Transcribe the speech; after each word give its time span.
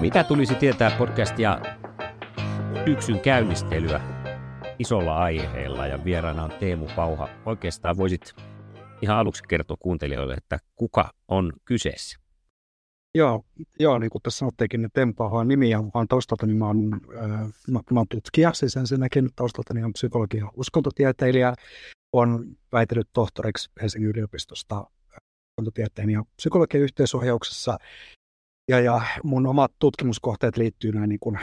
Mitä 0.00 0.24
tulisi 0.24 0.54
tietää 0.54 0.90
podcastia 0.98 1.60
syksyn 2.84 3.20
käynnistelyä 3.20 4.00
isolla 4.78 5.18
aiheella 5.18 5.86
ja 5.86 6.04
vieraana 6.04 6.44
on 6.44 6.52
Teemu 6.60 6.86
Pauha. 6.96 7.28
Oikeastaan 7.46 7.96
voisit 7.96 8.34
ihan 9.02 9.16
aluksi 9.16 9.42
kertoa 9.48 9.76
kuuntelijoille, 9.80 10.34
että 10.34 10.58
kuka 10.76 11.10
on 11.28 11.52
kyseessä? 11.64 12.18
Joo, 13.14 13.44
joo 13.80 13.98
niin 13.98 14.10
kuin 14.10 14.22
tässä 14.22 14.38
sanotteekin, 14.38 14.82
niin 14.82 14.90
Teemu 14.94 15.12
Pauha 15.12 15.38
on 15.38 15.48
nimi 15.48 15.70
ja 15.70 15.82
olen 15.94 16.08
taustalta, 16.08 16.46
niin 16.46 16.56
mä 16.56 16.66
oon, 16.66 17.00
äh, 17.16 17.40
mä, 17.70 17.80
mä 17.90 18.00
oon 18.00 18.08
tutkija, 18.08 18.52
siis 18.52 18.76
ensinnäkin 18.76 19.28
taustalta 19.36 19.74
niin 19.74 19.84
on 19.84 19.92
psykologia 19.92 20.44
ja 20.44 20.50
uskontotieteilijä, 20.56 21.54
on 22.12 22.56
väitellyt 22.72 23.08
tohtoriksi 23.12 23.70
Helsingin 23.82 24.10
yliopistosta 24.10 24.84
ja 26.10 26.24
psykologian 26.36 26.82
yhteisohjauksessa 26.82 27.78
ja, 28.68 28.80
ja 28.80 29.00
mun 29.22 29.46
omat 29.46 29.72
tutkimuskohteet 29.78 30.56
liittyy 30.56 30.92
näin 30.92 31.08
niin 31.08 31.20
kuin, 31.20 31.38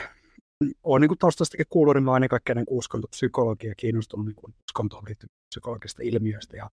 on 0.82 1.00
niin 1.00 1.08
kuin 1.08 1.18
taustastakin 1.18 1.66
kuullut, 1.68 1.94
niin 1.94 2.04
mä 2.04 2.10
oon 2.10 2.16
ennen 2.16 2.28
kaikkea 2.28 2.54
niin 2.54 2.66
uskontopsykologia 2.70 3.74
kiinnostunut 3.76 4.26
niin 4.26 4.36
kuin 4.36 4.54
uskontoon 4.68 5.04
liittyvistä 5.06 5.36
psykologista 5.50 6.02
ilmiöistä 6.02 6.56
ja 6.56 6.70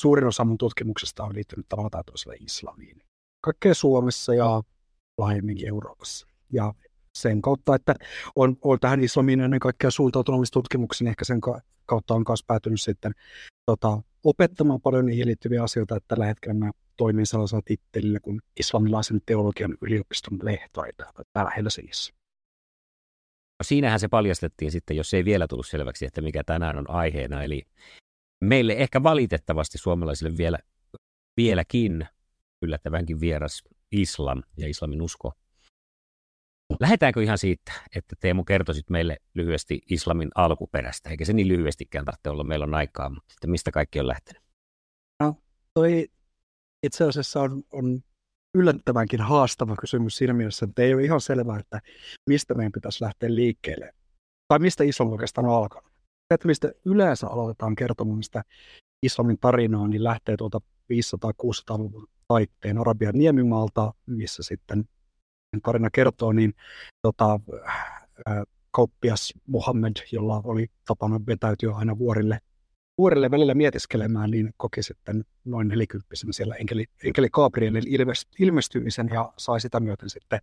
suurin 0.00 0.26
osa 0.26 0.44
mun 0.44 0.58
tutkimuksesta 0.58 1.24
on 1.24 1.34
liittynyt 1.34 1.66
tavalla 1.68 1.90
tai 1.90 2.04
toisella 2.04 2.34
islamiin. 2.40 3.02
Kaikkea 3.44 3.74
Suomessa 3.74 4.34
ja 4.34 4.62
laajemminkin 5.18 5.68
Euroopassa. 5.68 6.26
Ja 6.52 6.74
sen 7.18 7.42
kautta, 7.42 7.74
että 7.74 7.94
on, 8.36 8.56
on 8.62 8.80
tähän 8.80 9.00
islamiin 9.00 9.40
ennen 9.40 9.60
kaikkea 9.60 9.90
suuntautunut 9.90 10.48
tutkimuksen, 10.52 11.06
ehkä 11.06 11.24
sen 11.24 11.40
kautta 11.86 12.14
on 12.14 12.24
myös 12.28 12.44
päätynyt 12.46 12.80
sitten 12.80 13.12
tota, 13.66 14.02
opettamaan 14.24 14.80
paljon 14.80 15.06
niihin 15.06 15.26
liittyviä 15.26 15.62
asioita, 15.62 15.96
että 15.96 16.08
tällä 16.08 16.26
hetkellä 16.26 16.54
mä 16.54 16.70
toimin 17.00 17.26
sellaisella 17.26 17.62
tittelillä 17.64 18.20
kuin 18.20 18.40
islamilaisen 18.60 19.20
teologian 19.26 19.76
yliopiston 19.80 20.38
lehtori 20.42 20.90
täällä 21.32 21.50
Helsingissä. 21.56 22.12
No 23.58 23.62
siinähän 23.62 24.00
se 24.00 24.08
paljastettiin 24.08 24.70
sitten, 24.70 24.96
jos 24.96 25.14
ei 25.14 25.24
vielä 25.24 25.46
tullut 25.46 25.66
selväksi, 25.66 26.06
että 26.06 26.20
mikä 26.20 26.44
tänään 26.44 26.78
on 26.78 26.90
aiheena. 26.90 27.42
Eli 27.42 27.62
meille 28.40 28.72
ehkä 28.72 29.02
valitettavasti 29.02 29.78
suomalaisille 29.78 30.36
vielä, 30.36 30.58
vieläkin 31.36 32.08
yllättävänkin 32.62 33.20
vieras 33.20 33.62
islam 33.92 34.42
ja 34.56 34.68
islamin 34.68 35.02
usko. 35.02 35.32
Lähdetäänkö 36.80 37.22
ihan 37.22 37.38
siitä, 37.38 37.72
että 37.96 38.16
Teemu 38.20 38.44
kertoisit 38.44 38.90
meille 38.90 39.16
lyhyesti 39.34 39.80
islamin 39.90 40.28
alkuperästä, 40.34 41.10
eikä 41.10 41.24
se 41.24 41.32
niin 41.32 41.48
lyhyestikään 41.48 42.04
tarvitse 42.04 42.30
olla, 42.30 42.44
meillä 42.44 42.64
on 42.64 42.74
aikaa, 42.74 43.08
mutta 43.08 43.46
mistä 43.46 43.70
kaikki 43.70 44.00
on 44.00 44.06
lähtenyt? 44.06 44.42
No, 45.20 45.36
toi 45.74 46.08
itse 46.82 47.04
asiassa 47.04 47.40
on, 47.40 47.62
on 47.72 48.00
yllättävänkin 48.54 49.20
haastava 49.20 49.76
kysymys 49.76 50.16
siinä 50.16 50.32
mielessä, 50.32 50.64
että 50.64 50.82
ei 50.82 50.94
ole 50.94 51.04
ihan 51.04 51.20
selvää, 51.20 51.58
että 51.58 51.80
mistä 52.28 52.54
meidän 52.54 52.72
pitäisi 52.72 53.04
lähteä 53.04 53.34
liikkeelle. 53.34 53.94
Tai 54.48 54.58
mistä 54.58 54.84
islam 54.84 55.12
oikeastaan 55.12 55.46
on 55.46 55.54
alkanut. 55.54 55.90
Se, 56.28 56.34
että 56.34 56.46
mistä 56.46 56.72
yleensä 56.84 57.26
aloitetaan 57.26 57.74
kertomaan 57.74 58.22
sitä 58.22 58.42
islamin 59.02 59.38
tarinaa, 59.38 59.88
niin 59.88 60.04
lähtee 60.04 60.36
tuolta 60.36 60.60
500-600-luvun 60.92 62.08
taitteen 62.28 62.78
Arabian 62.78 63.14
niemimaalta, 63.18 63.94
missä 64.06 64.42
sitten 64.42 64.84
tarina 65.62 65.90
kertoo, 65.90 66.32
niin 66.32 66.54
tota, 67.02 67.40
ää, 68.26 68.44
kauppias 68.70 69.34
Muhammed, 69.46 69.96
jolla 70.12 70.40
oli 70.44 70.66
tapana 70.86 71.20
vetäytyä 71.26 71.74
aina 71.74 71.98
vuorille 71.98 72.40
vuorelle 73.00 73.30
välillä 73.30 73.54
mietiskelemään, 73.54 74.30
niin 74.30 74.54
koki 74.56 74.82
sitten 74.82 75.24
noin 75.44 75.68
nelikymppisenä 75.68 76.32
siellä 76.32 76.54
enkeli, 76.54 76.84
enkeli 77.04 77.28
Gabrielin 77.32 77.84
ilmestymisen 78.38 79.10
ja 79.12 79.32
sai 79.36 79.60
sitä 79.60 79.80
myöten 79.80 80.10
sitten 80.10 80.40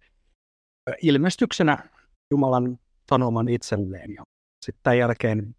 ilmestyksenä 1.02 1.90
Jumalan 2.32 2.80
sanoman 3.10 3.50
itselleen. 3.50 4.14
Ja 4.14 4.24
sitten 4.66 4.84
tämän 4.84 4.98
jälkeen 4.98 5.56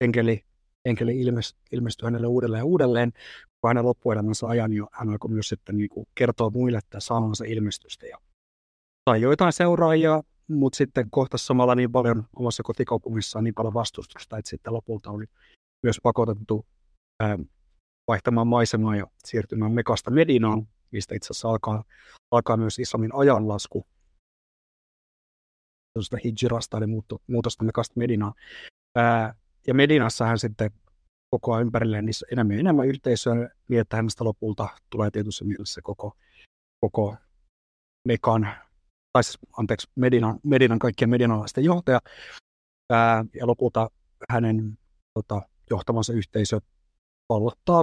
enkeli, 0.00 0.44
enkeli 0.84 1.20
ilmest, 1.20 1.56
ilmestyi 1.72 2.06
hänelle 2.06 2.26
uudelleen 2.26 2.60
ja 2.60 2.64
uudelleen, 2.64 3.12
kun 3.60 3.68
hänen 3.68 3.84
loppuelämänsä 3.84 4.46
ajan 4.46 4.70
niin 4.70 4.86
hän 4.92 5.10
alkoi 5.10 5.30
myös 5.30 5.48
sitten 5.48 5.76
niin 5.76 5.88
kuin 5.88 6.06
kertoa 6.14 6.50
muille 6.50 6.78
että 6.78 7.00
saamansa 7.00 7.44
ilmestystä. 7.44 8.06
Ja 8.06 8.18
sai 9.10 9.20
joitain 9.20 9.52
seuraajia, 9.52 10.22
mutta 10.48 10.76
sitten 10.76 11.10
kohtasi 11.10 11.46
samalla 11.46 11.74
niin 11.74 11.92
paljon 11.92 12.24
omassa 12.36 12.62
kotikaupungissaan 12.62 13.44
niin 13.44 13.54
paljon 13.54 13.74
vastustusta, 13.74 14.38
että 14.38 14.48
sitten 14.48 14.72
lopulta 14.72 15.10
oli 15.10 15.26
myös 15.82 16.00
pakotettu 16.02 16.66
ää, 17.22 17.38
vaihtamaan 18.08 18.46
maisemaa 18.46 18.96
ja 18.96 19.06
siirtymään 19.24 19.72
Mekasta 19.72 20.10
Medinaan, 20.10 20.68
mistä 20.90 21.14
itse 21.14 21.26
asiassa 21.26 21.48
alkaa, 21.48 21.84
alkaa 22.30 22.56
myös 22.56 22.78
islamin 22.78 23.14
ajanlasku. 23.14 23.86
Tuosta 25.94 26.16
hijrasta, 26.24 26.78
eli 26.78 26.86
muutto, 26.86 27.22
muutosta 27.26 27.64
Mekasta 27.64 27.94
Medinaan. 27.96 28.34
Ää, 28.96 29.34
ja 29.66 29.74
Medinassa 29.74 30.26
hän 30.26 30.38
sitten 30.38 30.70
koko 31.30 31.52
ajan 31.52 31.66
ympärilleen 31.66 32.04
niissä 32.04 32.26
enemmän 32.32 32.56
ja 32.56 32.60
enemmän 32.60 32.88
yhteisöä, 32.88 33.50
niin 33.68 33.80
että 33.80 33.96
hänestä 33.96 34.24
lopulta 34.24 34.68
tulee 34.90 35.10
tietyssä 35.10 35.44
mielessä 35.44 35.80
koko, 35.84 36.16
koko 36.80 37.16
Mekan, 38.08 38.48
tai 39.12 39.24
siis, 39.24 39.38
anteeksi, 39.58 39.90
Medinan, 39.94 40.40
Medinan 40.42 40.78
kaikkien 40.78 41.10
medinalaisten 41.10 41.64
johtaja. 41.64 42.00
Ää, 42.92 43.24
ja 43.34 43.46
lopulta 43.46 43.90
hänen 44.30 44.78
tota, 45.14 45.42
johtamansa 45.72 46.12
yhteisö 46.12 46.60
vallottaa 47.28 47.82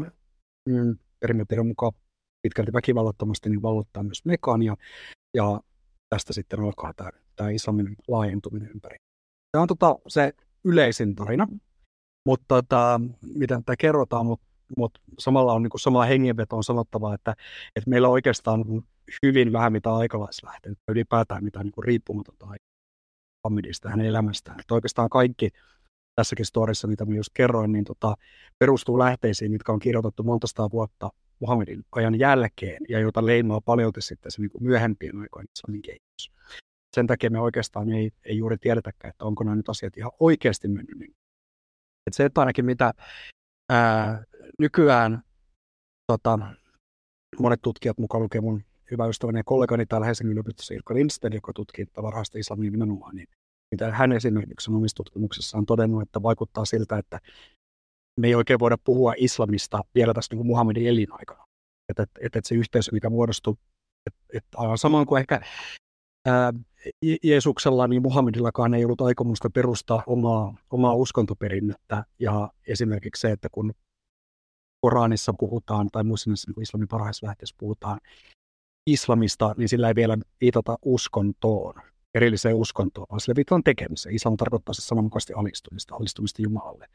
mm, 0.70 0.98
perimetrin 1.20 1.68
mukaan 1.68 1.92
pitkälti 2.42 2.74
väkivallattomasti, 2.74 3.50
niin 3.50 3.62
vallottaa 3.62 4.04
myös 4.04 4.26
mekania, 4.26 4.76
ja 5.34 5.60
tästä 6.10 6.34
sitten 6.34 6.60
alkaa 6.60 6.94
tämä, 6.94 7.10
tämä 7.36 7.50
islamin 7.50 7.96
laajentuminen 8.08 8.70
ympäri. 8.70 8.98
Tämä 9.52 9.62
on 9.62 9.68
tota, 9.68 9.96
se 10.08 10.34
yleisin 10.64 11.16
tarina, 11.16 11.48
mutta 12.26 12.46
tota, 12.48 13.02
mitä 13.22 13.62
tämä 13.66 13.76
kerrotaan, 13.76 14.26
mutta 14.26 14.46
mut 14.78 15.02
samalla 15.20 15.54
on 15.54 15.64
niin 15.64 15.70
kuin 15.70 15.82
samalla 15.82 16.06
hengenveto 16.06 16.58
on 16.58 16.64
sanottava, 16.64 17.14
että, 17.14 17.36
että 17.76 17.90
meillä 17.90 18.08
on 18.08 18.14
oikeastaan 18.14 18.64
hyvin 19.26 19.54
vähän 19.54 19.72
mitä 19.72 19.96
aikalaislähteitä, 19.96 20.82
ylipäätään 20.88 21.44
mitään 21.44 21.66
niin 21.66 21.84
riippumatonta 21.84 22.48
Muhammedista 23.44 23.90
hänen 23.90 24.06
elämästään. 24.06 24.60
Että 24.60 24.74
oikeastaan 24.74 25.10
kaikki 25.10 25.50
tässäkin 26.20 26.46
storissa, 26.46 26.88
mitä 26.88 27.06
mä 27.06 27.16
just 27.16 27.30
kerroin, 27.34 27.72
niin 27.72 27.84
tota, 27.84 28.16
perustuu 28.60 29.00
lähteisiin, 29.00 29.52
mitkä 29.52 29.72
on 29.72 29.80
kirjoitettu 29.80 30.24
monta 30.24 30.48
sataa 30.48 30.72
vuotta 30.72 31.10
Muhammedin 31.40 31.86
ajan 31.92 32.20
jälkeen 32.20 32.78
ja 32.90 33.00
jota 33.00 33.26
leimaa 33.26 33.62
paljon 33.62 33.92
sitten 34.00 34.32
se 34.32 34.42
niin 34.42 34.52
myöhempien 34.60 35.22
aikojen 35.22 35.48
islamin 35.56 35.82
kehitys. 35.82 36.32
Sen 36.96 37.08
takia 37.08 37.30
me 37.30 37.40
oikeastaan 37.40 37.90
ei, 37.90 38.12
ei 38.26 38.38
juuri 38.38 38.58
tiedetäkään, 38.58 39.10
että 39.10 39.26
onko 39.26 39.44
nämä 39.44 39.56
nyt 39.56 39.70
asiat 39.70 39.98
ihan 39.98 40.12
oikeasti 40.20 40.68
mennyt. 40.68 41.00
Niin. 41.00 41.16
Et 42.08 42.14
se, 42.14 42.26
että 42.26 42.42
ainakin 42.42 42.66
mitä 42.66 42.94
ää, 43.70 44.24
nykyään 44.60 45.22
tota, 46.08 46.40
monet 47.40 47.62
tutkijat 47.62 47.98
mukaan 47.98 48.24
lukee 48.24 48.42
mun 48.42 48.64
hyvä 48.92 49.08
ystäväni 49.08 49.40
ja 49.40 49.44
kollegani 49.44 49.86
täällä 49.86 50.06
Helsingin 50.06 50.32
yliopistossa 50.32 50.74
Ilkka 50.74 50.94
Lindsten, 50.94 51.34
joka 51.34 51.54
tutkii 51.54 51.86
varhaista 52.02 52.40
islamia 52.40 52.72
nimenomaan, 52.72 53.16
niin 53.16 53.28
mitä 53.72 53.92
hän 53.92 54.12
esimerkiksi 54.12 54.72
on 54.72 54.78
omissa 54.78 54.96
tutkimuksissaan 54.96 55.66
todennut, 55.66 56.02
että 56.02 56.24
vaikuttaa 56.24 56.66
siltä, 56.66 56.98
että 56.98 57.20
me 58.20 58.28
ei 58.28 58.36
oikein 58.36 58.60
voida 58.60 58.78
puhua 58.84 59.14
islamista 59.18 59.82
vielä 59.96 60.14
tässä 60.14 60.36
niin 60.36 60.48
Muhammedin 60.48 60.88
elinaikana. 60.88 61.46
Että 61.90 62.04
et, 62.04 62.10
et, 62.22 62.36
et 62.36 62.46
se 62.46 62.56
yhteisö, 62.56 62.92
mikä 62.92 63.10
muodostuu, 63.10 63.58
että 64.08 64.20
et 64.34 64.46
aivan 64.56 64.78
samoin 64.78 65.08
kuin 65.08 65.20
ehkä 65.20 65.42
ää, 66.28 66.54
Jeesuksella, 67.24 67.88
niin 67.88 68.02
Muhammedillakaan 68.02 68.74
ei 68.74 68.86
ollut 68.86 69.02
aikomusta 69.02 69.50
perustaa 69.50 70.04
omaa, 70.08 70.54
omaa 70.70 70.94
uskontoperinnettä. 70.94 72.06
Ja 72.20 72.50
esimerkiksi 72.68 73.22
se, 73.22 73.32
että 73.32 73.48
kun 73.52 73.74
Koranissa 74.82 75.34
puhutaan, 75.40 75.90
tai 75.92 76.04
muissa 76.04 76.30
niin 76.30 76.62
islamin 76.62 76.88
parhaissa 76.88 77.34
puhutaan 77.58 78.00
islamista, 78.88 79.56
niin 79.58 79.70
sillä 79.70 79.88
ei 79.88 79.96
vielä 79.96 80.18
viitata 80.42 80.78
uskontoon, 80.86 81.74
erilliseen 82.16 82.56
uskontoon, 82.56 83.08
vaan 83.10 83.20
sillä 83.20 83.36
viitataan 83.36 83.64
tekemiseen. 83.64 84.16
Islam 84.16 84.38
tarkoittaa 84.38 84.74
se 84.74 84.82
sananmukaisesti 84.82 85.34
alistumista, 85.34 85.96
alistumista 85.96 86.42
Jumalalle. 86.42 86.86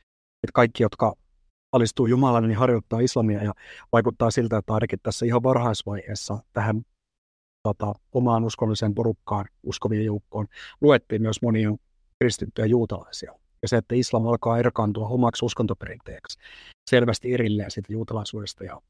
Että 0.42 0.52
kaikki, 0.54 0.82
jotka 0.82 1.14
alistuu 1.72 2.06
Jumalalle, 2.06 2.48
niin 2.48 2.58
harjoittaa 2.58 3.00
islamia 3.00 3.44
ja 3.44 3.54
vaikuttaa 3.92 4.30
siltä, 4.30 4.56
että 4.58 4.74
ainakin 4.74 4.98
tässä 5.02 5.26
ihan 5.26 5.42
varhaisvaiheessa 5.42 6.38
tähän 6.52 6.82
tota, 7.62 7.94
omaan 8.12 8.44
uskolliseen 8.44 8.94
porukkaan, 8.94 9.44
uskovien 9.62 10.04
joukkoon, 10.04 10.46
luettiin 10.80 11.22
myös 11.22 11.42
monia 11.42 11.70
kristittyjä 12.22 12.66
juutalaisia. 12.66 13.32
Ja 13.62 13.68
se, 13.68 13.76
että 13.76 13.94
islam 13.94 14.26
alkaa 14.26 14.58
erkaantua 14.58 15.08
omaksi 15.08 15.44
uskontoperinteeksi 15.44 16.38
selvästi 16.90 17.34
erilleen 17.34 17.70
siitä 17.70 17.92
juutalaisuudesta 17.92 18.64
ja 18.64 18.80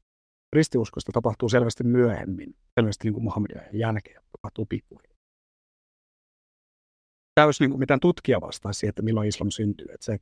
kristiuskosta 0.55 1.11
tapahtuu 1.11 1.49
selvästi 1.49 1.83
myöhemmin, 1.83 2.55
selvästi 2.79 3.07
niin 3.07 3.13
kuin 3.13 3.23
Muhammedin 3.23 3.61
jälkeen 3.73 4.21
tapahtuu 4.31 4.65
pikkuhiljaa. 4.65 5.14
Olisi 7.43 7.67
niin 7.67 7.79
mitään 7.79 7.99
tutkija 7.99 8.41
vastaisi 8.41 8.87
että 8.87 9.01
milloin 9.01 9.27
islam 9.27 9.51
syntyy. 9.51 9.87
Että 9.93 10.05
se 10.05 10.19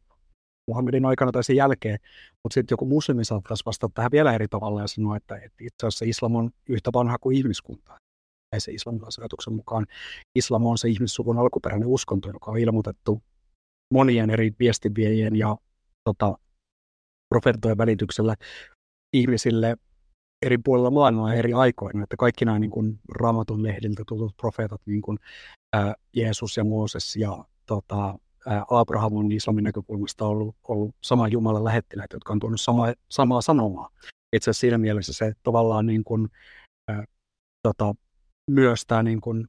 Muhammedin 0.67 1.05
aikana 1.05 1.31
tai 1.31 1.43
sen 1.43 1.55
jälkeen, 1.55 1.99
mutta 2.43 2.53
sitten 2.53 2.73
joku 2.73 2.85
muslimi 2.85 3.25
saattaisi 3.25 3.65
vastata 3.65 3.91
tähän 3.95 4.11
vielä 4.11 4.33
eri 4.33 4.47
tavalla 4.47 4.81
ja 4.81 4.87
sanoa, 4.87 5.17
että, 5.17 5.35
että 5.35 5.57
itse 5.59 5.87
asiassa 5.87 6.05
islam 6.05 6.35
on 6.35 6.51
yhtä 6.69 6.89
vanha 6.93 7.17
kuin 7.17 7.37
ihmiskunta. 7.37 7.97
Ja 8.55 8.61
se 8.61 8.71
islamilaisen 8.71 9.23
mukaan 9.49 9.85
islam 10.35 10.65
on 10.65 10.77
se 10.77 10.89
ihmissuvun 10.89 11.37
alkuperäinen 11.37 11.87
uskonto, 11.87 12.29
joka 12.29 12.51
on 12.51 12.57
ilmoitettu 12.57 13.23
monien 13.93 14.29
eri 14.29 14.51
viestinviejien 14.59 15.35
ja 15.35 15.57
tota, 16.03 16.37
profeettojen 17.29 17.77
välityksellä 17.77 18.35
ihmisille 19.13 19.77
puolilla 20.63 20.91
maailmaa 20.91 21.33
eri 21.33 21.53
aikoina, 21.53 22.03
että 22.03 22.17
kaikki 22.17 22.45
nämä 22.45 22.59
niin 22.59 22.71
kuin, 22.71 22.99
raamatun 23.11 23.63
lehdiltä 23.63 24.03
tutut 24.07 24.37
profeetat, 24.37 24.81
niin 24.85 25.01
kuin 25.01 25.19
ää, 25.73 25.95
Jeesus 26.15 26.57
ja 26.57 26.63
Mooses 26.63 27.15
ja 27.15 27.45
tota, 27.65 28.19
ää, 28.47 28.65
Abraham 28.69 29.15
on 29.15 29.31
islamin 29.31 29.63
näkökulmasta 29.63 30.25
ollut, 30.25 30.55
ollut 30.67 30.95
sama 31.03 31.27
Jumalan 31.27 31.63
lähettiläitä, 31.63 32.15
jotka 32.15 32.33
on 32.33 32.39
tuonut 32.39 32.61
sama, 32.61 32.93
samaa 33.09 33.41
sanomaa. 33.41 33.89
Itse 34.33 34.49
asiassa 34.49 34.61
siinä 34.61 34.77
mielessä 34.77 35.13
se 35.13 35.33
tavallaan 35.43 35.85
niin 35.85 36.03
kuin, 36.03 36.27
ää, 36.87 37.03
tota, 37.63 37.95
myös 38.51 38.85
tämä 38.85 39.03
niin 39.03 39.21
kuin 39.21 39.47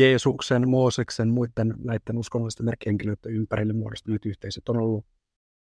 Jeesuksen, 0.00 0.68
Mooseksen, 0.68 1.28
muiden 1.28 1.74
näiden 1.84 2.18
uskonnollisten 2.18 2.66
merkkihenkilöiden 2.66 3.32
ympärille 3.32 3.72
muodostuneet 3.72 4.26
yhteisöt 4.26 4.68
on 4.68 4.76
ollut, 4.76 5.06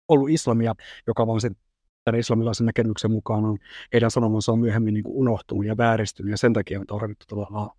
ollut 0.08 0.30
islamia, 0.30 0.74
joka 1.06 1.26
vaan 1.26 1.40
sen 1.40 1.56
tämän 2.04 2.20
islamilaisen 2.20 2.66
näkemyksen 2.66 3.10
mukaan 3.10 3.44
on, 3.44 3.58
heidän 3.92 4.10
sanomansa 4.10 4.52
on 4.52 4.58
myöhemmin 4.58 4.94
niin 4.94 5.04
kuin 5.04 5.16
unohtunut 5.16 5.66
ja 5.66 5.76
vääristynyt, 5.76 6.30
ja 6.30 6.36
sen 6.36 6.52
takia 6.52 6.80
on 6.80 6.86
tarvittu 6.86 7.26
tavallaan 7.28 7.70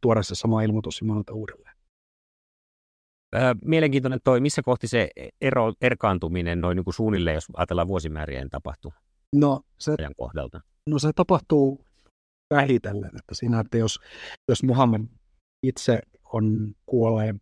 tuoda 0.00 0.22
se 0.22 0.34
sama 0.34 0.62
ilmoitus 0.62 1.00
Jumalalta 1.00 1.32
uudelleen. 1.32 1.74
Mielenkiintoinen 3.64 4.20
toi, 4.24 4.40
missä 4.40 4.62
kohti 4.62 4.86
se 4.88 5.10
ero, 5.40 5.72
erkaantuminen 5.80 6.60
noin 6.60 6.76
niin 6.76 6.84
kuin 6.84 6.94
suunnilleen, 6.94 7.34
jos 7.34 7.46
ajatellaan 7.56 7.88
vuosimäärien 7.88 8.50
tapahtuu 8.50 8.92
no, 9.34 9.60
se, 9.78 9.94
ajan 9.98 10.14
kohdalta? 10.16 10.60
No 10.90 10.98
se 10.98 11.10
tapahtuu 11.14 11.84
vähitellen, 12.54 13.10
että 13.18 13.34
siinä, 13.34 13.60
että 13.60 13.78
jos, 13.78 14.00
jos 14.48 14.62
Muhammed 14.62 15.00
itse 15.62 16.00
on 16.32 16.74
kuolleen 16.86 17.40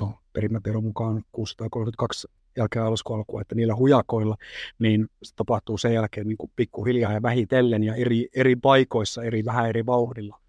no, 0.00 0.18
perimätiedon 0.32 0.84
mukaan 0.84 1.22
632 1.32 2.28
jälkeen 2.58 2.84
alusko 2.84 3.14
alkua, 3.14 3.40
että 3.40 3.54
niillä 3.54 3.76
hujakoilla, 3.76 4.36
niin 4.78 5.08
se 5.22 5.34
tapahtuu 5.36 5.78
sen 5.78 5.94
jälkeen 5.94 6.28
niin 6.28 6.38
kuin 6.38 6.52
pikkuhiljaa 6.56 7.12
ja 7.12 7.22
vähitellen 7.22 7.84
ja 7.84 7.94
eri, 7.94 8.28
eri 8.34 8.56
paikoissa, 8.56 9.22
eri, 9.22 9.44
vähän 9.44 9.68
eri 9.68 9.86
vauhdilla. 9.86 10.40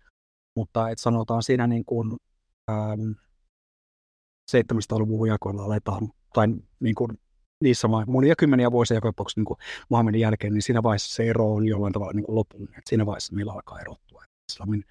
Mutta 0.55 0.89
että 0.89 1.01
sanotaan 1.01 1.43
siinä 1.43 1.67
niin 1.67 1.85
kuin, 1.85 2.17
ähm, 2.71 3.11
700-luvun 4.51 5.19
hujakoilla 5.19 5.63
aletaan, 5.63 6.09
tai 6.33 6.47
niin 6.79 6.95
kuin 6.95 7.19
niissä 7.63 7.87
monia 8.07 8.35
kymmeniä 8.35 8.71
vuosia 8.71 8.97
joka 8.97 9.07
tapauksessa 9.07 9.41
niin 9.41 9.57
Muhammedin 9.89 10.21
jälkeen, 10.21 10.53
niin 10.53 10.61
siinä 10.61 10.83
vaiheessa 10.83 11.15
se 11.15 11.29
ero 11.29 11.53
on 11.53 11.67
jollain 11.67 11.93
tavalla 11.93 12.13
niin 12.13 12.25
lopullinen. 12.27 12.81
Siinä 12.85 13.05
vaiheessa 13.05 13.35
meillä 13.35 13.53
alkaa 13.53 13.79
erottua. 13.79 14.23
Islamin 14.51 14.83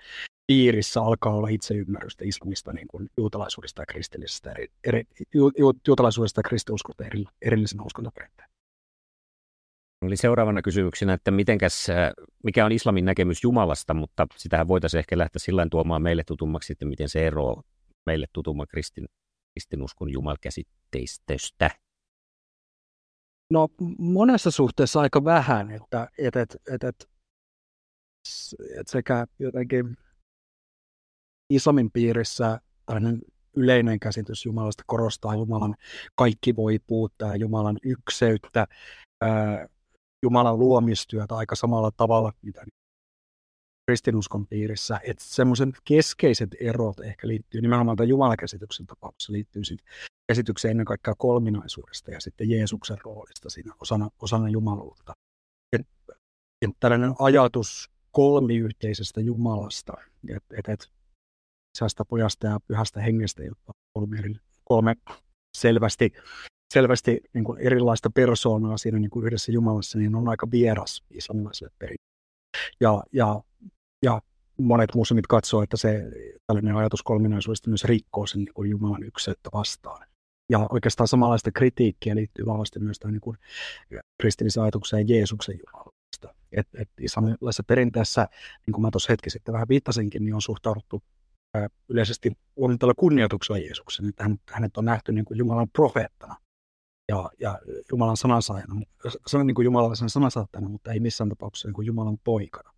piirissä 0.49 1.03
alkaa 1.03 1.35
olla 1.35 1.49
itseymmärrystä 1.49 2.25
islamista, 2.25 2.73
niin 2.73 2.89
kuin 2.89 3.11
juutalaisuudesta 3.17 3.83
ja 3.83 3.87
kristillisestä, 3.87 4.53
eri, 4.53 4.69
eri, 4.85 5.05
ju, 5.35 5.51
ju, 5.59 5.73
juutalaisuudesta 5.87 6.39
ja 6.39 6.49
kristiuskosta 6.49 7.05
eri, 7.05 7.25
erillisenä 7.43 7.83
uskontoperinteen. 7.83 8.49
Oli 10.05 10.17
seuraavana 10.17 10.63
kysymyksenä, 10.63 11.13
että 11.13 11.31
mitenkäs, 11.31 11.87
mikä 12.45 12.65
on 12.65 12.73
islamin 12.73 13.05
näkemys 13.05 13.43
Jumalasta, 13.43 13.95
mutta 13.95 14.27
sitähän 14.37 14.69
voitaisiin 14.69 14.99
ehkä 14.99 15.19
lähteä 15.19 15.41
sillä 15.41 15.67
tuomaan 15.71 16.03
meille 16.03 16.25
tutummaksi, 16.25 16.73
että 16.73 16.85
miten 16.85 17.09
se 17.09 17.27
eroaa 17.27 17.63
meille 18.07 18.27
tutumman 18.33 18.67
kristin, 18.67 19.09
kristinuskon 19.55 20.13
jumalkäsitteistöstä. 20.13 21.71
No 23.51 23.69
monessa 23.99 24.51
suhteessa 24.51 25.01
aika 25.01 25.25
vähän, 25.25 25.71
että, 25.71 26.09
että, 26.19 26.41
että, 26.41 26.59
että, 26.67 26.89
että 28.81 28.93
sekä 28.93 29.27
jotenkin 29.39 29.97
islamin 31.51 31.91
piirissä 31.91 32.61
tällainen 32.87 33.21
yleinen 33.57 34.01
käsitys 34.01 34.47
Jumalasta 34.47 34.83
korostaa 34.87 35.35
Jumalan 35.35 35.75
kaikki 36.15 36.57
voi 36.57 36.79
puuttaa 36.87 37.37
Jumalan 37.37 37.79
ykseyttä, 37.83 38.67
ää, 39.21 39.69
Jumalan 40.23 40.59
luomistyötä 40.59 41.37
aika 41.37 41.55
samalla 41.55 41.91
tavalla, 41.91 42.33
mitä 42.43 42.65
kristinuskon 43.89 44.47
piirissä. 44.47 45.01
Että 45.05 45.25
semmoiset 45.27 45.69
keskeiset 45.85 46.51
erot 46.61 47.01
ehkä 47.01 47.29
liittyy 47.29 47.61
nimenomaan 47.61 47.97
tämän 47.97 48.09
Jumalakäsityksen 48.09 48.87
tapauksessa 48.87 49.33
liittyy 49.33 49.63
käsitykseen 50.29 50.71
ennen 50.71 50.87
kaikkea 50.87 51.15
kolminaisuudesta 51.19 52.11
ja 52.11 52.21
sitten 52.21 52.51
Jeesuksen 52.51 52.99
roolista 53.05 53.51
siinä 53.51 53.75
osana, 53.81 54.09
osana 54.23 54.49
Jumaluutta. 54.49 55.13
Et, 55.73 55.87
et 56.63 56.71
tällainen 56.81 57.15
ajatus 57.19 57.91
kolmiyhteisestä 58.11 59.21
Jumalasta, 59.21 59.93
että 60.29 60.55
et, 60.59 60.69
et 60.69 60.98
isästä, 61.79 62.05
pojasta 62.05 62.47
ja 62.47 62.61
pyhästä 62.67 63.01
hengestä, 63.01 63.45
jotka 63.45 63.73
eri, 64.19 64.35
kolme 64.65 64.95
selvästi, 65.57 66.13
selvästi 66.75 67.21
niin 67.35 67.45
kuin 67.45 67.59
erilaista 67.61 68.11
persoonaa 68.11 68.79
siinä 68.79 68.99
niin 68.99 69.11
kuin 69.11 69.27
yhdessä 69.27 69.53
Jumalassa, 69.53 69.99
niin 69.99 70.15
on 70.15 70.29
aika 70.29 70.51
vieras 70.51 71.03
islamilaiselle 71.11 71.73
perinteelle. 71.79 72.09
Ja, 72.81 73.03
ja, 73.13 73.43
ja 74.03 74.23
monet 74.59 74.95
muslimit 74.95 75.27
katsoo, 75.27 75.63
että 75.63 75.77
se 75.77 76.03
tällainen 76.47 76.77
ajatus 76.77 77.03
kolminaisuudesta 77.03 77.71
myös 77.71 77.85
rikkoo 77.85 78.27
sen 78.27 78.41
niin 78.41 78.55
kuin 78.55 78.71
Jumalan 78.71 79.03
ykseyttä 79.03 79.51
vastaan. 79.53 80.07
Ja 80.51 80.67
oikeastaan 80.71 81.09
samanlaista 81.09 81.53
kritiikkiä 81.53 82.15
liittyy 82.15 82.47
vahvasti 82.47 82.79
myös 82.79 82.99
tähän 82.99 83.13
niin 83.25 83.37
kristilliseen 84.21 84.65
ajatukseen 84.65 85.09
Jeesuksen 85.09 85.59
Jumalasta. 85.67 86.35
Että 86.53 86.79
et 86.83 86.89
islamilaisessa 87.01 87.63
perinteessä, 87.63 88.29
niin 88.67 88.73
kuin 88.73 88.83
mä 88.83 88.91
tuossa 88.91 89.13
hetki 89.13 89.31
sitten 89.31 89.53
vähän 89.53 89.69
viittasinkin, 89.69 90.25
niin 90.25 90.35
on 90.35 90.43
suhtauduttu 90.43 91.03
yleisesti 91.89 92.33
huomattavalla 92.57 92.95
kunnioituksella 92.95 93.59
Jeesuksen, 93.59 94.09
että 94.09 94.31
hänet 94.51 94.77
on 94.77 94.85
nähty 94.85 95.13
niin 95.13 95.25
kuin 95.25 95.39
Jumalan 95.39 95.69
profeettana 95.71 96.37
ja, 97.09 97.31
ja 97.41 97.59
Jumalan 97.91 98.17
sanasaajana, 98.17 98.83
sanan 99.27 99.47
niin 99.47 99.55
kuin 99.55 99.65
Jumalaisen 99.65 100.11
sanasaattajana, 100.11 100.69
mutta 100.69 100.93
ei 100.93 101.01
missään 101.01 101.31
tapauksessa 101.31 101.69
niin 101.69 101.75
kuin 101.75 101.87
Jumalan 101.87 102.19
poikana. 102.25 102.73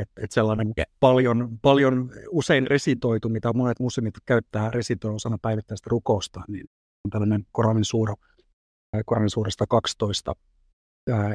Et, 0.00 0.08
et 0.16 0.32
sellainen 0.32 0.72
yeah. 0.78 0.86
paljon, 1.00 1.58
paljon 1.62 2.10
usein 2.30 2.66
resitoitu, 2.66 3.28
mitä 3.28 3.52
monet 3.52 3.80
muslimit 3.80 4.14
käyttää 4.26 4.70
resitoin 4.70 5.14
osana 5.14 5.38
päivittäistä 5.42 5.90
rukousta, 5.90 6.40
niin 6.48 6.66
on 7.04 7.10
tällainen 7.10 7.46
Koranin 7.52 7.84
suura, 7.84 8.14
Koranin 9.06 9.30
suuresta 9.30 9.64
12, 9.68 10.34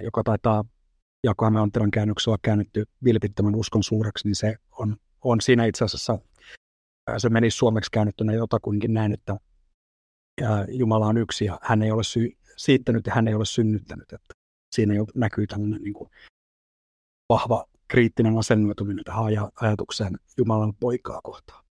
joka 0.04 0.24
taitaa 0.24 0.64
Jakoamme 1.24 1.60
on 1.62 1.72
käännöksellä 1.94 2.38
käännetty 2.42 2.86
vilpittömän 3.04 3.56
uskon 3.56 3.84
suureksi, 3.84 4.28
niin 4.28 4.36
se 4.36 4.56
on 4.72 4.98
on 5.24 5.42
siinä 5.42 5.66
itse 5.66 5.86
asiassa, 5.86 6.20
se 7.18 7.30
meni 7.30 7.52
suomeksi 7.52 7.92
käännettynä 7.92 8.34
jotakuinkin 8.34 8.94
näin, 8.94 9.14
että 9.14 9.38
Jumala 10.68 11.08
on 11.08 11.18
yksi 11.18 11.46
ja 11.46 11.60
hän 11.62 11.82
ei 11.84 11.92
ole 11.92 12.04
sy- 12.04 12.38
siittänyt 12.58 13.08
ja 13.08 13.14
hän 13.14 13.28
ei 13.28 13.34
ole 13.34 13.46
synnyttänyt. 13.46 14.14
Että 14.14 14.34
siinä 14.76 14.94
jo 14.94 15.06
näkyy 15.16 15.48
tämmöinen 15.48 15.82
niin 15.82 15.94
kuin 15.94 16.10
vahva 17.30 17.66
kriittinen 17.88 18.38
asennoituminen 18.38 19.06
tähän 19.06 19.24
aj- 19.26 19.52
ajatukseen 19.56 20.20
Jumalan 20.38 20.74
poikaa 20.80 21.22
kohtaan. 21.24 21.64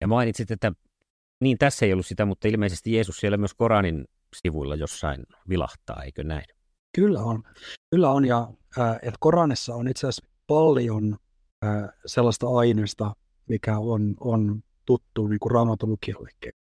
Ja 0.00 0.06
mainitsit, 0.06 0.50
että 0.50 0.72
niin 1.40 1.58
tässä 1.58 1.86
ei 1.86 1.92
ollut 1.92 2.06
sitä, 2.06 2.24
mutta 2.24 2.48
ilmeisesti 2.48 2.92
Jeesus 2.92 3.16
siellä 3.16 3.36
myös 3.36 3.54
Koranin 3.54 4.04
sivuilla 4.36 4.74
jossain 4.74 5.26
vilahtaa, 5.48 6.02
eikö 6.02 6.24
näin? 6.24 6.44
Kyllä 6.96 7.20
on. 7.20 7.42
Kyllä 7.90 8.10
on 8.10 8.24
ja 8.24 8.48
että 9.02 9.16
Koranissa 9.20 9.74
on 9.74 9.88
itse 9.88 10.06
asiassa 10.06 10.30
paljon 10.46 11.18
sellaista 12.06 12.46
aineesta, 12.48 13.14
mikä 13.48 13.78
on, 13.78 14.14
on 14.20 14.62
tuttu 14.86 15.28
niin 15.28 15.40
kuin 15.40 15.52
raamatun 15.52 15.90
lukijallekin. 15.90 16.52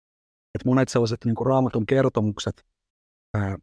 Et 0.55 0.65
monet 0.65 0.89
sellaiset 0.89 1.25
niin 1.25 1.35
kuin 1.35 1.47
raamatun 1.47 1.87
kertomukset 1.87 2.65
ää, 3.35 3.59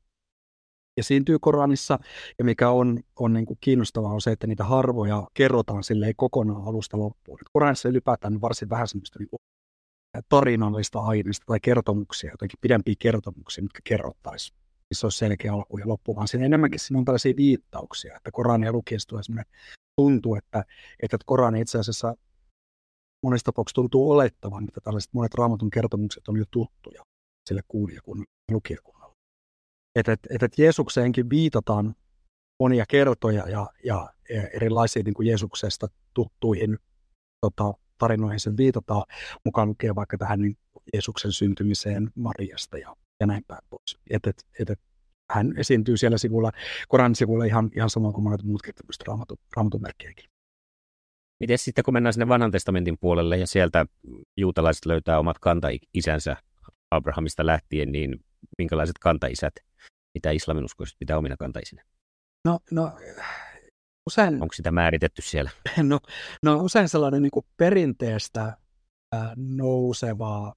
esiintyy 0.98 1.40
Koranissa, 1.40 2.00
ja 2.40 2.46
mikä 2.46 2.70
on, 2.70 3.00
on 3.20 3.34
niin 3.34 3.46
kuin 3.46 3.58
kiinnostavaa 3.62 4.14
on 4.14 4.22
se, 4.22 4.32
että 4.32 4.48
niitä 4.48 4.64
harvoja 4.64 5.28
kerrotaan 5.34 5.84
silleen 5.84 6.14
kokonaan 6.16 6.68
alusta 6.68 7.00
loppuun. 7.00 7.40
Et 7.42 7.48
Koranissa 7.54 7.90
ylipäätään 7.90 8.42
varsin 8.42 8.70
vähän 8.70 8.88
semmoista 8.88 9.20
niin 9.20 9.30
tarinallista 10.30 11.00
aineista 11.00 11.46
tai 11.46 11.60
kertomuksia, 11.60 12.32
jotenkin 12.32 12.60
pidempiä 12.62 12.96
kertomuksia, 13.00 13.64
mitkä 13.64 13.80
kerrottaisiin 13.84 14.58
missä 14.90 15.06
olisi 15.06 15.18
selkeä 15.18 15.54
alku 15.54 15.78
ja 15.78 15.88
loppu, 15.88 16.16
vaan 16.16 16.28
siinä 16.28 16.46
enemmänkin 16.46 16.80
siinä 16.80 17.00
on 17.00 17.06
tällaisia 17.06 17.34
viittauksia, 17.38 18.18
että 18.18 18.32
Korania 18.32 18.72
lukiessa 18.72 19.08
tulee 19.08 19.24
tuntuu, 19.96 20.36
että, 20.36 20.64
että 21.04 21.18
Korani 21.26 21.62
itse 21.62 21.80
asiassa 21.80 22.16
monessa 23.24 23.46
tapauksessa 23.46 23.76
tuntuu 23.76 24.12
olettavan, 24.12 24.64
että 24.64 24.82
tällaiset 24.82 25.14
monet 25.14 25.34
raamatun 25.34 25.70
kertomukset 25.70 26.28
on 26.28 26.38
jo 26.38 26.46
tuttuja 26.52 27.02
sille 27.50 27.62
kuulijakunnalle 27.68 28.32
lukijakunnalle. 28.52 29.14
Että 29.96 30.12
et, 30.12 30.20
et, 30.30 30.44
et 30.44 30.58
Jeesukseenkin 30.58 31.30
viitataan 31.30 31.96
monia 32.60 32.86
kertoja 32.90 33.50
ja, 33.50 33.70
ja 33.84 34.10
erilaisiin 34.54 35.06
niin 35.06 35.14
kuin 35.14 35.28
Jeesuksesta 35.28 35.88
tuttuihin 36.14 36.78
tota, 37.42 37.74
tarinoihin 37.98 38.40
sen 38.40 38.58
viitataan, 38.58 39.04
mukaan 39.46 39.70
lukee 39.70 39.96
vaikka 39.96 40.18
tähän 40.18 40.42
niin 40.42 40.58
Jeesuksen 40.94 41.32
syntymiseen 41.32 42.12
Mariasta 42.16 42.78
ja, 42.78 42.96
ja 43.20 43.28
näin 43.28 43.44
päin 43.48 43.62
pois. 43.70 43.98
Et, 44.10 44.28
et, 44.28 44.46
et, 44.60 44.80
hän 45.32 45.54
esiintyy 45.58 45.98
siellä 45.98 46.18
sivulla, 46.18 46.52
Koran 46.88 47.16
sivulla 47.16 47.46
ihan, 47.46 47.72
ihan 47.76 47.90
samoin 47.90 48.14
kuin 48.14 48.24
monet 48.24 48.44
muutkin 48.44 48.74
raamatun, 49.08 49.38
raamatun 49.56 49.82
merkkejäkin. 49.82 50.30
Miten 51.40 51.58
sitten, 51.58 51.84
kun 51.84 51.94
mennään 51.94 52.14
sinne 52.14 52.28
vanhan 52.28 52.52
testamentin 52.52 52.98
puolelle 53.00 53.38
ja 53.38 53.48
sieltä 53.48 53.86
juutalaiset 54.38 54.86
löytää 54.86 55.20
omat 55.20 55.40
kantaisänsä 55.40 56.38
Abrahamista 56.92 57.46
lähtien, 57.46 57.92
niin 57.92 58.20
minkälaiset 58.58 58.96
kantaisät, 59.00 59.54
mitä 60.14 60.32
islaminuskoiset 60.32 60.96
pitää 61.00 61.18
omina 61.18 61.38
kantaisinä? 61.38 61.84
No, 62.46 62.60
no 62.72 62.92
usein... 64.06 64.34
Onko 64.34 64.54
sitä 64.54 64.72
määritetty 64.72 65.22
siellä? 65.22 65.50
No, 65.84 66.00
no 66.42 66.56
usein 66.56 66.90
sellainen 66.90 67.22
niin 67.22 67.32
kuin 67.32 67.46
perinteestä 67.58 68.58
äh, 69.16 69.32
nousevaa 69.36 70.54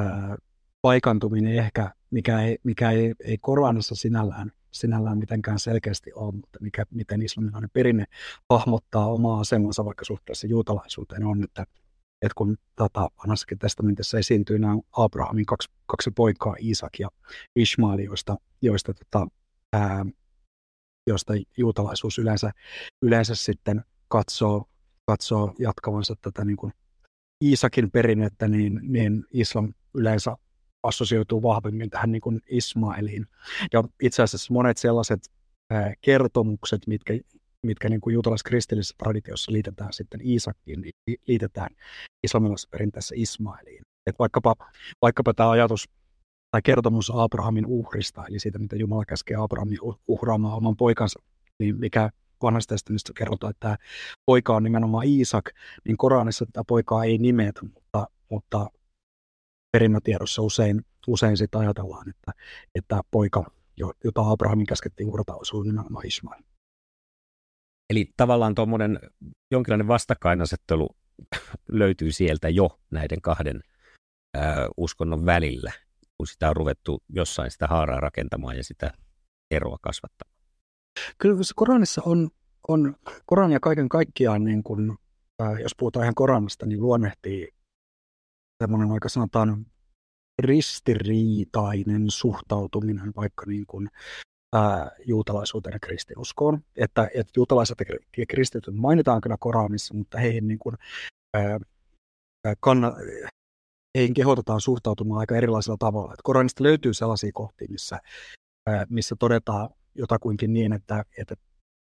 äh, 0.00 0.36
paikantuminen 0.82 1.54
ehkä, 1.54 1.90
mikä 2.10 2.40
ei, 2.40 2.58
mikä 2.62 2.90
ei, 2.90 3.14
ei 3.24 3.38
Koranissa 3.38 3.94
sinällään 3.94 4.52
sinällään 4.70 5.18
mitenkään 5.18 5.58
selkeästi 5.58 6.12
ole, 6.12 6.32
mutta 6.32 6.58
mikä, 6.60 6.84
miten 6.90 7.22
islamilainen 7.22 7.70
perinne 7.72 8.04
hahmottaa 8.50 9.06
omaa 9.06 9.40
asemansa 9.40 9.84
vaikka 9.84 10.04
suhteessa 10.04 10.46
juutalaisuuteen 10.46 11.24
on, 11.24 11.44
että, 11.44 11.62
että 12.22 12.34
kun 12.36 12.56
tota, 12.76 13.10
vanhassakin 13.18 13.58
testamentissa 13.58 14.18
esiintyy 14.18 14.58
nämä 14.58 14.78
Abrahamin 14.92 15.46
kaksi, 15.46 15.70
kaksi 15.86 16.10
poikaa, 16.10 16.54
Isak 16.58 16.98
ja 16.98 17.08
Ishmael, 17.56 17.98
joista, 17.98 18.36
joista, 18.62 18.94
tota, 18.94 19.26
ää, 19.72 20.06
joista 21.06 21.32
juutalaisuus 21.56 22.18
yleensä, 22.18 22.52
yleensä 23.02 23.34
sitten 23.34 23.84
katsoo, 24.08 24.68
katsoo 25.06 25.54
jatkavansa 25.58 26.14
tätä 26.20 26.44
niin 26.44 26.56
kuin 26.56 26.72
Iisakin 27.44 27.90
perinnettä, 27.90 28.48
niin, 28.48 28.80
niin 28.82 29.24
islam 29.32 29.74
yleensä 29.94 30.36
assosioituu 30.82 31.42
vahvemmin 31.42 31.90
tähän 31.90 32.12
niin 32.12 32.20
kuin. 32.20 32.40
Ja 33.72 33.84
itse 34.02 34.22
asiassa 34.22 34.54
monet 34.54 34.76
sellaiset 34.76 35.20
ää, 35.70 35.94
kertomukset, 36.00 36.86
mitkä, 36.86 37.14
mitkä 37.66 37.88
niin 37.88 38.00
kuin 38.00 38.14
juutalaiskristillisessä 38.14 38.94
traditiossa 38.98 39.52
liitetään 39.52 39.92
sitten 39.92 40.20
Iisakkiin, 40.26 40.80
niin 40.80 41.18
liitetään 41.26 41.70
islamilaisessa 42.22 42.68
perinteessä 42.70 43.14
Ismailiin. 43.18 43.82
Et 44.06 44.18
vaikkapa, 44.18 44.54
vaikkapa 45.02 45.34
tämä 45.34 45.50
ajatus 45.50 45.88
tai 46.50 46.62
kertomus 46.62 47.12
Abrahamin 47.14 47.66
uhrista, 47.66 48.26
eli 48.26 48.38
siitä, 48.38 48.58
mitä 48.58 48.76
Jumala 48.76 49.04
käskee 49.04 49.36
Abrahamin 49.36 49.78
uhraamaan 50.08 50.56
oman 50.56 50.76
poikansa, 50.76 51.20
niin 51.58 51.80
mikä 51.80 52.10
vanhasta 52.42 52.74
testamentista 52.74 53.12
kerrotaan, 53.16 53.50
että 53.50 53.60
tämä 53.60 53.76
poika 54.26 54.56
on 54.56 54.62
nimenomaan 54.62 55.06
Iisak, 55.06 55.50
niin 55.84 55.96
Koranissa 55.96 56.46
tätä 56.46 56.62
poikaa 56.68 57.04
ei 57.04 57.18
nimetä, 57.18 57.60
mutta, 57.62 58.06
mutta 58.30 58.70
perinnötiedossa 59.72 60.42
usein, 60.42 60.84
usein 61.06 61.36
sitä 61.36 61.58
ajatellaan, 61.58 62.08
että, 62.08 62.32
että 62.74 63.00
poika, 63.10 63.50
jota 64.04 64.30
Abrahamin 64.30 64.66
käskettiin 64.66 65.08
uhrata, 65.08 65.34
osui 65.34 65.66
nimenomaan 65.66 66.06
Ismail. 66.06 66.42
Eli 67.90 68.12
tavallaan 68.16 68.54
tuommoinen 68.54 69.00
jonkinlainen 69.50 69.88
vastakkainasettelu 69.88 70.88
löytyy 71.68 72.12
sieltä 72.12 72.48
jo 72.48 72.78
näiden 72.90 73.20
kahden 73.20 73.60
ää, 74.36 74.68
uskonnon 74.76 75.26
välillä, 75.26 75.72
kun 76.16 76.26
sitä 76.26 76.48
on 76.50 76.56
ruvettu 76.56 77.02
jossain 77.08 77.50
sitä 77.50 77.66
haaraa 77.66 78.00
rakentamaan 78.00 78.56
ja 78.56 78.64
sitä 78.64 78.92
eroa 79.50 79.76
kasvattamaan. 79.80 80.38
Kyllä 81.18 81.42
se 81.42 81.52
Koranissa 81.56 82.02
on, 82.04 82.30
on 82.68 82.96
Korania 83.26 83.60
kaiken 83.60 83.88
kaikkiaan, 83.88 84.44
niin 84.44 84.62
kun, 84.62 84.98
ää, 85.38 85.60
jos 85.60 85.72
puhutaan 85.76 86.04
ihan 86.04 86.14
Koranista, 86.14 86.66
niin 86.66 86.80
luonnehtii 86.80 87.48
semmoinen 88.62 88.92
aika 88.92 89.08
sanotaan 89.08 89.66
ristiriitainen 90.42 92.10
suhtautuminen 92.10 93.12
vaikka 93.16 93.46
niin 93.46 93.66
kuin, 93.66 93.88
ää, 94.54 94.90
juutalaisuuteen 95.06 95.72
ja 95.72 95.78
kristinuskoon. 95.80 96.60
Että, 96.76 97.10
että 97.14 97.32
juutalaiset 97.36 97.78
ja 98.16 98.26
kristityt 98.28 98.74
mainitaan 98.74 99.20
kyllä 99.20 99.36
Koranissa, 99.40 99.94
mutta 99.94 100.18
heihin, 100.18 100.48
niin 100.48 100.58
kuin, 100.58 100.76
ää, 101.34 101.58
kanna, 102.60 102.92
heihin 103.98 104.14
kehotetaan 104.14 104.60
suhtautumaan 104.60 105.20
aika 105.20 105.36
erilaisilla 105.36 105.76
tavalla. 105.78 106.12
Että 106.12 106.22
Koranista 106.22 106.64
löytyy 106.64 106.94
sellaisia 106.94 107.30
kohtia, 107.34 107.68
missä, 107.70 108.00
ää, 108.68 108.86
missä 108.88 109.16
todetaan 109.18 109.70
jotakuinkin 109.94 110.52
niin, 110.52 110.72
että, 110.72 111.04
että 111.18 111.34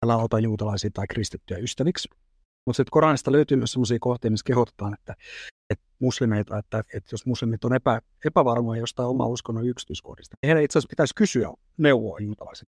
älä 0.05 0.17
ota 0.17 0.39
juutalaisia 0.39 0.89
tai 0.93 1.07
kristittyjä 1.07 1.59
ystäviksi. 1.59 2.09
Mutta 2.65 2.77
sitten 2.77 2.91
Koranista 2.91 3.31
löytyy 3.31 3.57
myös 3.57 3.71
sellaisia 3.71 3.97
kohtia, 4.01 4.31
missä 4.31 4.47
kehotetaan, 4.47 4.93
että, 4.93 5.15
että 5.69 5.85
muslimeita, 5.99 6.57
että, 6.57 6.79
että 6.79 7.13
jos 7.13 7.25
muslimit 7.25 7.63
on 7.63 7.73
epä, 7.73 8.01
epävarmoja 8.25 8.79
jostain 8.79 9.09
oma 9.09 9.25
uskonnon 9.25 9.67
yksityiskohdista, 9.67 10.35
niin 10.41 10.47
heidän 10.47 10.63
itse 10.63 10.79
asiassa 10.79 10.89
pitäisi 10.89 11.15
kysyä 11.15 11.53
neuvoa 11.77 12.19
juutalaiset. 12.19 12.69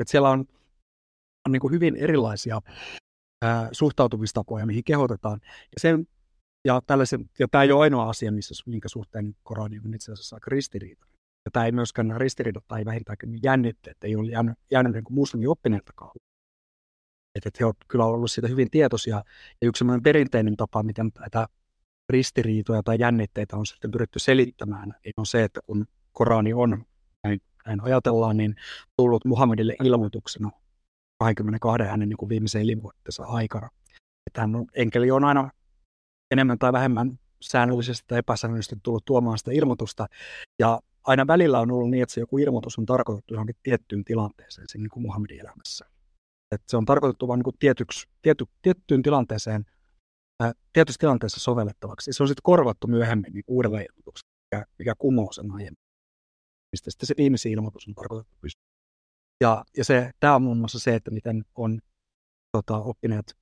Että 0.00 0.10
siellä 0.10 0.30
on, 0.30 0.40
on 1.46 1.52
niin 1.52 1.60
kuin 1.60 1.72
hyvin 1.72 1.96
erilaisia 1.96 2.60
ää, 3.44 3.68
suhtautumistapoja, 3.72 4.66
mihin 4.66 4.84
kehotetaan. 4.84 5.40
Ja, 5.44 5.80
sen, 5.80 6.06
ja, 6.64 6.80
ja 7.38 7.48
tämä 7.50 7.64
ei 7.64 7.72
ole 7.72 7.82
ainoa 7.82 8.08
asia, 8.08 8.32
missä, 8.32 8.54
minkä 8.66 8.88
suhteen 8.88 9.36
Korani 9.42 9.80
on 9.84 9.94
itse 9.94 10.12
asiassa 10.12 10.36
aika 10.36 10.48
ristiriita. 10.50 11.06
Ja 11.44 11.50
tämä 11.52 11.66
ei 11.66 11.72
myöskään 11.72 12.20
ristiriita 12.20 12.60
tai 12.68 12.84
vähintäänkin 12.84 13.38
jännitteet, 13.42 14.04
ei 14.04 14.16
ole 14.16 14.30
jäänyt, 14.30 14.58
jäänyt 14.70 14.92
niin 14.92 15.04
muslimin 15.10 15.48
että, 17.34 17.50
he 17.60 17.64
ovat 17.64 17.76
kyllä 17.88 18.04
olleet 18.04 18.30
siitä 18.30 18.48
hyvin 18.48 18.70
tietoisia. 18.70 19.16
Ja 19.60 19.68
yksi 19.68 19.78
sellainen 19.78 20.02
perinteinen 20.02 20.56
tapa, 20.56 20.82
miten 20.82 21.12
näitä 21.20 21.48
ristiriitoja 22.08 22.82
tai 22.82 22.96
jännitteitä 22.98 23.56
on 23.56 23.66
sitten 23.66 23.90
pyritty 23.90 24.18
selittämään, 24.18 24.94
niin 25.04 25.14
on 25.16 25.26
se, 25.26 25.44
että 25.44 25.60
kun 25.66 25.86
Korani 26.12 26.54
on, 26.54 26.84
näin, 27.24 27.40
näin 27.66 27.80
ajatellaan, 27.80 28.36
niin 28.36 28.54
tullut 28.96 29.24
Muhammedille 29.24 29.76
ilmoituksena 29.84 30.50
22 31.18 31.82
hänen 31.90 32.08
niin 32.08 32.16
kuin 32.16 32.28
viimeisen 32.28 32.62
elinvuotensa 32.62 33.24
aikana. 33.24 33.68
Että 34.26 34.40
hän 34.40 34.56
on, 34.56 34.66
enkeli 34.74 35.10
on 35.10 35.24
aina 35.24 35.50
enemmän 36.30 36.58
tai 36.58 36.72
vähemmän 36.72 37.18
säännöllisesti 37.40 38.04
tai 38.06 38.18
epäsäännöllisesti 38.18 38.76
tullut 38.82 39.04
tuomaan 39.04 39.38
sitä 39.38 39.50
ilmoitusta. 39.52 40.06
Ja 40.58 40.80
aina 41.04 41.26
välillä 41.26 41.60
on 41.60 41.70
ollut 41.70 41.90
niin, 41.90 42.02
että 42.02 42.12
se 42.14 42.20
joku 42.20 42.38
ilmoitus 42.38 42.78
on 42.78 42.86
tarkoitettu 42.86 43.34
johonkin 43.34 43.56
tiettyyn 43.62 44.04
tilanteeseen 44.04 44.68
siinä 44.68 44.82
niin 44.82 44.90
kuin 44.90 45.02
Muhammedin 45.02 45.40
elämässä. 45.40 45.86
Että 46.50 46.70
se 46.70 46.76
on 46.76 46.84
tarkoitettu 46.84 47.28
vain 47.28 47.40
niin 47.40 47.58
tietyksi, 47.58 48.08
tiety, 48.22 48.44
tiettyyn 48.62 49.02
tilanteeseen, 49.02 49.64
ää, 50.40 50.52
tietyssä 50.72 50.98
tilanteessa 50.98 51.40
sovellettavaksi. 51.40 52.12
Se 52.12 52.22
on 52.22 52.28
sitten 52.28 52.42
korvattu 52.42 52.86
myöhemmin 52.86 53.32
niin 53.32 53.44
uudella 53.46 53.78
ilmoituksella, 53.78 54.30
mikä, 54.52 54.66
mikä 54.78 54.94
kumoo 54.98 55.32
sen 55.32 55.50
aiemmin. 55.50 55.84
Mistä 56.72 56.90
sitten 56.90 57.06
se 57.06 57.14
viimeisin 57.16 57.52
ilmoitus 57.52 57.88
on 57.88 57.94
tarkoitettu 57.94 58.36
pystyä. 58.40 58.62
Ja, 59.40 59.64
ja 59.76 59.84
se, 59.84 60.10
tämä 60.20 60.34
on 60.34 60.42
muun 60.42 60.58
muassa 60.58 60.78
se, 60.78 60.94
että 60.94 61.10
miten 61.10 61.44
on 61.54 61.80
tota, 62.52 62.76
oppineet 62.76 63.36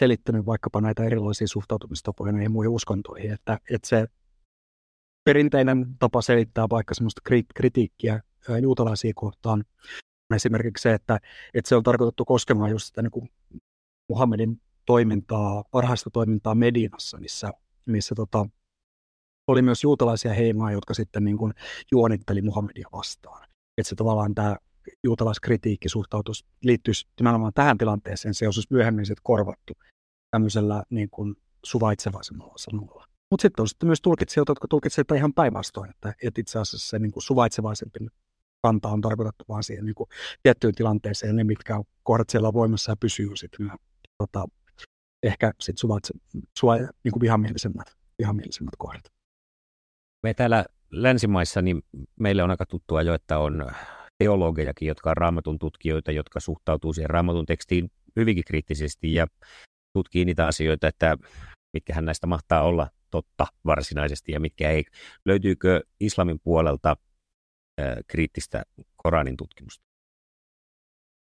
selittänyt 0.00 0.46
vaikkapa 0.46 0.80
näitä 0.80 1.04
erilaisia 1.04 1.48
suhtautumistapoja 1.48 2.32
näihin 2.32 2.52
muihin 2.52 2.70
uskontoihin, 2.70 3.32
että, 3.32 3.58
että 3.70 3.88
se 3.88 4.06
perinteinen 5.24 5.86
tapa 5.98 6.22
selittää 6.22 6.66
vaikka 6.70 6.94
semmoista 6.94 7.20
kritiikkiä 7.54 8.20
juutalaisia 8.62 9.12
kohtaan 9.14 9.64
esimerkiksi 10.36 10.82
se, 10.82 10.94
että, 10.94 11.18
että 11.54 11.68
se 11.68 11.76
on 11.76 11.82
tarkoitettu 11.82 12.24
koskemaan 12.24 12.70
just 12.70 12.86
sitä 12.86 13.02
niin 13.02 13.10
kuin 13.10 13.30
Muhammedin 14.08 14.60
toimintaa, 14.86 15.64
parhaista 15.70 16.10
toimintaa 16.10 16.54
Medinassa, 16.54 17.18
missä, 17.18 17.50
missä 17.86 18.14
tota, 18.14 18.46
oli 19.46 19.62
myös 19.62 19.82
juutalaisia 19.82 20.34
heimaa, 20.34 20.72
jotka 20.72 20.94
sitten 20.94 21.24
niin 21.24 21.38
kuin 21.38 21.52
juonitteli 21.92 22.42
Muhammedia 22.42 22.88
vastaan. 22.92 23.48
Että 23.78 23.88
se 23.88 23.94
tavallaan 23.94 24.34
tämä 24.34 24.56
juutalaiskritiikki 25.04 25.88
suhtautuisi, 25.88 26.44
liittyisi 26.64 27.06
nimenomaan 27.20 27.52
tähän 27.54 27.78
tilanteeseen, 27.78 28.34
se 28.34 28.46
olisi 28.46 28.66
myöhemmin 28.70 29.06
sitten 29.06 29.22
korvattu 29.22 29.74
tämmöisellä 30.30 30.82
niin 30.90 31.10
kuin 31.10 31.36
suvaitsevaisemmalla 31.64 32.54
sanalla. 32.56 33.08
Mutta 33.30 33.42
sitten 33.42 33.62
on 33.62 33.68
sitten 33.68 33.86
myös 33.86 34.00
tulkitsijoita, 34.00 34.50
jotka 34.50 34.68
tulkitsevat 34.68 35.10
ihan 35.16 35.34
päinvastoin, 35.34 35.90
että, 35.90 36.14
että 36.22 36.40
itse 36.40 36.58
asiassa 36.58 36.88
se 36.88 36.98
niin 36.98 37.12
kuin 37.12 37.22
suvaitsevaisempi 37.22 37.98
kanta 38.62 38.88
on 38.88 39.00
tarkoitettu 39.00 39.44
vaan 39.48 39.62
siihen 39.62 39.84
niin 39.84 39.94
kuin 39.94 40.08
tiettyyn 40.42 40.74
tilanteeseen, 40.74 41.36
ne 41.36 41.44
mitkä 41.44 41.80
kohdat 42.02 42.30
siellä 42.30 42.48
on 42.48 42.54
voimassa 42.54 42.92
ja 42.92 42.96
pysyy 42.96 43.36
sitten 43.36 43.72
tota, 44.18 44.44
ehkä 45.22 45.52
sitten 45.60 45.78
suvaitse, 45.78 46.14
suva, 46.58 46.76
niin 46.76 47.12
kuin 47.12 47.20
vihamielisemmät, 47.20 47.96
vihamielisemmät 48.18 48.74
kohdat. 48.78 49.02
Me 50.22 50.34
täällä 50.34 50.64
länsimaissa, 50.90 51.62
niin 51.62 51.82
meille 52.20 52.42
on 52.42 52.50
aika 52.50 52.66
tuttua 52.66 53.02
jo, 53.02 53.14
että 53.14 53.38
on 53.38 53.70
teologejakin, 54.18 54.88
jotka 54.88 55.10
on 55.10 55.16
raamatun 55.16 55.58
tutkijoita, 55.58 56.12
jotka 56.12 56.40
suhtautuu 56.40 56.92
siihen 56.92 57.10
raamatun 57.10 57.46
tekstiin 57.46 57.90
hyvinkin 58.16 58.44
kriittisesti 58.44 59.14
ja 59.14 59.26
tutkii 59.92 60.24
niitä 60.24 60.46
asioita, 60.46 60.88
että 60.88 61.16
mitkähän 61.72 62.04
näistä 62.04 62.26
mahtaa 62.26 62.62
olla 62.62 62.88
totta 63.10 63.46
varsinaisesti 63.64 64.32
ja 64.32 64.40
mitkä 64.40 64.70
ei. 64.70 64.84
Löytyykö 65.24 65.80
islamin 66.00 66.40
puolelta 66.40 66.96
kriittistä 68.06 68.62
Koranin 68.96 69.36
tutkimusta? 69.36 69.84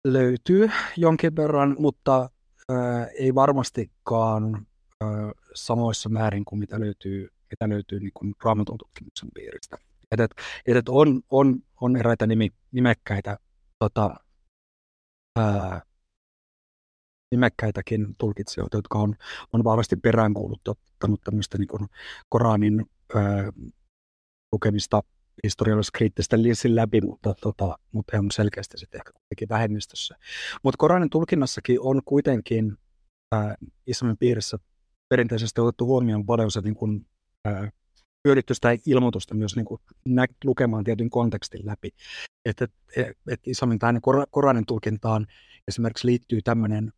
Löytyy 0.08 0.70
jonkin 0.98 1.36
verran, 1.36 1.76
mutta 1.80 2.30
äh, 2.72 3.08
ei 3.20 3.36
varmastikaan 3.36 4.68
äh, 5.04 5.10
samoissa 5.54 6.10
määrin 6.10 6.46
kuin 6.46 6.60
mitä 6.60 6.80
löytyy, 6.80 7.30
mitä 7.52 7.70
löytyy 7.70 8.00
niin 8.00 8.12
kuin 8.14 8.34
raamatun 8.44 8.78
tutkimuksen 8.78 9.30
piiristä. 9.34 9.78
Et, 10.12 10.20
et, 10.20 10.32
et 10.66 10.90
on, 10.90 11.22
on, 11.30 11.60
on 11.82 11.98
eräitä 11.98 12.28
nimi, 12.28 12.50
nimekkäitä 12.72 13.38
tota, 13.80 14.16
ää, 15.40 15.82
nimekkäitäkin 17.32 18.16
tulkitsijoita, 18.18 18.78
jotka 18.78 19.00
on, 19.00 19.16
on 19.54 19.64
vahvasti 19.64 19.96
peräänkuuluttanut 19.96 21.22
tämmöistä 21.24 21.58
niin 21.58 21.90
Koranin 22.30 22.86
ää, 23.16 23.52
lukemista 24.52 25.02
historiallis-kriittistä 25.44 26.42
lissin 26.42 26.76
läpi, 26.76 27.02
mutta, 27.02 27.36
tota, 27.42 27.78
mutta 27.92 28.20
on 28.20 28.32
selkeästi 28.32 28.78
sitten 28.78 29.00
ehkä 29.00 29.12
kuitenkin 29.12 29.50
vähemmistössä. 29.50 30.16
Mutta 30.64 30.78
Koranin 30.78 31.10
tulkinnassakin 31.10 31.82
on 31.82 32.02
kuitenkin 32.06 32.78
ää, 33.32 33.56
islamin 33.88 34.18
piirissä 34.18 34.58
perinteisesti 35.10 35.62
otettu 35.62 35.86
huomioon 35.86 36.26
paljon 36.26 36.52
se 36.52 36.62
niin 36.62 36.76
kuin, 36.76 37.08
ää, 37.46 37.72
hyödytty 38.28 38.54
sitä 38.54 38.78
ilmoitusta 38.86 39.36
myös 39.36 39.56
niin 39.56 39.66
kuin 39.66 39.82
nä- 40.06 40.26
lukemaan 40.44 40.84
tietyn 40.84 41.10
kontekstin 41.10 41.66
läpi. 41.66 41.90
Että 42.46 42.68
et, 42.98 43.18
et, 43.30 43.40
islamin 43.48 43.80
tähän 43.80 44.02
Koranin 44.32 44.66
tulkintaan 44.66 45.28
esimerkiksi 45.68 46.08
liittyy 46.08 46.42
tämmöinen 46.42 46.94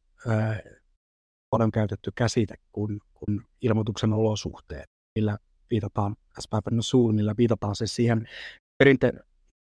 paljon 1.50 1.72
käytetty 1.72 2.12
käsite 2.16 2.56
kuin, 2.72 3.00
kuin 3.14 3.42
ilmoituksen 3.62 4.14
olosuhteet, 4.14 4.86
millä 5.16 5.38
viitataan 5.72 6.16
asbabun 6.38 6.84
suun, 6.84 7.16
millä 7.16 7.36
viitataan 7.38 7.76
se 7.76 7.88
siihen 7.88 8.30
perinte, 8.78 9.14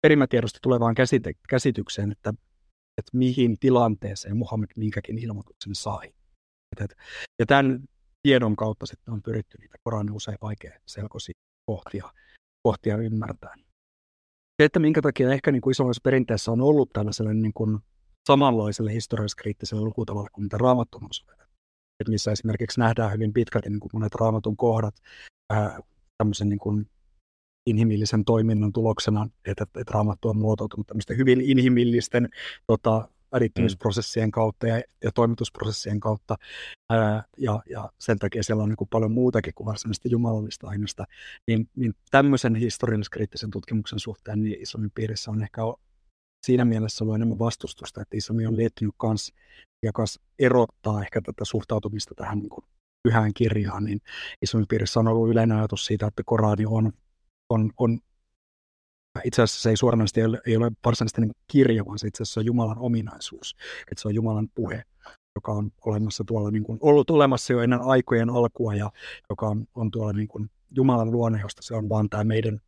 perimätiedosta 0.02 0.60
tulevaan 0.62 0.96
käsite, 0.96 1.34
käsitykseen, 1.50 2.12
että, 2.12 2.34
että 2.98 3.18
mihin 3.18 3.60
tilanteeseen 3.60 4.38
Muhammed 4.38 4.70
minkäkin 4.78 5.18
ilmoituksen 5.18 5.76
sai. 5.76 6.14
Et, 6.82 6.96
ja 7.40 7.46
tämän 7.46 7.84
tiedon 8.24 8.56
kautta 8.56 8.86
sitten 8.86 9.14
on 9.14 9.22
pyritty 9.22 9.58
niitä 9.58 9.78
Koranin 9.84 10.14
usein 10.14 10.38
vaikea 10.42 10.80
selkoisia 10.86 11.34
kohtia, 11.66 12.10
kohtia 12.64 12.98
ymmärtää. 12.98 13.56
Se, 14.62 14.66
että 14.66 14.80
minkä 14.80 15.02
takia 15.02 15.34
ehkä 15.34 15.52
niin 15.52 15.62
kuin 15.62 15.72
isommassa 15.72 16.02
perinteessä 16.04 16.52
on 16.52 16.62
ollut 16.62 16.90
tällaiselle 16.94 17.34
niin 17.34 17.54
kuin 17.54 17.80
samanlaiselle 18.28 18.94
historialliskriittiselle 18.94 19.84
lukutavalle 19.84 20.30
kuin 20.34 20.46
mitä 20.46 20.58
raamattu 20.58 20.98
on 20.98 21.10
Et 22.00 22.08
missä 22.08 22.32
esimerkiksi 22.32 22.80
nähdään 22.80 23.14
hyvin 23.14 23.34
pitkälti 23.34 23.70
niin 23.70 23.80
kuin 23.80 23.92
monet 23.94 24.16
raamatun 24.16 24.58
kohdat 24.58 24.96
ää, 25.50 25.80
tämmöisen 26.18 26.50
niin 26.50 26.60
kuin 26.60 26.90
inhimillisen 27.66 28.26
toiminnan 28.26 28.74
tuloksena, 28.74 29.30
että, 29.46 29.64
että 29.64 29.92
raamattu 29.92 30.30
on 30.30 30.38
muotoutunut 30.38 30.88
tämmöisten 30.88 31.18
hyvin 31.18 31.42
inhimillisten 31.42 32.30
tota, 32.68 33.08
välittämisprosessien 33.32 34.32
kautta 34.32 34.68
ja, 34.68 34.82
ja 35.04 35.12
toimitusprosessien 35.12 36.00
kautta. 36.00 36.36
Ää, 36.90 37.24
ja, 37.38 37.64
ja 37.70 37.92
sen 38.00 38.20
takia 38.20 38.44
siellä 38.44 38.64
on 38.64 38.70
niin 38.70 38.78
kuin 38.78 38.90
paljon 38.90 39.12
muutakin 39.12 39.54
kuin 39.56 39.66
varsinaisesti 39.66 40.10
jumalallista 40.12 40.68
aineesta. 40.68 41.06
Niin, 41.48 41.70
niin 41.76 41.94
tämmöisen 42.12 42.56
historiallis-kriittisen 42.56 43.52
tutkimuksen 43.52 44.00
suhteen 44.00 44.44
niin 44.44 44.62
islamin 44.62 44.92
piirissä 44.96 45.32
on 45.32 45.44
ehkä 45.44 45.62
siinä 46.46 46.66
mielessä 46.66 47.04
ollut 47.04 47.16
enemmän 47.16 47.40
vastustusta, 47.40 48.02
että 48.02 48.18
islami 48.18 48.46
on 48.46 48.58
liittynyt 48.58 48.94
kans 48.98 49.34
ja 49.84 49.92
kans 49.94 50.20
erottaa 50.40 51.02
ehkä 51.02 51.22
tätä 51.22 51.46
suhtautumista 51.46 52.16
tähän 52.16 52.40
niin 52.40 52.50
kuin 52.50 52.66
pyhään 53.04 53.34
kirjaan, 53.34 53.84
niin 53.84 54.02
islamin 54.42 54.68
piirissä 54.68 55.00
on 55.00 55.08
ollut 55.08 55.30
yleinen 55.30 55.58
ajatus 55.58 55.86
siitä, 55.86 56.08
että 56.08 56.24
Korani 56.26 56.66
on, 56.66 56.92
on, 57.50 57.72
on 57.78 58.00
itse 59.24 59.42
asiassa 59.42 59.62
se 59.62 59.70
ei 59.70 59.78
suoranaisesti 59.78 60.20
ei 60.20 60.26
ole, 60.26 60.42
ei 60.48 60.58
ole 60.58 60.72
varsinaisesti 60.86 61.22
niin 61.22 61.32
kirja, 61.48 61.86
vaan 61.86 62.00
se 62.00 62.08
itse 62.08 62.24
asiassa 62.24 62.40
on 62.40 62.46
Jumalan 62.46 62.78
ominaisuus. 62.78 63.56
Että 63.92 64.02
se 64.02 64.08
on 64.08 64.16
Jumalan 64.16 64.48
puhe, 64.56 64.84
joka 65.36 65.52
on 65.52 65.72
olemassa 65.86 66.24
tuolla 66.28 66.52
niin 66.52 66.64
kuin, 66.64 66.80
ollut 66.82 67.10
olemassa 67.10 67.54
jo 67.54 67.62
ennen 67.62 67.82
aikojen 67.82 68.30
alkua 68.30 68.76
ja 68.76 68.92
joka 69.30 69.48
on, 69.48 69.66
on 69.76 69.92
tuolla 69.92 70.14
niin 70.14 70.28
kuin 70.28 70.50
Jumalan 70.72 71.12
luonne, 71.12 71.40
josta 71.42 71.62
se 71.62 71.76
on 71.76 71.90
vaan 71.90 72.10
tämä 72.10 72.24
meidän 72.24 72.60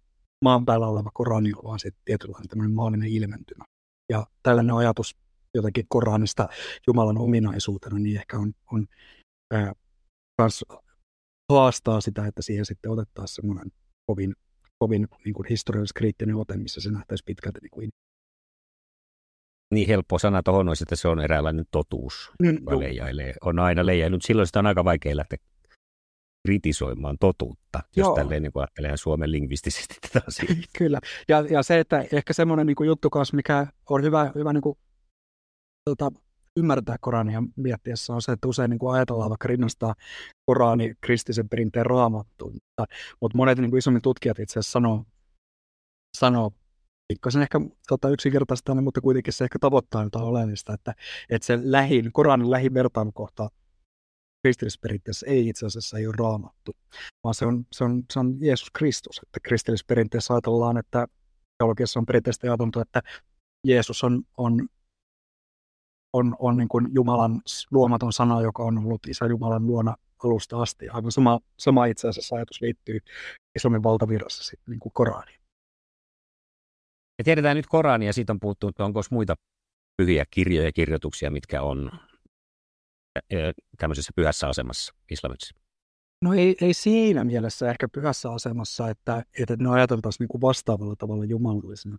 maan 0.44 0.66
päällä 0.66 0.88
oleva 0.88 1.10
Korani, 1.14 1.52
vaan 1.64 1.80
se 1.80 1.90
tietynlainen 2.06 2.50
tämmöinen 2.50 2.76
maallinen 2.76 3.10
ilmentymä. 3.10 3.66
Ja 4.10 4.28
tällainen 4.44 4.76
ajatus 4.76 5.16
jotenkin 5.54 5.86
Koranista 5.88 6.48
Jumalan 6.88 7.18
ominaisuutena, 7.18 8.00
niin 8.00 8.18
ehkä 8.18 8.38
on, 8.38 8.54
on 8.72 8.88
ää, 9.54 9.74
kans 10.38 10.66
haastaa 11.52 12.02
sitä, 12.02 12.26
että 12.26 12.42
siihen 12.42 12.66
sitten 12.66 12.92
otettaisiin 12.92 13.36
semmoinen 13.36 13.72
kovin 14.06 14.36
kovin 14.80 15.08
niin 15.26 15.34
kuin 15.34 15.48
historiallis-kriittinen 15.50 16.36
ote, 16.36 16.58
missä 16.58 16.82
se 16.82 16.92
nähtäisi 16.92 17.24
pitkälti 17.26 17.60
niin 17.62 17.72
kuin 17.72 17.90
niin 19.74 19.88
helppo 19.88 20.20
sana 20.20 20.44
tuohon 20.44 20.68
olisi, 20.68 20.84
että 20.84 20.96
se 20.96 21.08
on 21.08 21.20
eräänlainen 21.20 21.66
totuus, 21.72 22.32
mm, 22.42 22.54
joka 22.54 22.80
leijailee. 22.80 23.34
On 23.42 23.60
aina 23.60 23.86
leijailut. 23.86 24.22
Silloin 24.22 24.48
sitä 24.48 24.60
on 24.60 24.66
aika 24.66 24.86
vaikea 24.86 25.18
lähteä 25.18 25.38
kritisoimaan 26.48 27.18
totuutta, 27.20 27.80
jos 27.96 28.06
Joo. 28.08 28.16
tälleen 28.16 28.44
niin 28.44 28.52
ajattelee 28.56 28.98
Suomen 28.98 29.32
lingvistisesti 29.32 29.96
tätä 30.02 30.26
asiaa. 30.28 30.56
Kyllä, 30.78 31.00
ja, 31.28 31.42
ja 31.50 31.64
se, 31.64 31.80
että 31.80 32.06
ehkä 32.12 32.34
semmoinen 32.34 32.68
niin 32.68 32.86
juttu 32.86 33.10
kanssa, 33.10 33.36
mikä 33.36 33.68
on 33.90 34.04
hyvä, 34.04 34.32
hyvä 34.36 34.54
niin 34.54 34.62
kuin, 34.62 34.78
tota, 35.90 36.12
ymmärtää 36.58 36.98
Korania 37.02 37.44
miettiessä 37.56 38.14
on 38.14 38.22
se, 38.22 38.32
että 38.32 38.48
usein 38.48 38.70
niin 38.70 38.80
kuin 38.80 38.96
ajatellaan 38.96 39.30
vaikka 39.30 39.48
rinnastaa 39.48 39.96
Korani 40.46 40.94
kristisen 41.02 41.50
perinteen 41.50 41.86
raamattuun, 41.86 42.54
mutta, 42.54 43.38
monet 43.38 43.58
niin 43.58 43.70
kuin 43.70 43.78
isommin 43.78 44.02
tutkijat 44.02 44.40
itse 44.40 44.60
asiassa 44.60 44.72
sanoo, 44.72 45.06
sanoo 46.18 46.52
pikkasen 47.08 47.42
ehkä 47.42 47.62
tota, 47.88 48.10
yksinkertaista, 48.10 48.76
mutta 48.76 49.02
kuitenkin 49.02 49.34
se 49.34 49.44
ehkä 49.44 49.60
tavoittaa 49.60 50.04
jotain 50.04 50.26
oleellista, 50.26 50.74
että, 50.74 50.94
että 51.30 51.46
se 51.46 51.60
lähin, 51.64 52.12
Koranin 52.14 52.52
lähin 52.52 52.74
vertailukohta 52.74 53.50
kristillisperinteessä 54.46 55.28
ei 55.28 55.48
itse 55.48 55.66
asiassa 55.66 55.98
ei 55.98 56.08
ole 56.08 56.16
raamattu, 56.20 56.72
vaan 57.24 57.34
se 57.34 57.46
on, 57.46 57.66
se 57.72 57.84
on, 57.84 58.04
se 58.14 58.20
on 58.20 58.38
Jeesus 58.42 58.72
Kristus. 58.72 59.22
Että 59.24 59.40
kristillisperinteessä 59.44 60.34
ajatellaan, 60.34 60.78
että 60.78 61.08
teologiassa 61.58 62.00
on 62.00 62.06
perinteisesti 62.06 62.48
ajateltu, 62.48 62.80
että 62.80 63.02
Jeesus 63.68 64.04
on, 64.04 64.24
on 64.38 64.68
on, 66.16 66.36
on 66.40 66.58
niin 66.58 66.68
kuin 66.68 66.88
Jumalan 66.96 67.42
luomaton 67.72 68.14
sana, 68.14 68.42
joka 68.42 68.64
on 68.64 68.78
ollut 68.78 69.08
Isä 69.08 69.26
Jumalan 69.26 69.68
luona 69.68 69.96
alusta 70.24 70.62
asti. 70.62 70.90
Aivan 70.90 71.12
sama, 71.12 71.40
sama 71.58 71.86
itse 71.86 72.08
asiassa 72.08 72.36
ajatus 72.36 72.62
liittyy 72.62 73.00
Islamin 73.56 73.84
valtavirrassa 73.84 74.44
sitten 74.44 74.72
niin 74.72 74.80
kuin 74.80 74.94
Koraniin. 74.94 75.40
Me 77.18 77.24
tiedetään 77.24 77.58
nyt 77.58 77.68
Korania, 77.68 78.14
siitä 78.14 78.34
on 78.34 78.40
puhuttu, 78.40 78.68
että 78.68 78.86
onko 78.86 79.02
muita 79.12 79.36
pyhiä 79.98 80.26
kirjoja 80.32 80.68
ja 80.68 80.72
kirjoituksia, 80.72 81.32
mitkä 81.32 81.62
on 81.62 81.92
tämmöisessä 83.78 84.12
pyhässä 84.16 84.48
asemassa 84.48 84.96
islamissa? 85.12 85.56
No 86.22 86.34
ei, 86.34 86.56
ei 86.62 86.74
siinä 86.74 87.24
mielessä 87.24 87.72
ehkä 87.72 87.88
pyhässä 87.88 88.32
asemassa, 88.32 88.90
että, 88.90 89.24
että 89.40 89.56
ne 89.56 89.70
ajateltaisiin 89.70 90.24
niin 90.24 90.30
kuin 90.30 90.42
vastaavalla 90.42 90.96
tavalla 90.96 91.26
jumalallisena. 91.26 91.98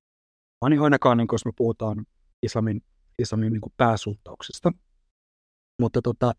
Vaan 0.61 0.71
niin 0.71 0.83
ainakaan, 0.83 1.19
niin, 1.19 1.29
jos 1.33 1.45
me 1.45 1.53
puhutaan 1.57 2.07
islamin 2.43 2.83
islamin 3.19 3.53
niin 3.53 3.73
pääsuhtauksesta. 3.77 4.73
Mutta 5.81 6.03
tota, 6.03 6.33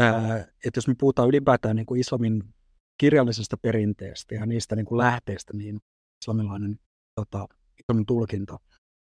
ää, 0.00 0.38
että 0.38 0.78
jos 0.78 0.88
me 0.88 0.94
puhutaan 0.98 1.28
ylipäätään 1.28 1.76
niin 1.76 1.86
kuin 1.86 2.00
islamin 2.00 2.54
kirjallisesta 2.98 3.56
perinteestä 3.56 4.34
ja 4.34 4.46
niistä 4.46 4.76
niin 4.76 4.86
kuin 4.86 4.98
lähteistä, 4.98 5.52
niin 5.56 5.80
islamilainen 6.22 6.78
tota, 7.14 7.48
islamin 7.80 8.06
tulkinta 8.06 8.58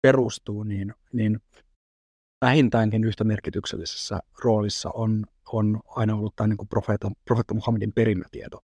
perustuu, 0.03 0.63
niin, 0.63 0.95
niin 1.13 1.41
vähintäänkin 2.45 3.05
yhtä 3.05 3.25
merkityksellisessä 3.25 4.21
roolissa 4.45 4.91
on, 4.91 5.27
on 5.53 5.81
aina 5.87 6.15
ollut 6.15 6.37
tämä 6.37 6.49
niin 6.49 6.57
kuin 6.57 6.69
profeetta, 6.69 7.11
profeetta 7.25 7.55
Muhammedin 7.55 7.93
perimätieto. 7.93 8.61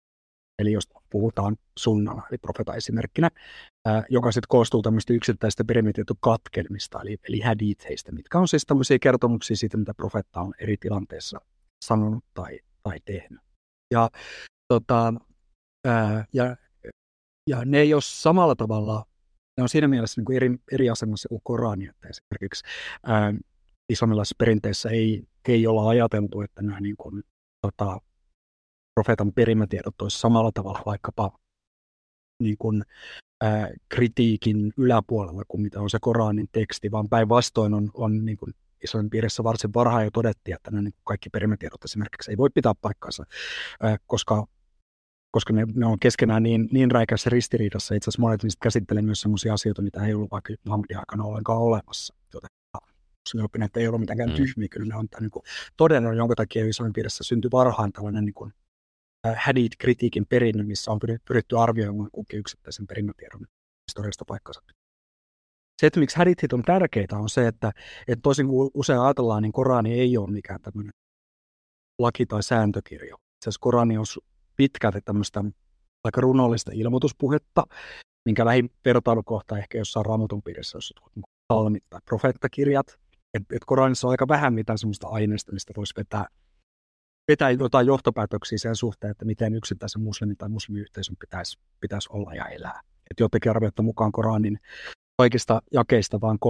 Eli 0.59 0.71
jos 0.71 0.87
puhutaan 1.09 1.57
sunnana, 1.79 2.23
eli 2.29 2.37
profeta 2.37 2.75
esimerkkinä, 2.75 3.29
ää, 3.85 4.03
joka 4.09 4.31
sitten 4.31 4.47
koostuu 4.49 4.81
tämmöistä 4.81 5.13
yksittäistä 5.13 5.63
perimitietukatkelmista, 5.63 7.01
eli, 7.01 7.17
eli 7.29 7.39
hadithheistä, 7.39 8.11
mitkä 8.11 8.39
on 8.39 8.47
siis 8.47 8.65
tämmöisiä 8.65 8.99
kertomuksia 8.99 9.55
siitä, 9.55 9.77
mitä 9.77 9.93
profetta 9.93 10.41
on 10.41 10.53
eri 10.59 10.77
tilanteissa 10.77 11.41
sanonut 11.85 12.23
tai, 12.33 12.59
tai 12.83 12.97
tehnyt. 13.05 13.39
Ja, 13.91 14.09
tota, 14.67 15.13
ää, 15.87 16.25
ja, 16.33 16.55
ja 17.49 17.65
ne 17.65 17.79
ei 17.79 17.93
ole 17.93 18.01
samalla 18.05 18.55
tavalla, 18.55 19.05
ne 19.57 19.61
on 19.61 19.69
siinä 19.69 19.87
mielessä 19.87 20.21
niin 20.21 20.25
kuin 20.25 20.35
eri, 20.35 20.57
eri 20.71 20.89
asemassa 20.89 21.29
kuin 21.29 21.41
Korani, 21.43 21.87
että 21.87 22.07
esimerkiksi 22.07 22.63
ää, 23.03 23.33
islamilaisessa 23.89 24.35
perinteessä 24.37 24.89
ei, 24.89 25.23
ei 25.47 25.67
olla 25.67 25.89
ajateltu, 25.89 26.41
että 26.41 26.61
nämä 26.61 26.79
niin 26.79 26.95
kuin, 26.97 27.23
tota, 27.61 28.01
profeetan 28.99 29.33
perimätiedot 29.33 30.01
olisi 30.01 30.19
samalla 30.19 30.51
tavalla 30.51 30.81
vaikkapa 30.85 31.31
niin 32.43 32.57
kuin, 32.57 32.83
ää, 33.41 33.69
kritiikin 33.89 34.73
yläpuolella 34.77 35.43
kuin 35.47 35.61
mitä 35.61 35.81
on 35.81 35.89
se 35.89 35.97
Koranin 36.01 36.49
teksti, 36.51 36.91
vaan 36.91 37.09
päinvastoin 37.09 37.73
on, 37.73 37.91
on 37.93 38.25
niin 38.25 38.37
kuin 38.37 38.53
isoin 38.83 39.09
piirissä 39.09 39.43
varsin 39.43 39.73
varhain 39.73 40.05
jo 40.05 40.11
todettiin, 40.11 40.55
että 40.55 40.71
ne 40.71 40.81
niin 40.81 40.93
kaikki 41.03 41.29
perimätiedot 41.29 41.83
esimerkiksi 41.83 42.31
ei 42.31 42.37
voi 42.37 42.49
pitää 42.53 42.73
paikkaansa, 42.81 43.23
ää, 43.81 43.97
koska 44.07 44.45
koska 45.31 45.53
ne, 45.53 45.65
ne 45.75 45.85
on 45.85 45.99
keskenään 45.99 46.43
niin, 46.43 46.69
niin 46.71 46.91
räikässä 46.91 47.29
ristiriidassa. 47.29 47.95
Itse 47.95 48.09
asiassa 48.09 48.21
monet 48.21 48.43
niistä 48.43 48.63
käsittelee 48.63 49.01
myös 49.01 49.21
sellaisia 49.21 49.53
asioita, 49.53 49.81
mitä 49.81 50.05
ei 50.05 50.13
ollut 50.13 50.31
vaikka 50.31 50.53
Muhammedin 50.65 50.97
aikana 50.97 51.23
ollenkaan 51.23 51.61
olemassa. 51.61 52.15
Joten 52.33 52.49
oppineet 53.43 53.77
ei 53.77 53.87
ollut 53.87 53.99
mitenkään 53.99 54.29
mm. 54.29 54.35
tyhmiä, 54.35 54.67
kyllä 54.71 54.85
ne 54.85 54.95
on 54.95 55.07
niin 55.19 55.31
kuin, 55.31 55.43
todennut, 55.77 56.15
jonka 56.15 56.35
takia 56.35 56.65
isoin 56.65 56.93
piirissä 56.93 57.23
syntyi 57.23 57.51
varhain 57.51 57.93
tällainen 57.93 58.25
niin 58.25 58.33
kuin, 58.33 58.53
hadith-kritiikin 59.27 60.25
perinnö, 60.29 60.63
missä 60.63 60.91
on 60.91 60.99
pyritty 61.27 61.57
arvioimaan 61.57 62.09
kukin 62.11 62.39
yksittäisen 62.39 62.87
perinnötiedon 62.87 63.45
historiasta 63.89 64.25
paikkansa. 64.25 64.61
Se, 65.81 65.87
että 65.87 65.99
miksi 65.99 66.17
hadithit 66.17 66.53
on 66.53 66.61
tärkeitä, 66.61 67.17
on 67.17 67.29
se, 67.29 67.47
että, 67.47 67.71
että 68.07 68.21
toisin 68.23 68.47
kuin 68.47 68.71
usein 68.73 68.99
ajatellaan, 68.99 69.43
niin 69.43 69.51
Korani 69.51 69.99
ei 69.99 70.17
ole 70.17 70.31
mikään 70.31 70.61
tämmöinen 70.61 70.93
laki- 72.01 72.25
tai 72.25 72.43
sääntökirja. 72.43 73.15
Itse 73.15 73.45
asiassa 73.45 73.59
Korani 73.61 73.97
on 73.97 74.05
pitkälti 74.55 75.01
tämmöistä 75.01 75.43
aika 76.03 76.21
runollista 76.21 76.71
ilmoituspuhetta, 76.73 77.63
minkä 78.25 78.45
lähin 78.45 78.69
vertailukohta 78.85 79.57
ehkä 79.57 79.77
jossain 79.77 80.05
raamatun 80.05 80.43
piirissä, 80.43 80.77
jos 80.77 80.93
salmit 81.53 81.83
tai 81.89 81.99
profeettakirjat. 82.05 82.99
Et, 83.33 83.43
et 83.51 83.65
Koranissa 83.65 84.07
on 84.07 84.11
aika 84.11 84.27
vähän 84.27 84.53
mitään 84.53 84.77
semmoista 84.77 85.07
aineista, 85.07 85.51
mistä 85.51 85.73
voisi 85.77 85.93
vetää 85.97 86.27
vetää 87.29 87.51
jotain 87.51 87.87
johtopäätöksiä 87.87 88.57
sen 88.57 88.75
suhteen, 88.75 89.11
että 89.11 89.25
miten 89.25 89.55
yksittäisen 89.55 90.01
muslimin 90.01 90.37
tai 90.37 90.49
muslimiyhteisön 90.49 91.15
pitäisi, 91.19 91.59
pitäisi 91.79 92.09
olla 92.11 92.33
ja 92.33 92.45
elää. 92.45 92.81
Et 93.11 93.19
jotenkin 93.19 93.49
arvioitta 93.49 93.81
mukaan 93.81 94.11
Koranin 94.11 94.59
kaikista 95.17 95.61
jakeista 95.73 96.21
vain 96.21 96.37
3-5 96.45 96.49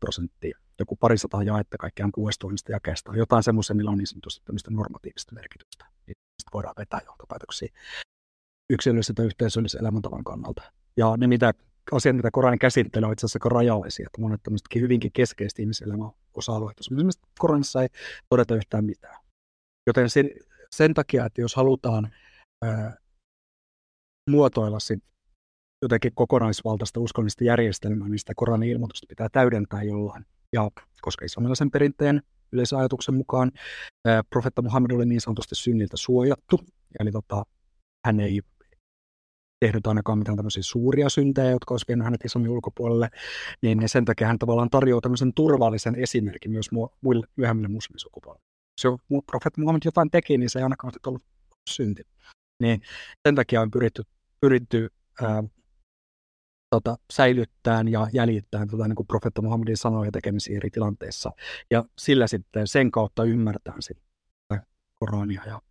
prosenttia, 0.00 0.58
joku 0.78 0.96
parisataa 0.96 1.42
jaetta 1.42 1.78
kaikkiaan 1.78 2.12
6000 2.12 2.72
jakeesta 2.72 3.16
jotain 3.16 3.42
semmoisen, 3.42 3.76
millä 3.76 3.90
on 3.90 3.98
niin 3.98 4.06
sanotusti 4.06 4.44
tämmöistä 4.44 4.70
normatiivista 4.70 5.34
merkitystä. 5.34 5.84
Mistä 6.06 6.50
voidaan 6.52 6.74
vetää 6.78 7.00
johtopäätöksiä 7.06 7.68
yksilöllisen 8.70 9.14
tai 9.14 9.26
yhteisöllisen 9.26 9.80
elämäntavan 9.80 10.24
kannalta. 10.24 10.62
Ja 10.96 11.16
ne 11.16 11.26
mitä, 11.26 11.54
asiat, 11.92 12.16
mitä 12.16 12.30
Koranin 12.30 12.58
käsittelee, 12.58 13.06
on 13.06 13.12
itse 13.12 13.26
asiassa 13.26 13.48
rajallisia, 13.48 14.06
että 14.06 14.20
monet 14.20 14.42
tämmöisetkin 14.42 14.82
hyvinkin 14.82 15.12
keskeiset 15.12 15.58
ihmiselämän 15.58 16.10
osa-alueet. 16.34 16.80
Esimerkiksi 16.80 17.20
Koranissa 17.38 17.82
ei 17.82 17.88
todeta 18.28 18.54
yhtään 18.54 18.84
mitään. 18.84 19.25
Joten 19.86 20.10
sen, 20.10 20.30
sen 20.70 20.94
takia, 20.94 21.26
että 21.26 21.40
jos 21.40 21.56
halutaan 21.56 22.14
ää, 22.64 22.96
muotoilla 24.30 24.80
sit 24.80 25.04
jotenkin 25.82 26.12
kokonaisvaltaista 26.14 27.00
uskonnollista 27.00 27.44
järjestelmää, 27.44 28.08
niin 28.08 28.18
sitä 28.18 28.32
Koranin 28.36 28.70
ilmoitusta 28.70 29.06
pitää 29.08 29.28
täydentää 29.32 29.82
jollain. 29.82 30.26
Ja 30.52 30.70
koska 31.00 31.24
islamilaisen 31.24 31.70
perinteen 31.70 32.22
yleisajatuksen 32.52 33.14
mukaan 33.14 33.52
ää, 34.06 34.22
profetta 34.30 34.62
Muhammed 34.62 34.90
oli 34.90 35.06
niin 35.06 35.20
sanotusti 35.20 35.54
synniltä 35.54 35.96
suojattu, 35.96 36.60
eli 37.00 37.12
tota, 37.12 37.44
hän 38.06 38.20
ei 38.20 38.40
tehnyt 39.64 39.86
ainakaan 39.86 40.18
mitään 40.18 40.36
tämmöisiä 40.36 40.62
suuria 40.62 41.08
syntejä, 41.08 41.50
jotka 41.50 41.74
olisi 41.74 41.84
vienyt 41.88 42.04
hänet 42.04 42.24
islamin 42.24 42.50
ulkopuolelle, 42.50 43.08
niin 43.62 43.88
sen 43.88 44.04
takia 44.04 44.26
hän 44.26 44.38
tavallaan 44.38 44.70
tarjoaa 44.70 45.00
tämmöisen 45.00 45.32
turvallisen 45.34 45.94
esimerkin 45.94 46.50
myös 46.50 46.66
muille 47.00 47.26
myöhemmille 47.36 47.68
muslimisukupuolille 47.68 48.45
se 48.80 48.88
on 48.88 48.98
profeetta 49.26 49.60
Muhammed 49.60 49.82
jotain 49.84 50.10
teki, 50.10 50.38
niin 50.38 50.50
se 50.50 50.58
ei 50.58 50.62
ainakaan 50.62 50.92
ollut 51.06 51.22
synti. 51.70 52.02
Niin 52.62 52.82
sen 53.28 53.34
takia 53.34 53.60
on 53.60 53.70
pyritty, 53.70 54.02
pyritty 54.40 54.88
ää, 55.22 55.44
tota, 56.70 56.96
säilyttämään 57.12 57.88
ja 57.88 58.06
jäljittämään 58.12 58.68
tota, 58.68 58.88
niin 58.88 58.96
kuin 58.96 59.06
profeetta 59.06 59.42
Muhammedin 59.42 59.76
sanoja 59.76 60.10
tekemisiä 60.12 60.56
eri 60.56 60.70
tilanteissa. 60.70 61.32
Ja 61.70 61.84
sillä 61.98 62.26
sitten 62.26 62.66
sen 62.66 62.90
kautta 62.90 63.24
ymmärtää 63.24 63.74
sitten 63.80 64.06
Korania 64.94 65.42
ja 65.46 65.62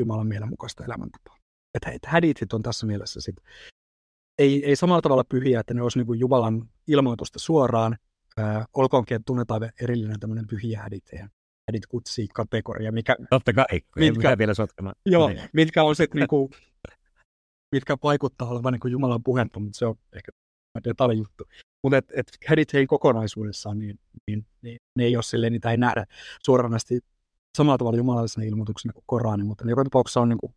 Jumalan 0.00 0.26
mielenmukaista 0.26 0.84
elämäntapaa. 0.84 1.36
Että 1.74 1.90
et 1.90 2.06
hadithit 2.06 2.52
on 2.52 2.62
tässä 2.62 2.86
mielessä 2.86 3.20
sit, 3.20 3.36
ei, 4.38 4.66
ei 4.66 4.76
samalla 4.76 5.02
tavalla 5.02 5.24
pyhiä, 5.24 5.60
että 5.60 5.74
ne 5.74 5.82
olisi 5.82 5.98
niin 5.98 6.18
Jumalan 6.18 6.68
ilmoitusta 6.86 7.38
suoraan, 7.38 7.98
ää, 8.36 8.64
olkoonkin, 8.74 9.14
että 9.14 9.26
tunnetaan 9.26 9.70
erillinen 9.82 10.20
tämmöinen 10.20 10.46
pyhiä 10.46 10.82
hadithejä 10.82 11.28
edit 11.70 11.86
kutsii 11.86 12.28
kategoria, 12.28 12.92
mikä... 12.92 13.16
Totta 13.30 13.52
kai, 13.52 13.64
mitkä, 13.96 14.38
vielä 14.38 14.54
sotkemaan. 14.54 14.94
Joo, 15.06 15.28
niin. 15.28 15.40
mitkä 15.52 15.84
on 15.84 15.96
sitten 15.96 16.18
niinku, 16.18 16.50
mitkä 17.74 17.96
vaikuttaa 18.02 18.48
olevan 18.48 18.72
niinku 18.72 18.88
Jumalan 18.88 19.22
puhetta, 19.22 19.60
mutta 19.60 19.78
se 19.78 19.86
on 19.86 19.94
ehkä 20.12 20.32
detaljuttu. 20.84 21.44
Mutta 21.82 21.96
et, 21.96 22.04
et 22.14 22.26
Hedithein 22.50 22.86
kokonaisuudessaan, 22.86 23.78
niin, 23.78 23.98
niin, 24.26 24.46
niin, 24.62 24.78
ne 24.98 25.04
ei 25.04 25.16
ole 25.16 25.22
silleen, 25.22 25.52
niitä 25.52 25.70
ei 25.70 25.76
nähdä 25.76 26.06
suoranaisesti 26.44 27.00
samalla 27.56 27.78
tavalla 27.78 27.96
jumalallisena 27.96 28.46
ilmoituksena 28.46 28.92
kuin 28.92 29.04
Korani, 29.06 29.44
mutta 29.44 29.70
joka 29.70 29.84
tapauksessa 29.84 30.20
on 30.20 30.28
niinku 30.28 30.54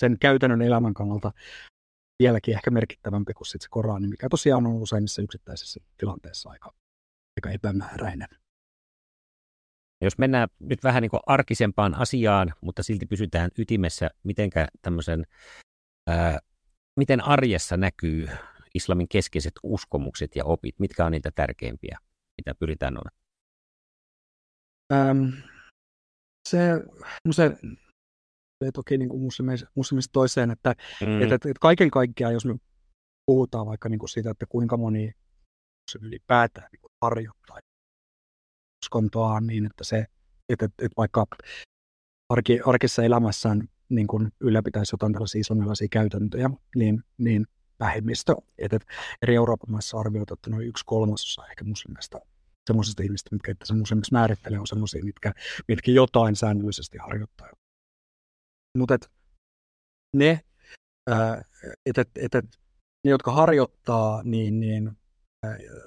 sen 0.00 0.18
käytännön 0.20 0.62
elämän 0.62 0.94
kannalta 0.94 1.32
vieläkin 2.22 2.54
ehkä 2.54 2.70
merkittävämpi 2.70 3.34
kuin 3.34 3.46
sit 3.46 3.62
se 3.62 3.68
Korani, 3.70 4.08
mikä 4.08 4.28
tosiaan 4.28 4.66
on 4.66 4.72
useimmissa 4.72 5.22
yksittäisissä 5.22 5.80
tilanteissa 5.98 6.50
aika, 6.50 6.74
aika 7.38 7.50
epämääräinen. 7.50 8.28
Jos 10.00 10.18
mennään 10.18 10.48
nyt 10.60 10.84
vähän 10.84 11.02
niin 11.02 11.10
kuin 11.10 11.20
arkisempaan 11.26 11.94
asiaan, 11.94 12.52
mutta 12.60 12.82
silti 12.82 13.06
pysytään 13.06 13.50
ytimessä, 13.58 14.10
mitenkä 14.22 14.68
tämmöisen, 14.82 15.26
ää, 16.08 16.38
miten 16.96 17.24
arjessa 17.24 17.76
näkyy 17.76 18.28
islamin 18.74 19.08
keskeiset 19.08 19.52
uskomukset 19.62 20.36
ja 20.36 20.44
opit, 20.44 20.78
mitkä 20.78 21.06
on 21.06 21.12
niitä 21.12 21.30
tärkeimpiä, 21.34 21.98
mitä 22.38 22.54
pyritään 22.54 22.96
olla? 22.96 23.10
Ähm, 24.92 25.24
se, 26.48 26.58
no 27.24 27.32
se, 27.32 27.56
se 28.64 28.70
toki 28.74 28.98
niin 28.98 29.20
muslimista, 29.20 29.70
muslimista 29.74 30.12
toiseen, 30.12 30.50
että, 30.50 30.74
mm. 31.00 31.22
että, 31.22 31.34
että, 31.34 31.48
että 31.48 31.60
kaiken 31.60 31.90
kaikkiaan, 31.90 32.32
jos 32.32 32.46
me 32.46 32.54
puhutaan 33.26 33.66
vaikka 33.66 33.88
niin 33.88 33.98
kuin 33.98 34.10
siitä, 34.10 34.30
että 34.30 34.46
kuinka 34.48 34.76
moni 34.76 35.12
se 35.90 35.98
ylipäätään 36.02 36.68
niin 36.72 36.92
harjoittaa 37.02 37.58
uskontoaan 38.84 39.46
niin, 39.46 39.66
että 39.66 39.84
se, 39.84 40.06
että, 40.48 40.64
että, 40.64 40.84
että 40.84 40.96
vaikka 40.96 41.26
arki, 42.28 42.60
arkissa 42.66 43.02
elämässään 43.02 43.68
niin 43.88 44.06
kuin 44.06 44.32
ylläpitäisi 44.40 44.94
jotain 44.94 45.12
tällaisia 45.12 45.40
islamilaisia 45.40 45.88
käytäntöjä, 45.90 46.50
niin, 46.76 47.02
niin 47.18 47.46
vähemmistö, 47.80 48.34
että 48.58 48.78
eri 49.22 49.34
Euroopan 49.34 49.70
maissa 49.70 49.98
arvioitu, 49.98 50.34
että 50.34 50.50
noin 50.50 50.66
yksi 50.66 50.84
kolmasosa 50.86 51.46
ehkä 51.46 51.64
muslimista 51.64 52.20
semmoisista 52.66 53.02
ihmistä, 53.02 53.30
mitkä 53.32 53.52
itse 53.52 53.74
muslimiksi 53.74 54.12
määrittelee, 54.12 54.58
on 54.58 54.66
semmoisia, 54.66 55.04
mitkä, 55.04 55.32
mitkä 55.68 55.90
jotain 55.90 56.36
säännöllisesti 56.36 56.98
harjoittaa. 56.98 57.48
Mutta 58.78 58.98
ne, 60.16 60.40
että 61.86 62.00
et, 62.00 62.08
et, 62.16 62.34
et, 62.34 62.44
ne, 63.04 63.10
jotka 63.10 63.32
harjoittaa, 63.32 64.22
niin, 64.22 64.60
niin 64.60 64.96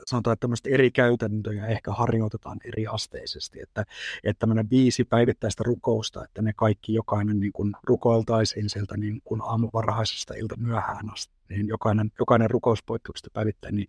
sanotaan, 0.05 0.33
että 0.33 0.41
tämmöistä 0.41 0.69
eri 0.69 0.91
käytäntöjä 0.91 1.67
ehkä 1.67 1.91
harjoitetaan 1.91 2.59
eri 2.65 2.87
asteisesti, 2.87 3.61
että, 3.61 3.83
että 4.23 4.39
tämmöinen 4.39 4.69
viisi 4.69 5.03
päivittäistä 5.03 5.63
rukousta, 5.63 6.23
että 6.23 6.41
ne 6.41 6.53
kaikki 6.55 6.93
jokainen 6.93 7.39
niin 7.39 7.51
kuin 7.53 7.73
rukoiltaisiin 7.83 8.69
sieltä 8.69 8.97
niin 8.97 9.21
kuin 9.23 9.41
aamuvarhaisesta 9.41 10.33
ilta 10.33 10.55
myöhään 10.57 11.13
asti, 11.13 11.33
niin 11.49 11.67
jokainen, 11.67 12.11
jokainen 12.19 12.49
rukouspoikkeuksesta 12.49 13.29
päivittäin, 13.33 13.75
niin 13.75 13.87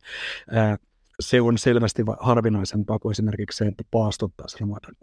ää, 0.51 0.77
se 1.21 1.41
on 1.41 1.59
selvästi 1.59 2.03
harvinaisempaa 2.21 2.99
kuin 2.99 3.11
esimerkiksi 3.11 3.57
se, 3.57 3.67
että 3.67 3.85
paastottaa 3.91 4.47
Ramadan 4.61 4.95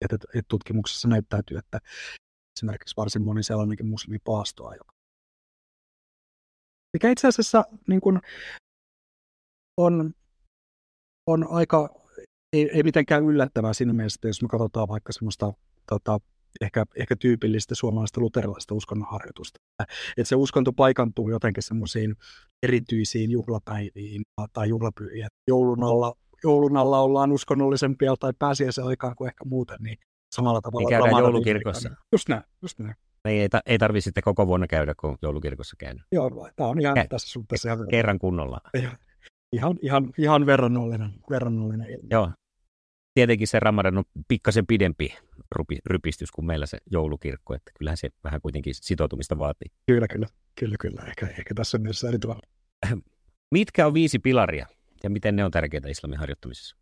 että, 0.00 0.16
että, 0.34 0.48
tutkimuksessa 0.48 1.08
näyttäytyy, 1.08 1.58
että 1.58 1.78
esimerkiksi 2.58 2.96
varsin 2.96 3.22
moni 3.22 3.42
sellainenkin 3.42 3.86
muslimi 3.86 4.18
paastoa, 4.24 4.74
joka 4.74 4.98
mikä 6.92 7.10
itse 7.10 7.28
asiassa 7.28 7.64
niin 7.86 8.00
kuin, 8.00 8.20
on, 9.78 10.12
on 11.26 11.46
aika, 11.50 11.88
ei, 12.52 12.70
ei 12.74 12.82
mitenkään 12.82 13.24
yllättävää 13.24 13.72
siinä 13.72 13.92
mielessä, 13.92 14.28
jos 14.28 14.42
me 14.42 14.48
katsotaan 14.48 14.88
vaikka 14.88 15.12
semmoista 15.12 15.52
tota, 15.88 16.18
ehkä, 16.60 16.84
ehkä 16.96 17.16
tyypillistä 17.16 17.74
suomalaista 17.74 18.20
luterilaista 18.20 18.74
uskonnonharjoitusta. 18.74 19.58
Että 20.16 20.28
se 20.28 20.36
uskonto 20.36 20.72
paikantuu 20.72 21.30
jotenkin 21.30 21.62
semmoisiin 21.62 22.16
erityisiin 22.62 23.30
juhlapäiviin 23.30 24.22
tai 24.52 24.68
juhlapyhiin. 24.68 25.26
Joulun 25.48 25.84
alla, 25.84 26.14
joulun 26.44 26.76
alla 26.76 27.00
ollaan 27.00 27.32
uskonnollisempia 27.32 28.14
tai 28.20 28.32
pääsiäisen 28.38 28.84
aikaan 28.84 29.14
kuin 29.16 29.28
ehkä 29.28 29.44
muuten, 29.44 29.76
niin 29.80 29.98
samalla 30.34 30.60
tavalla. 30.60 30.88
Niin 30.88 31.00
käydään 31.00 31.22
joulukirkossa. 31.22 31.90
Just 32.12 32.28
näin, 32.28 32.42
just 32.62 32.78
näin. 32.78 32.94
Ei, 33.24 33.40
ei, 33.40 33.48
ei 33.66 33.78
tarvitse 33.78 34.04
sitten 34.04 34.22
koko 34.22 34.46
vuonna 34.46 34.66
käydä, 34.66 34.94
kun 35.00 35.18
joulukirkossa 35.22 35.76
käynyt. 35.78 36.02
Joo, 36.12 36.48
tämä 36.56 36.68
on 36.68 36.80
ihan 36.80 36.96
Kä- 36.96 37.06
tässä 37.08 37.28
suhteessa. 37.28 37.72
Ihan 37.72 37.88
kerran 37.88 38.18
kunnolla. 38.18 38.60
Ihan, 39.52 39.76
ihan, 39.82 40.12
ihan 40.18 40.46
verrannollinen, 40.46 41.10
verrannollinen 41.30 41.90
ilmiö. 41.90 42.08
Joo. 42.10 42.30
Tietenkin 43.14 43.48
se 43.48 43.60
Ramadan 43.60 43.98
on 43.98 44.04
pikkasen 44.28 44.66
pidempi 44.66 45.14
rypistys 45.86 46.30
kuin 46.30 46.46
meillä 46.46 46.66
se 46.66 46.78
joulukirkko, 46.90 47.54
että 47.54 47.70
kyllähän 47.78 47.96
se 47.96 48.08
vähän 48.24 48.40
kuitenkin 48.40 48.74
sitoutumista 48.74 49.38
vaatii. 49.38 49.68
Kyllä, 49.86 50.08
kyllä. 50.08 50.26
Kyllä, 50.60 50.76
kyllä. 50.80 51.02
Ehkä, 51.02 51.26
ehkä 51.26 51.54
tässä 51.54 51.78
mielessä 51.78 52.08
eri 52.08 52.18
tavalla. 52.18 52.42
Mitkä 53.54 53.86
on 53.86 53.94
viisi 53.94 54.18
pilaria 54.18 54.66
ja 55.02 55.10
miten 55.10 55.36
ne 55.36 55.44
on 55.44 55.50
tärkeitä 55.50 55.88
islamin 55.88 56.18
harjoittamisessa? 56.18 56.76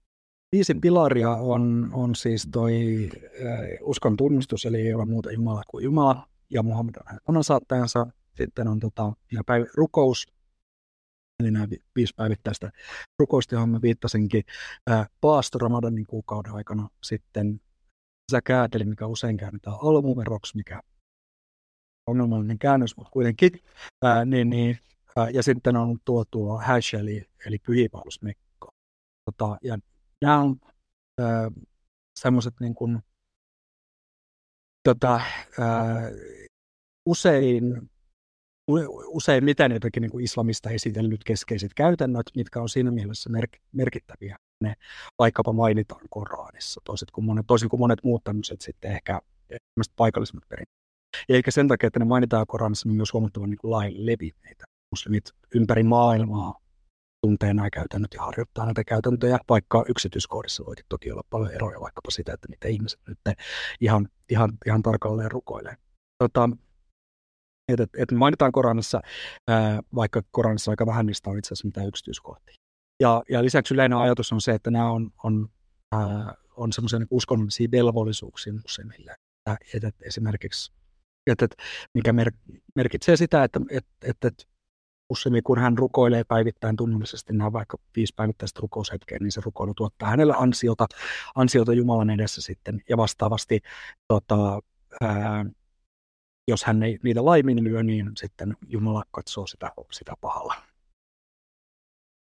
Viisi 0.52 0.74
pilaria 0.74 1.31
on, 1.31 1.90
on 1.92 2.14
siis 2.14 2.48
toi 2.52 3.09
äh, 3.24 3.68
uskon 3.81 4.16
tunnistus, 4.16 4.64
eli 4.64 4.81
ei 4.81 4.94
ole 4.94 5.05
muuta 5.05 5.33
Jumala 5.33 5.62
kuin 5.68 5.85
Jumala, 5.85 6.29
ja 6.50 6.62
Muhammad 6.62 6.94
on 6.96 7.18
hänen 7.29 7.44
saattajansa. 7.44 8.07
Sitten 8.35 8.68
on 8.68 8.81
tota, 8.81 9.12
päivä, 9.46 9.66
rukous, 9.74 10.26
eli 11.40 11.51
nämä 11.51 11.68
viisi 11.96 12.14
päivittäistä 12.16 12.70
rukousta, 13.18 13.55
johon 13.55 13.68
mä 13.68 13.83
viittasinkin, 13.83 14.42
paasto 15.20 15.59
Ramadanin 15.59 16.07
kuukauden 16.07 16.53
aikana. 16.53 16.88
Sitten 17.03 17.61
eli 18.75 18.85
mikä 18.85 19.07
usein 19.07 19.37
käännetään 19.37 19.77
almuveroksi, 19.83 20.57
mikä 20.57 20.81
ongelmallinen 22.07 22.59
käännös, 22.59 22.96
mutta 22.96 23.11
kuitenkin. 23.11 23.53
Ää, 24.05 24.25
niin, 24.25 24.51
niin, 24.51 24.79
ää, 25.16 25.31
ja 25.31 25.42
sitten 25.42 25.77
on 25.77 25.99
tuo, 26.05 26.25
tuo 26.31 26.59
hash, 26.59 26.94
eli, 26.94 27.25
eli 27.46 27.59
pyhipalvelusmekko. 27.59 28.68
Tota, 29.25 29.59
ja 29.62 29.79
nämä 30.22 30.38
on 30.38 30.57
semmoiset 32.20 32.55
niin 32.61 32.75
kuin, 32.75 32.99
tota, 34.88 35.20
ää, 35.61 36.11
usein 37.07 37.90
usein 39.07 39.44
miten 39.44 39.72
jotenkin 39.72 40.00
niin 40.00 40.11
kuin 40.11 40.24
islamista 40.24 40.70
esitellyt 40.70 41.24
keskeiset 41.24 41.74
käytännöt, 41.74 42.26
mitkä 42.37 42.61
on 42.61 42.68
siinä 42.68 42.90
mielessä 42.90 43.31
merk- 43.31 43.61
merkittäviä. 43.72 44.37
Ne 44.61 44.74
vaikkapa 45.18 45.52
mainitaan 45.52 46.07
Koranissa, 46.11 46.81
toisin 46.85 47.09
kuin 47.12 47.24
monet, 47.24 47.46
toisin 47.46 47.68
kuin 47.68 47.81
monet 47.81 47.98
muut 48.05 48.24
tämmöiset 48.24 48.61
sitten 48.61 48.92
ehkä 48.92 49.20
paikallisemmat 49.96 50.48
perinteet. 50.48 50.76
Eikä 51.29 51.50
sen 51.50 51.68
takia, 51.68 51.87
että 51.87 51.98
ne 51.98 52.05
mainitaan 52.05 52.46
Koranissa, 52.46 52.88
niin 52.88 52.96
myös 52.96 53.12
huomattavan 53.12 53.50
niin 53.50 53.59
lain 53.62 54.07
levinneitä. 54.07 54.64
Muslimit 54.90 55.24
ympäri 55.55 55.83
maailmaa 55.83 56.55
tuntee 57.26 57.55
nämä 57.55 57.70
käytännöt 57.70 58.14
ja 58.14 58.22
harjoittaa 58.22 58.64
näitä 58.64 58.85
käytäntöjä, 58.85 59.38
vaikka 59.48 59.85
yksityiskohdissa 59.88 60.64
voi 60.66 60.74
toki 60.88 61.12
olla 61.12 61.22
paljon 61.31 61.52
eroja, 61.52 61.81
vaikkapa 61.81 62.11
sitä, 62.11 62.33
että 62.33 62.48
mitä 62.48 62.68
ihmiset 62.68 63.00
nyt 63.09 63.18
ihan, 63.81 64.09
ihan, 64.31 64.52
ihan 64.66 64.83
tarkalleen 64.83 65.31
rukoilee. 65.31 65.76
Tota, 66.18 66.50
et, 67.68 67.81
et, 67.81 67.90
et 67.98 68.12
mainitaan 68.12 68.52
Koranissa, 68.52 69.00
ää, 69.48 69.81
vaikka 69.94 70.22
Koranissa 70.31 70.70
aika 70.70 70.87
vähän 70.87 71.07
niistä 71.07 71.31
on 71.31 71.38
itse 71.38 71.48
asiassa 71.48 71.68
mitään 71.68 71.88
yksityiskohtia. 71.88 72.55
Ja, 73.00 73.22
ja 73.31 73.44
lisäksi 73.44 73.74
yleinen 73.74 73.98
ajatus 73.98 74.33
on 74.33 74.40
se, 74.40 74.52
että 74.52 74.70
nämä 74.70 74.90
on, 74.90 75.11
on, 75.24 75.48
ää, 75.92 76.35
on 76.57 76.72
semmoisia 76.72 76.98
niin 76.98 77.07
uskonnollisia 77.11 77.68
velvollisuuksia 77.72 78.52
muslimille. 78.52 79.14
Että, 79.74 79.88
että 79.88 80.05
esimerkiksi 80.07 80.72
että, 81.26 81.44
että, 81.44 81.57
mikä 81.94 82.12
mer, 82.12 82.33
merkitsee 82.74 83.16
sitä, 83.16 83.44
että, 83.44 83.61
että, 83.70 83.90
että, 84.02 84.29
että 84.29 84.44
muslimi, 85.09 85.42
kun 85.42 85.59
hän 85.59 85.79
rukoilee 85.79 86.24
päivittäin 86.24 86.76
tunnollisesti 86.76 87.33
nämä 87.33 87.52
vaikka 87.52 87.79
viisi 87.96 88.12
päivittäistä 88.16 88.61
rukoushetkeä, 88.62 89.18
niin 89.20 89.33
se 89.33 89.40
rukoilu 89.44 89.74
tuottaa 89.74 90.09
hänelle 90.09 90.35
ansiota, 90.37 90.87
ansiota 91.35 91.72
Jumalan 91.72 92.11
edessä 92.11 92.42
sitten. 92.42 92.83
Ja 92.88 92.96
vastaavasti, 92.96 93.61
tota, 94.09 94.61
ää, 95.00 95.44
jos 96.48 96.64
hän 96.64 96.82
ei 96.82 96.98
niitä 97.02 97.24
laiminlyö, 97.24 97.82
niin 97.82 98.11
sitten 98.16 98.56
Jumala 98.68 99.04
katsoo 99.11 99.46
sitä, 99.46 99.72
sitä 99.92 100.12
pahalla. 100.20 100.54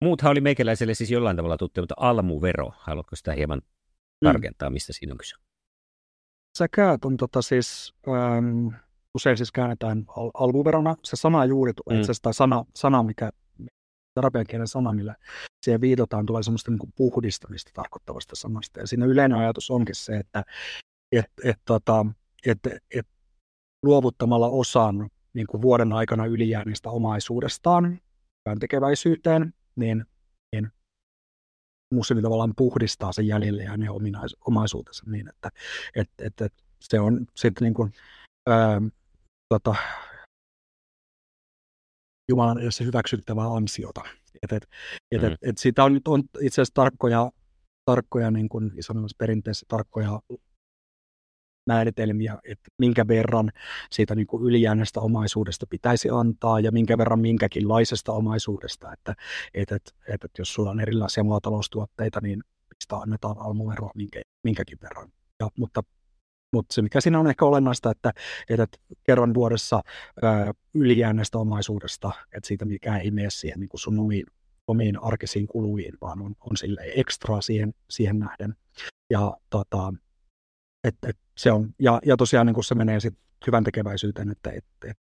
Muuthan 0.05 0.31
oli 0.31 0.41
meikäläiselle 0.41 0.95
siis 0.95 1.11
jollain 1.11 1.37
tavalla 1.37 1.57
tuttu, 1.57 1.81
mutta 1.81 1.95
almuvero, 1.99 2.73
haluatko 2.77 3.17
sitä 3.17 3.33
hieman 3.33 3.59
mm. 3.59 4.25
tarkentaa, 4.25 4.71
mistä 4.71 4.93
siinä 4.93 5.13
on 5.13 5.19
kyse? 5.19 5.37
Säkäät 6.59 7.05
on 7.05 7.17
tota 7.17 7.43
siis, 7.43 7.95
ähm, 8.09 8.69
usein 9.15 9.37
siis 9.37 9.53
käännetään 9.53 10.05
al- 10.09 10.31
almuverona. 10.35 10.97
Se 11.05 11.17
sana 11.17 11.45
juuri 11.45 11.73
tulee, 11.75 11.97
mm. 11.97 12.01
itse 12.01 12.11
asiassa, 12.11 12.33
sana, 12.33 12.65
sana, 12.75 13.03
mikä 13.03 13.31
arabian 14.17 14.47
kielen 14.49 14.69
sana, 14.69 14.93
millä 14.93 15.17
siihen 15.65 15.81
viitataan, 15.81 16.27
tulee 16.27 16.43
semmoista 16.43 16.71
niin 16.71 16.93
puhdistamista 16.97 17.71
tarkoittavasta 17.75 18.37
sanasta. 18.37 18.81
Ja 18.81 18.87
siinä 18.87 19.07
yleinen 19.07 19.39
ajatus 19.39 19.71
onkin 19.71 19.95
se, 19.95 20.17
että 20.17 20.45
et, 21.13 21.31
et, 21.45 21.61
tota, 21.65 22.07
et, 22.47 22.59
et, 22.95 23.07
luovuttamalla 23.83 24.49
osan 24.49 25.11
niin 25.33 25.47
kuin 25.47 25.63
vuoden 25.63 25.93
aikana 25.93 26.27
ylijääneistä 26.27 26.91
omaisuudestaan 26.91 28.01
tekeväisyyteen, 28.61 29.55
niin, 29.77 30.05
niin 30.53 30.73
muslimi 31.95 32.23
tavallaan 32.23 32.55
puhdistaa 32.57 33.13
sen 33.13 33.27
jäljelle 33.27 33.63
ja 33.63 33.77
ne 33.77 33.91
ominais- 33.91 34.37
omaisuutensa 34.47 35.05
niin, 35.07 35.29
että 35.29 35.51
et, 35.95 36.11
et, 36.19 36.41
et 36.41 36.53
se 36.81 37.01
on 37.01 37.27
sitten 37.35 37.65
niin 37.65 37.75
kuin, 37.75 37.93
ää, 38.49 38.83
tota, 39.49 39.75
Jumalan 42.31 42.59
edessä 42.59 42.85
hyväksyttävää 42.85 43.55
ansiota. 43.55 44.01
Et, 44.43 44.53
et, 44.53 44.69
et, 45.13 45.23
mm. 45.23 45.29
et, 45.29 45.39
et 45.43 45.59
siitä 45.59 45.85
on 45.85 46.01
on 46.09 46.23
itse 46.41 46.55
asiassa 46.55 46.75
tarkkoja, 46.75 47.31
tarkkoja 47.85 48.31
niin 48.31 48.49
kuin 48.49 48.73
perinteessä 49.19 49.67
tarkkoja 49.69 50.21
määritelmiä, 51.69 52.39
että 52.45 52.71
minkä 52.79 53.09
verran 53.09 53.51
siitä 53.91 54.15
niin 54.15 54.27
kuin 54.27 54.43
ylijäännöstä 54.43 55.01
omaisuudesta 55.01 55.67
pitäisi 55.71 56.09
antaa 56.11 56.61
ja 56.61 56.73
minkä 56.73 56.99
verran 56.99 57.21
minkäkinlaisesta 57.21 58.13
omaisuudesta. 58.13 58.93
Että, 58.93 59.15
että, 59.55 59.75
että, 59.77 59.91
että 60.09 60.29
jos 60.39 60.55
sulla 60.55 60.71
on 60.71 60.81
erilaisia 60.81 61.25
maataloustuotteita, 61.25 62.21
niin 62.21 62.43
mistä 62.75 62.97
annetaan 62.97 63.37
almuveroa 63.39 63.91
minkä, 63.95 64.21
minkäkin 64.45 64.79
verran. 64.83 65.09
Ja, 65.41 65.49
mutta, 65.59 65.83
mutta 66.53 66.75
se, 66.75 66.83
mikä 66.83 67.01
siinä 67.01 67.21
on 67.21 67.27
ehkä 67.27 67.45
olennaista, 67.45 67.91
että, 67.91 68.13
että 68.49 68.67
kerran 69.05 69.35
vuodessa 69.35 69.81
ää, 70.23 70.53
ylijäännöstä 70.75 71.39
omaisuudesta, 71.39 72.11
että 72.33 72.47
siitä 72.49 72.65
mikä 72.65 72.99
ei 72.99 73.11
mene 73.11 73.31
siihen 73.31 73.61
niin 73.61 73.69
kuin 73.69 73.81
sun 73.81 73.99
omiin, 73.99 74.27
omiin 74.67 75.03
arkisiin 75.03 75.47
kuluihin, 75.47 75.95
vaan 76.01 76.23
on, 76.23 76.35
on 76.41 76.57
sille 76.57 76.81
ekstraa 76.97 77.41
siihen, 77.41 77.75
siihen 77.91 78.19
nähden. 78.19 78.55
Ja 79.11 79.37
tota, 79.51 79.95
et, 80.85 80.97
et 81.09 81.17
se 81.37 81.53
on, 81.53 81.75
ja, 81.79 82.01
ja 82.07 82.17
tosiaan 82.17 82.47
niin 82.47 82.55
kun 82.55 82.65
se 82.65 82.75
menee 82.75 83.01
sit 83.01 83.15
hyvän 83.47 83.65
tekeväisyyteen, 83.65 84.31
että 84.31 84.51
et, 84.51 84.65
et 84.85 84.99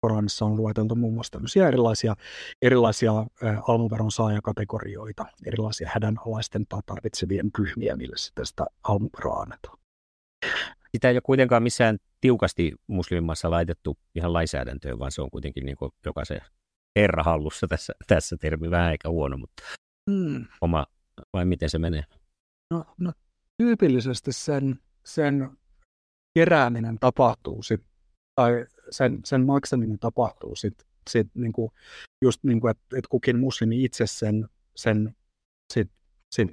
Koranissa 0.00 0.44
on 0.44 0.56
lueteltu 0.56 0.94
muun 0.94 1.14
muassa 1.14 1.30
tämmöisiä 1.30 1.68
erilaisia, 1.68 2.14
erilaisia 2.62 3.12
ä, 3.18 3.62
almuveron 3.68 4.12
saajakategorioita, 4.12 5.26
erilaisia 5.46 5.90
hädänalaisten 5.94 6.66
tai 6.66 6.80
tarvitsevien 6.86 7.50
ryhmiä, 7.58 7.96
mille 7.96 8.16
sitten 8.16 8.46
sitä 8.46 8.66
almuveroa 8.82 9.40
annetaan. 9.40 9.78
Sitä 10.92 11.08
ei 11.08 11.14
ole 11.14 11.22
kuitenkaan 11.24 11.62
missään 11.62 11.98
tiukasti 12.20 12.72
muslimimassa 12.86 13.50
laitettu 13.50 13.98
ihan 14.14 14.32
lainsäädäntöön, 14.32 14.98
vaan 14.98 15.12
se 15.12 15.22
on 15.22 15.30
kuitenkin 15.30 15.66
niin 15.66 15.76
jokaisen 16.06 16.40
herra 16.96 17.22
hallussa 17.22 17.66
tässä, 17.68 17.92
tässä 18.06 18.36
termi, 18.40 18.70
vähän 18.70 18.90
eikä 18.90 19.08
huono, 19.08 19.36
mutta 19.38 19.62
hmm. 20.10 20.46
oma, 20.60 20.86
vai 21.32 21.44
miten 21.44 21.70
se 21.70 21.78
menee? 21.78 22.04
No, 22.70 22.84
no 22.98 23.12
tyypillisesti 23.56 24.32
sen 24.32 24.78
sen 25.04 25.50
kerääminen 26.34 26.98
tapahtuu 26.98 27.62
sit, 27.62 27.80
tai 28.34 28.66
sen, 28.90 29.20
sen 29.24 29.46
maksaminen 29.46 29.98
tapahtuu 29.98 30.56
sit, 30.56 30.74
sit 31.10 31.28
niinku, 31.34 31.72
just 32.24 32.44
niin 32.44 32.60
kuin, 32.60 32.70
että 32.70 32.98
et 32.98 33.06
kukin 33.06 33.38
muslimi 33.38 33.84
itse 33.84 34.06
sen, 34.06 34.48
sen 34.76 35.16
sit, 35.72 35.90
sit, 36.34 36.48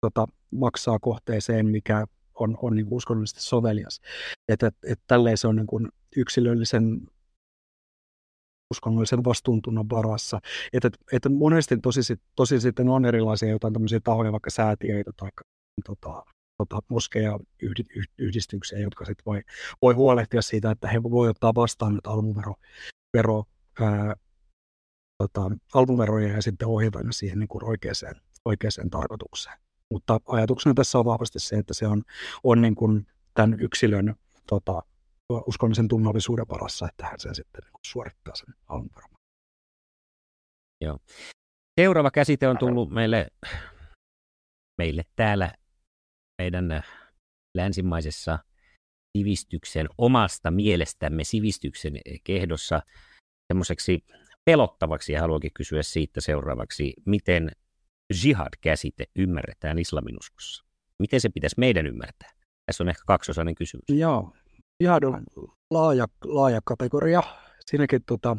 tota, 0.00 0.26
maksaa 0.50 0.98
kohteeseen, 0.98 1.66
mikä 1.66 2.06
on, 2.34 2.58
on 2.62 2.76
niin 2.76 2.86
uskonnollisesti 2.90 3.42
sovelias. 3.42 4.00
Että 4.48 4.66
et, 4.66 4.76
et 4.86 5.00
tälleen 5.06 5.38
se 5.38 5.48
on 5.48 5.56
niin 5.56 5.66
kuin 5.66 5.88
yksilöllisen 6.16 7.00
uskonnollisen 8.74 9.24
vastuuntunnon 9.24 9.90
varassa. 9.90 10.40
Että 10.72 10.88
et, 10.88 10.98
et 11.12 11.32
monesti 11.32 11.76
tosi, 11.76 12.00
tosi 12.36 12.60
sitten 12.60 12.88
on 12.88 13.04
erilaisia 13.04 13.48
jotain 13.48 13.72
tämmöisiä 13.72 14.00
tahoja, 14.04 14.32
vaikka 14.32 14.50
säätiöitä 14.50 15.10
tai 15.16 15.30
tota, 15.84 16.24
tota, 16.58 16.78
moskeja 16.88 17.38
yhdistyksiä, 18.18 18.78
jotka 18.78 19.04
sitten 19.04 19.24
voi, 19.26 19.42
voi 19.82 19.94
huolehtia 19.94 20.42
siitä, 20.42 20.70
että 20.70 20.88
he 20.88 21.02
voi 21.02 21.28
ottaa 21.28 21.54
vastaan 21.54 21.94
nyt 21.94 22.06
almuvero, 22.06 22.54
vero, 23.16 23.44
ää, 23.80 24.14
tota, 25.18 25.50
almuveroja 25.74 26.28
ja 26.28 26.42
sitten 26.42 26.68
ohjata 26.68 27.02
ne 27.02 27.12
siihen 27.12 27.38
niin 27.38 27.48
kuin 27.48 27.64
oikeaan, 27.64 28.20
oikeaan 28.44 28.90
tarkoitukseen. 28.90 29.58
Mutta 29.90 30.20
ajatuksena 30.26 30.74
tässä 30.74 30.98
on 30.98 31.04
vahvasti 31.04 31.38
se, 31.38 31.56
että 31.56 31.74
se 31.74 31.86
on, 31.86 32.02
on 32.44 32.62
niin 32.62 32.74
kuin 32.74 33.06
tämän 33.34 33.60
yksilön 33.60 34.14
tota, 34.46 34.82
uskollisen 35.46 35.88
tunnollisuuden 35.88 36.48
varassa, 36.48 36.88
että 36.88 37.06
hän 37.06 37.20
sen 37.20 37.34
sitten 37.34 37.62
niin 37.64 37.80
suorittaa 37.86 38.34
sen 38.34 38.54
alun 38.68 38.90
Joo. 40.80 40.98
Seuraava 41.80 42.10
käsite 42.10 42.48
on 42.48 42.58
tullut 42.58 42.90
meille, 42.90 43.28
meille 44.78 45.02
täällä 45.16 45.52
meidän 46.42 46.82
länsimaisessa 47.56 48.38
sivistyksen 49.18 49.88
omasta 49.98 50.50
mielestämme 50.50 51.24
sivistyksen 51.24 52.00
kehdossa 52.24 52.82
semmoiseksi 53.52 54.04
pelottavaksi 54.44 55.12
ja 55.12 55.20
haluankin 55.20 55.52
kysyä 55.54 55.82
siitä 55.82 56.20
seuraavaksi, 56.20 56.92
miten 57.06 57.50
jihad-käsite 58.24 59.04
ymmärretään 59.16 59.78
islaminuskossa? 59.78 60.64
Miten 60.98 61.20
se 61.20 61.28
pitäisi 61.28 61.56
meidän 61.58 61.86
ymmärtää? 61.86 62.30
Tässä 62.66 62.84
on 62.84 62.88
ehkä 62.88 63.02
kaksosainen 63.06 63.54
kysymys. 63.54 63.84
Joo, 63.88 64.32
jihad 64.80 65.02
on 65.02 65.24
laaja, 65.70 66.06
laaja 66.24 66.60
kategoria. 66.64 67.22
Siinäkin, 67.66 68.02
tota, 68.06 68.36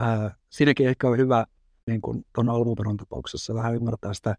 ää, 0.00 0.36
siinäkin 0.50 0.88
ehkä 0.88 1.08
on 1.08 1.18
hyvä 1.18 1.46
niin 1.86 2.00
kuin 2.00 2.24
tuon 2.34 2.96
tapauksessa 2.96 3.54
vähän 3.54 3.74
ymmärtää 3.74 4.14
sitä 4.14 4.34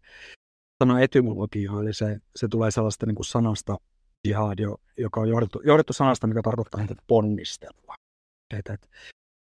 sanan 0.82 1.02
etymologiaa, 1.02 1.82
eli 1.82 1.94
se, 1.94 2.18
se 2.36 2.48
tulee 2.48 2.70
sellaista 2.70 3.06
niin 3.06 3.14
kuin 3.14 3.26
sanasta 3.26 3.76
jihad, 4.28 4.58
joka 4.98 5.20
on 5.20 5.28
johdettu, 5.28 5.60
johdettu 5.64 5.92
sanasta, 5.92 6.26
mikä 6.26 6.42
tarkoittaa 6.42 6.80
että 6.80 6.94
ponnistelua. 7.06 7.94
Että, 8.58 8.72
että 8.72 8.88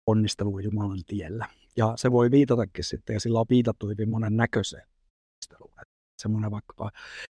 ponnistelua 0.04 0.60
Jumalan 0.60 1.04
tiellä. 1.06 1.46
Ja 1.76 1.92
se 1.96 2.12
voi 2.12 2.30
viitatakin 2.30 2.84
sitten, 2.84 3.14
ja 3.14 3.20
sillä 3.20 3.40
on 3.40 3.46
viitattu 3.50 3.88
hyvin 3.88 4.10
monen 4.10 4.36
näköiseen 4.36 4.88
ponnisteluun. 4.88 5.74
Semmoinen 6.22 6.50
vaikkapa 6.50 6.90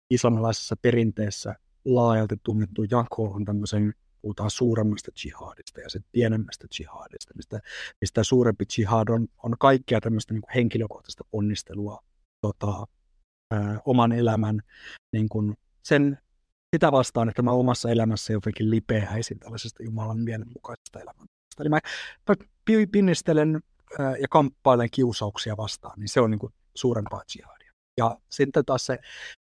islamilaisessa 0.10 0.76
perinteessä 0.82 1.56
laajalti 1.86 2.36
tunnettu 2.44 2.84
jako 2.84 3.24
on 3.24 3.46
tämmöisen 3.46 3.94
puhutaan 4.22 4.52
suuremmasta 4.52 5.12
jihadista 5.26 5.82
ja 5.82 5.90
sitten 5.90 6.10
pienemmästä 6.12 6.68
jihadista, 6.80 7.34
mistä, 7.36 7.60
mistä 8.02 8.24
suurempi 8.24 8.66
jihad 8.78 9.10
on, 9.10 9.28
on 9.44 9.56
kaikkea 9.60 10.02
tämmöistä 10.02 10.34
niin 10.34 10.44
henkilökohtaista 10.56 11.24
ponnistelua 11.32 12.00
tota, 12.42 12.86
ää, 13.54 13.80
oman 13.86 14.12
elämän 14.12 14.60
niin 15.14 15.30
kuin 15.30 15.54
sen, 15.84 16.18
sitä 16.76 16.92
vastaan, 16.92 17.30
että 17.30 17.42
mä 17.42 17.52
omassa 17.52 17.90
elämässä 17.90 18.34
jotenkin 18.34 18.70
lipeäisin 18.70 19.40
tällaisesta 19.40 19.84
Jumalan 19.84 20.20
mielenmukaisesta 20.20 21.00
elämän. 21.00 21.26
Eli 21.60 21.70
mä, 21.70 21.80
pinnistelen 22.92 23.60
ää, 24.00 24.18
ja 24.18 24.28
kamppailen 24.30 24.90
kiusauksia 24.92 25.58
vastaan, 25.58 26.00
niin 26.00 26.10
se 26.10 26.22
on 26.22 26.32
niin 26.32 26.40
kuin 26.40 26.54
suurempaa 26.76 27.22
jihadia. 27.36 27.72
Ja 27.98 28.20
sitten 28.30 28.66
taas 28.66 28.86
se 28.86 29.00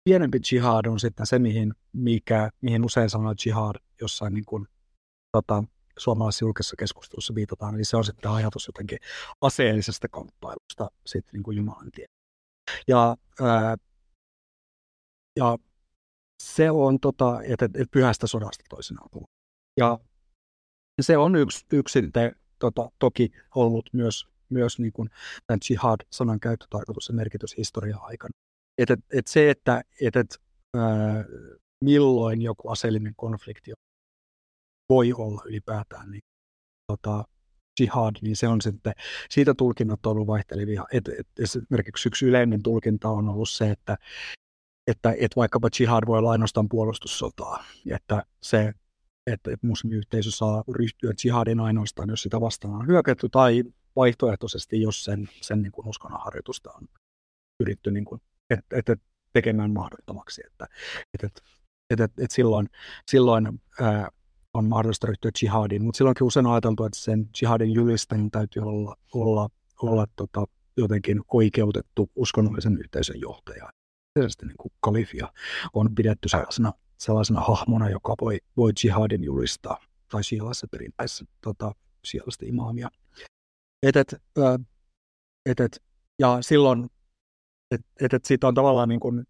pienempi 0.04 0.40
jihad 0.52 0.86
on 0.86 1.00
sitten 1.00 1.26
se, 1.26 1.40
mihin, 1.40 1.74
mikä, 1.94 2.50
mihin 2.62 2.86
usein 2.86 3.10
sanoo 3.10 3.34
jihad 3.46 3.76
jossain 4.02 4.34
niin 4.34 4.46
kuin, 4.46 4.68
tota, 5.32 5.64
suomalaisessa 5.98 6.46
julkisessa 6.46 6.76
keskustelussa 6.80 7.36
viitataan, 7.36 7.76
eli 7.76 7.84
se 7.84 7.98
on 7.98 8.06
sitten 8.06 8.32
ajatus 8.32 8.68
jotenkin 8.68 9.00
aseellisesta 9.42 10.08
kamppailusta 10.08 10.92
sitten 11.06 11.34
niin 11.34 11.44
kuin 11.44 11.58
Jumalan 11.58 11.92
tie. 11.92 12.06
Ja, 12.88 13.16
ää, 13.42 13.78
ja 15.36 15.58
se 16.44 16.72
on, 16.72 17.00
tota, 17.00 17.42
että, 17.44 17.66
että 17.66 17.92
pyhästä 17.92 18.28
sodasta 18.28 18.64
toisinaan 18.70 19.10
puhuu. 19.12 19.28
Ja 19.80 20.00
se 21.02 21.18
on 21.18 21.36
yksi, 21.36 21.66
yksi 21.74 22.02
sitten, 22.02 22.36
tota, 22.60 22.90
toki 23.00 23.32
ollut 23.56 23.90
myös, 23.94 24.28
myös 24.50 24.80
niin 24.80 24.94
kuin 24.94 25.10
tämän 25.48 25.60
jihad-sanan 25.70 26.40
käyttötarkoitus 26.40 27.08
ja 27.08 27.14
merkitys 27.14 27.58
historian 27.58 28.00
aikana. 28.02 28.32
Et, 28.78 28.90
et, 28.90 29.00
et 29.14 29.28
se, 29.28 29.50
että 29.50 29.82
et, 30.02 30.16
et, 30.16 30.38
ää, 30.78 31.26
milloin 31.86 32.42
joku 32.42 32.70
aseellinen 32.70 33.14
konflikti 33.16 33.72
voi 34.90 35.14
olla 35.14 35.42
ylipäätään, 35.46 36.12
niin 36.12 36.22
tota, 36.88 37.24
jihad, 37.80 38.16
niin 38.22 38.36
se 38.36 38.48
on 38.48 38.62
sitten, 38.62 38.94
siitä 39.30 39.54
tulkinnat 39.54 40.06
on 40.06 40.12
ollut 40.12 40.28
vaihtelevia. 40.28 40.86
Et, 40.94 41.08
et, 41.08 41.28
esimerkiksi 41.40 42.10
yksi 42.10 42.26
yleinen 42.26 42.64
tulkinta 42.64 43.10
on 43.10 43.30
ollut 43.30 43.50
se, 43.50 43.72
että, 43.72 43.98
että, 44.90 45.12
että 45.12 45.36
vaikkapa 45.36 45.70
jihad 45.80 46.04
voi 46.08 46.18
olla 46.18 46.32
ainoastaan 46.32 46.70
puolustussotaa, 46.70 47.64
että 47.90 48.24
se 48.42 48.74
että 49.28 49.52
muslimiyhteisö 49.62 50.32
saa 50.32 50.64
ryhtyä 50.72 51.14
jihadin 51.26 51.60
ainoastaan, 51.60 52.10
jos 52.10 52.22
sitä 52.22 52.42
vastaan 52.42 52.74
on 52.74 52.88
hyökätty, 52.88 53.30
tai 53.30 53.64
vaihtoehtoisesti, 53.96 54.82
jos 54.82 55.04
sen, 55.04 55.30
sen 55.42 55.62
niin 55.62 55.72
kuin 55.72 55.88
uskonnonharjoitusta 55.88 56.72
on 56.72 56.88
pyritty 57.58 57.92
niin 57.92 58.06
kuin, 58.06 58.22
et, 58.50 58.66
et, 58.74 58.90
et 58.90 59.02
tekemään 59.34 59.72
mahdottomaksi. 59.72 60.42
Että, 60.46 60.68
et, 61.14 61.24
et, 61.24 61.44
et, 61.90 62.00
et, 62.00 62.12
et 62.20 62.32
silloin, 62.32 62.70
silloin 63.12 63.62
ää, 63.82 64.10
on 64.54 64.66
mahdollista 64.66 65.08
ryhtyä 65.08 65.32
jihadiin, 65.42 65.84
mutta 65.84 65.98
silloinkin 65.98 66.28
usein 66.28 66.46
on 66.46 66.52
ajateltu, 66.52 66.84
että 66.84 67.00
sen 67.00 67.30
jihadin 67.42 67.74
julistajan 67.74 68.32
täytyy 68.32 68.62
olla, 68.64 68.96
olla, 69.14 69.50
olla 69.82 70.06
tota, 70.16 70.46
jotenkin 70.78 71.22
oikeutettu 71.34 72.10
uskonnollisen 72.16 72.78
yhteisön 72.78 73.20
johtaja. 73.20 73.70
Tietysti 74.20 74.46
niin 74.46 74.58
kuin 74.58 74.72
kalifia 74.80 75.34
on 75.74 75.96
pidetty 75.96 76.30
sellaisena, 76.30 76.74
sellaisena 76.98 77.42
hahmona, 77.42 77.90
joka 77.90 78.16
voi, 78.22 78.40
voi 78.58 78.72
jihadin 78.84 79.24
julistaa, 79.24 79.78
tai 80.12 80.24
shialaisessa 80.24 80.68
perinteessä 80.72 81.26
tota, 81.42 81.76
shialaista 82.06 82.46
imaamia. 82.46 82.90
Et, 83.84 83.96
et, 83.96 84.16
et, 85.46 85.60
et, 85.60 85.84
ja 86.20 86.38
silloin, 86.42 86.90
että 87.72 87.88
et, 88.02 88.14
et 88.14 88.26
siitä 88.26 88.48
on 88.48 88.54
tavallaan 88.54 88.90
niin 88.90 89.00
kuin 89.00 89.24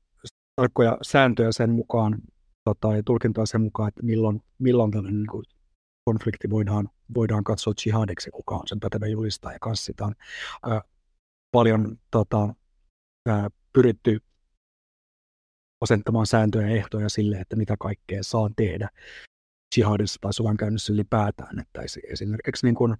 tarkkoja 0.56 0.98
sääntöjä 1.02 1.52
sen 1.52 1.70
mukaan, 1.70 2.18
tota, 2.64 2.96
ja 2.96 3.04
tulkintaa 3.04 3.46
sen 3.46 3.62
mukaan, 3.62 3.88
että 3.88 4.04
milloin, 4.04 4.42
milloin 4.60 4.92
tällainen 4.92 5.20
niin 5.20 5.32
kuin, 5.32 5.46
konflikti 6.06 6.50
voidaan, 6.50 6.90
voidaan 7.16 7.44
katsoa 7.44 7.74
jihadiksi, 7.86 8.32
kuka 8.32 8.56
on 8.56 8.68
sen 8.68 8.80
pätevä 8.80 9.08
julistaa. 9.08 9.54
Ja 9.54 9.60
kanssa 9.62 9.86
sitä 9.86 10.06
on 10.06 10.16
ää, 10.64 10.82
paljon 11.52 12.00
tota, 12.12 12.54
ää, 13.28 13.50
pyritty 13.74 14.20
asettamaan 15.82 16.26
sääntöjä 16.26 16.70
ja 16.70 16.76
ehtoja 16.76 17.10
sille, 17.10 17.38
että 17.38 17.56
mitä 17.56 17.76
kaikkea 17.80 18.24
saa 18.24 18.50
tehdä 18.56 18.90
jihadissa 19.78 20.18
tai 20.22 20.34
sodankäynnissä 20.34 20.94
ylipäätään. 20.94 21.60
Että 21.60 21.82
esimerkiksi 22.12 22.66
niin 22.66 22.76
kuin, 22.76 22.96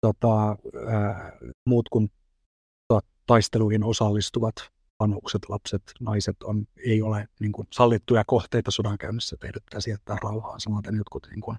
tota, 0.00 0.56
ää, 0.86 1.32
muut 1.66 1.88
kuin 1.88 2.10
taisteluihin 3.26 3.84
osallistuvat 3.84 4.54
vanhukset, 5.00 5.42
lapset, 5.48 5.82
naiset 6.00 6.42
on, 6.42 6.66
ei 6.86 7.02
ole 7.02 7.28
niin 7.40 7.52
kuin, 7.52 7.68
sallittuja 7.72 8.24
kohteita 8.26 8.70
sodankäynnissä, 8.70 9.36
tehdä 9.40 9.60
pitäisi 9.64 9.90
jättää 9.90 10.16
rauhaan. 10.22 10.60
Samaten 10.60 10.96
jotkut 10.96 11.26
niin 11.30 11.40
kuin, 11.40 11.56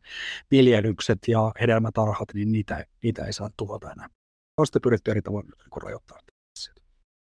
viljelykset 0.51 1.19
ja 1.27 1.51
hedelmätarhat, 1.61 2.33
niin 2.33 2.51
niitä, 2.51 2.85
niitä 3.03 3.25
ei 3.25 3.33
saa 3.33 3.49
tuhota 3.57 3.91
enää. 3.91 4.09
On 4.57 4.65
sitten 4.65 4.81
pyritty 4.81 5.11
eri 5.11 5.21
tavoin 5.21 5.45
niin 5.45 5.83
rajoittaa. 5.83 6.19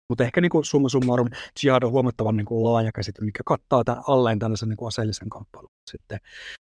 Mutta 0.10 0.24
ehkä 0.24 0.42
niin 0.42 0.50
kuin 0.50 0.66
summa 0.66 0.90
summarum, 0.90 1.28
jihad 1.64 1.84
on 1.84 1.92
huomattavan 1.92 2.38
niin 2.38 2.46
kuin 2.46 2.64
laaja 2.64 2.92
käsite, 2.92 3.22
mikä 3.22 3.44
kattaa 3.46 3.84
tämän 3.84 4.04
alleen 4.08 4.40
tällaisen 4.40 4.70
niin 4.70 4.78
kuin 4.78 4.88
aseellisen 4.88 5.30
kamppailun. 5.30 5.72
Sitten 5.92 6.20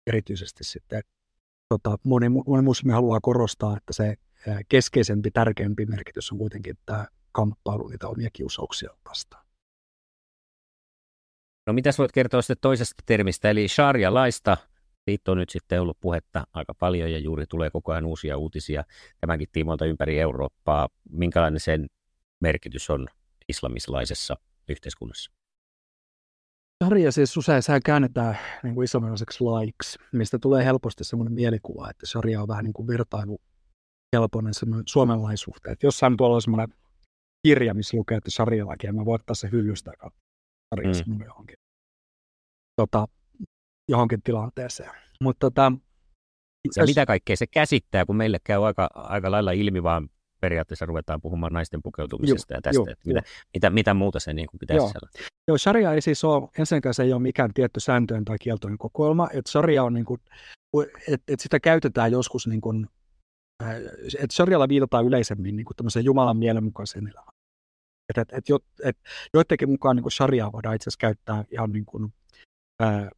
erityisesti 0.08 0.64
sitten 0.64 1.02
tota, 1.70 1.98
moni, 2.04 2.30
moni 2.30 2.62
muslimi 2.62 2.94
haluaa 2.94 3.20
korostaa, 3.22 3.78
että 3.78 3.94
se 3.94 4.16
keskeisempi, 4.70 5.32
tärkeämpi 5.32 5.86
merkitys 5.86 6.32
on 6.32 6.38
kuitenkin 6.38 6.76
tämä 6.86 7.08
kamppailu 7.32 7.88
niitä 7.88 8.08
omia 8.08 8.30
kiusauksia 8.34 8.90
vastaan. 9.10 9.46
No 11.68 11.74
mitä 11.74 11.90
voit 11.98 12.12
kertoa 12.12 12.42
sitten 12.42 12.58
toisesta 12.62 13.04
termistä, 13.06 13.50
eli 13.50 13.68
sharia-laista. 13.68 14.58
Siitä 15.06 15.32
on 15.32 15.38
nyt 15.38 15.50
sitten 15.50 15.82
ollut 15.82 15.98
puhetta 16.00 16.48
aika 16.54 16.74
paljon 16.74 17.12
ja 17.12 17.20
juuri 17.20 17.46
tulee 17.46 17.70
koko 17.70 17.92
ajan 17.92 18.06
uusia 18.06 18.38
uutisia 18.38 18.84
tämänkin 19.22 19.48
tiimoilta 19.52 19.86
ympäri 19.86 20.20
Eurooppaa. 20.20 20.90
Minkälainen 21.10 21.60
sen 21.60 21.88
merkitys 22.40 22.90
on 22.90 23.08
islamislaisessa 23.50 24.36
yhteiskunnassa? 24.70 25.32
Sharia 26.84 27.12
siis 27.12 27.38
usein 27.38 27.62
käännetään 27.86 28.38
niin 28.64 28.76
kuin 28.76 28.86
islamilaiseksi 28.86 29.44
laiksi, 29.44 30.00
mistä 30.12 30.40
tulee 30.40 30.66
helposti 30.66 31.04
sellainen 31.04 31.34
mielikuva, 31.34 31.90
että 31.90 32.06
sharia 32.06 32.42
on 32.42 32.48
vähän 32.48 32.64
niin 32.64 32.74
kuin 32.74 32.88
vertailu 32.88 33.42
helpoinen 34.16 34.54
Suomen 34.86 35.24
lain 35.24 35.38
suhteen. 35.38 35.74
Että 35.74 35.88
jossain 35.88 36.18
tuolla 36.18 36.36
on 36.36 36.42
semmoinen 36.42 36.78
kirja, 37.48 37.74
missä 37.74 37.98
lukee, 37.98 38.18
että 38.18 38.32
sarjalakia, 38.32 38.94
mä 38.94 39.06
voin 39.06 39.22
ottaa 39.22 39.36
se 39.36 39.50
hyllystä 39.52 39.92
ja 40.04 40.12
sarjassa 40.76 41.04
mm. 41.08 41.22
johonkin, 41.26 41.56
tota, 42.82 43.08
johonkin 43.90 44.22
tilanteeseen. 44.22 44.92
Mutta 45.22 45.40
tota, 45.40 45.72
ja 46.76 46.86
mitä 46.86 47.06
kaikkea 47.06 47.36
se 47.36 47.48
käsittää, 47.48 48.06
kun 48.06 48.16
meille 48.16 48.40
käy 48.44 48.66
aika, 48.66 48.90
aika 48.94 49.32
lailla 49.32 49.52
ilmi, 49.52 49.84
vaan 49.84 50.10
periaatteessa 50.40 50.86
ruvetaan 50.86 51.22
puhumaan 51.22 51.54
naisten 51.54 51.82
pukeutumisesta 51.84 52.54
joo, 52.54 52.58
ja 52.58 52.62
tästä, 52.62 52.78
joo, 52.78 52.86
että 52.90 53.08
mitä, 53.08 53.22
mitä, 53.54 53.70
mitä 53.70 53.94
muuta 53.94 54.20
se 54.20 54.34
niin 54.34 54.48
kuin 54.48 54.60
pitäisi 54.60 54.80
joo. 54.80 54.88
Saada. 54.88 55.08
Joo, 55.48 55.58
sharia 55.58 55.94
ei 55.94 56.02
siis 56.02 56.24
ole, 56.24 56.50
ensinnäkään 56.60 56.94
se 56.94 57.04
ei 57.04 57.14
ole 57.14 57.22
mikään 57.22 57.54
tietty 57.54 57.80
sääntöjen 57.80 58.26
tai 58.26 58.38
kieltojen 58.42 58.78
kokoelma, 58.78 59.28
että 59.34 59.52
sharia 59.52 59.84
on 59.84 59.94
niin 59.94 60.06
kuin, 60.06 60.22
että, 61.08 61.34
että 61.34 61.44
sitä 61.44 61.60
käytetään 61.60 62.12
joskus 62.12 62.48
niin 62.48 62.62
kuin, 62.62 62.88
että 64.20 64.34
sharialla 64.34 64.70
viitataan 64.70 65.06
yleisemmin 65.06 65.56
niin 65.56 65.66
kuin 65.66 66.04
Jumalan 66.04 66.38
mielenmukaiseen 66.38 67.08
elämään. 67.08 67.38
Et, 68.10 68.18
et, 68.18 68.34
et, 68.34 68.50
jo, 68.50 68.60
et, 68.84 68.98
joidenkin 69.34 69.70
mukaan 69.70 69.96
niin 69.96 70.12
sharia 70.12 70.52
voidaan 70.52 70.76
itse 70.76 70.84
asiassa 70.84 71.00
käyttää 71.00 71.44
ihan 71.52 71.72
niin 71.72 71.86
kuin, 71.86 72.14
ää, 72.80 73.10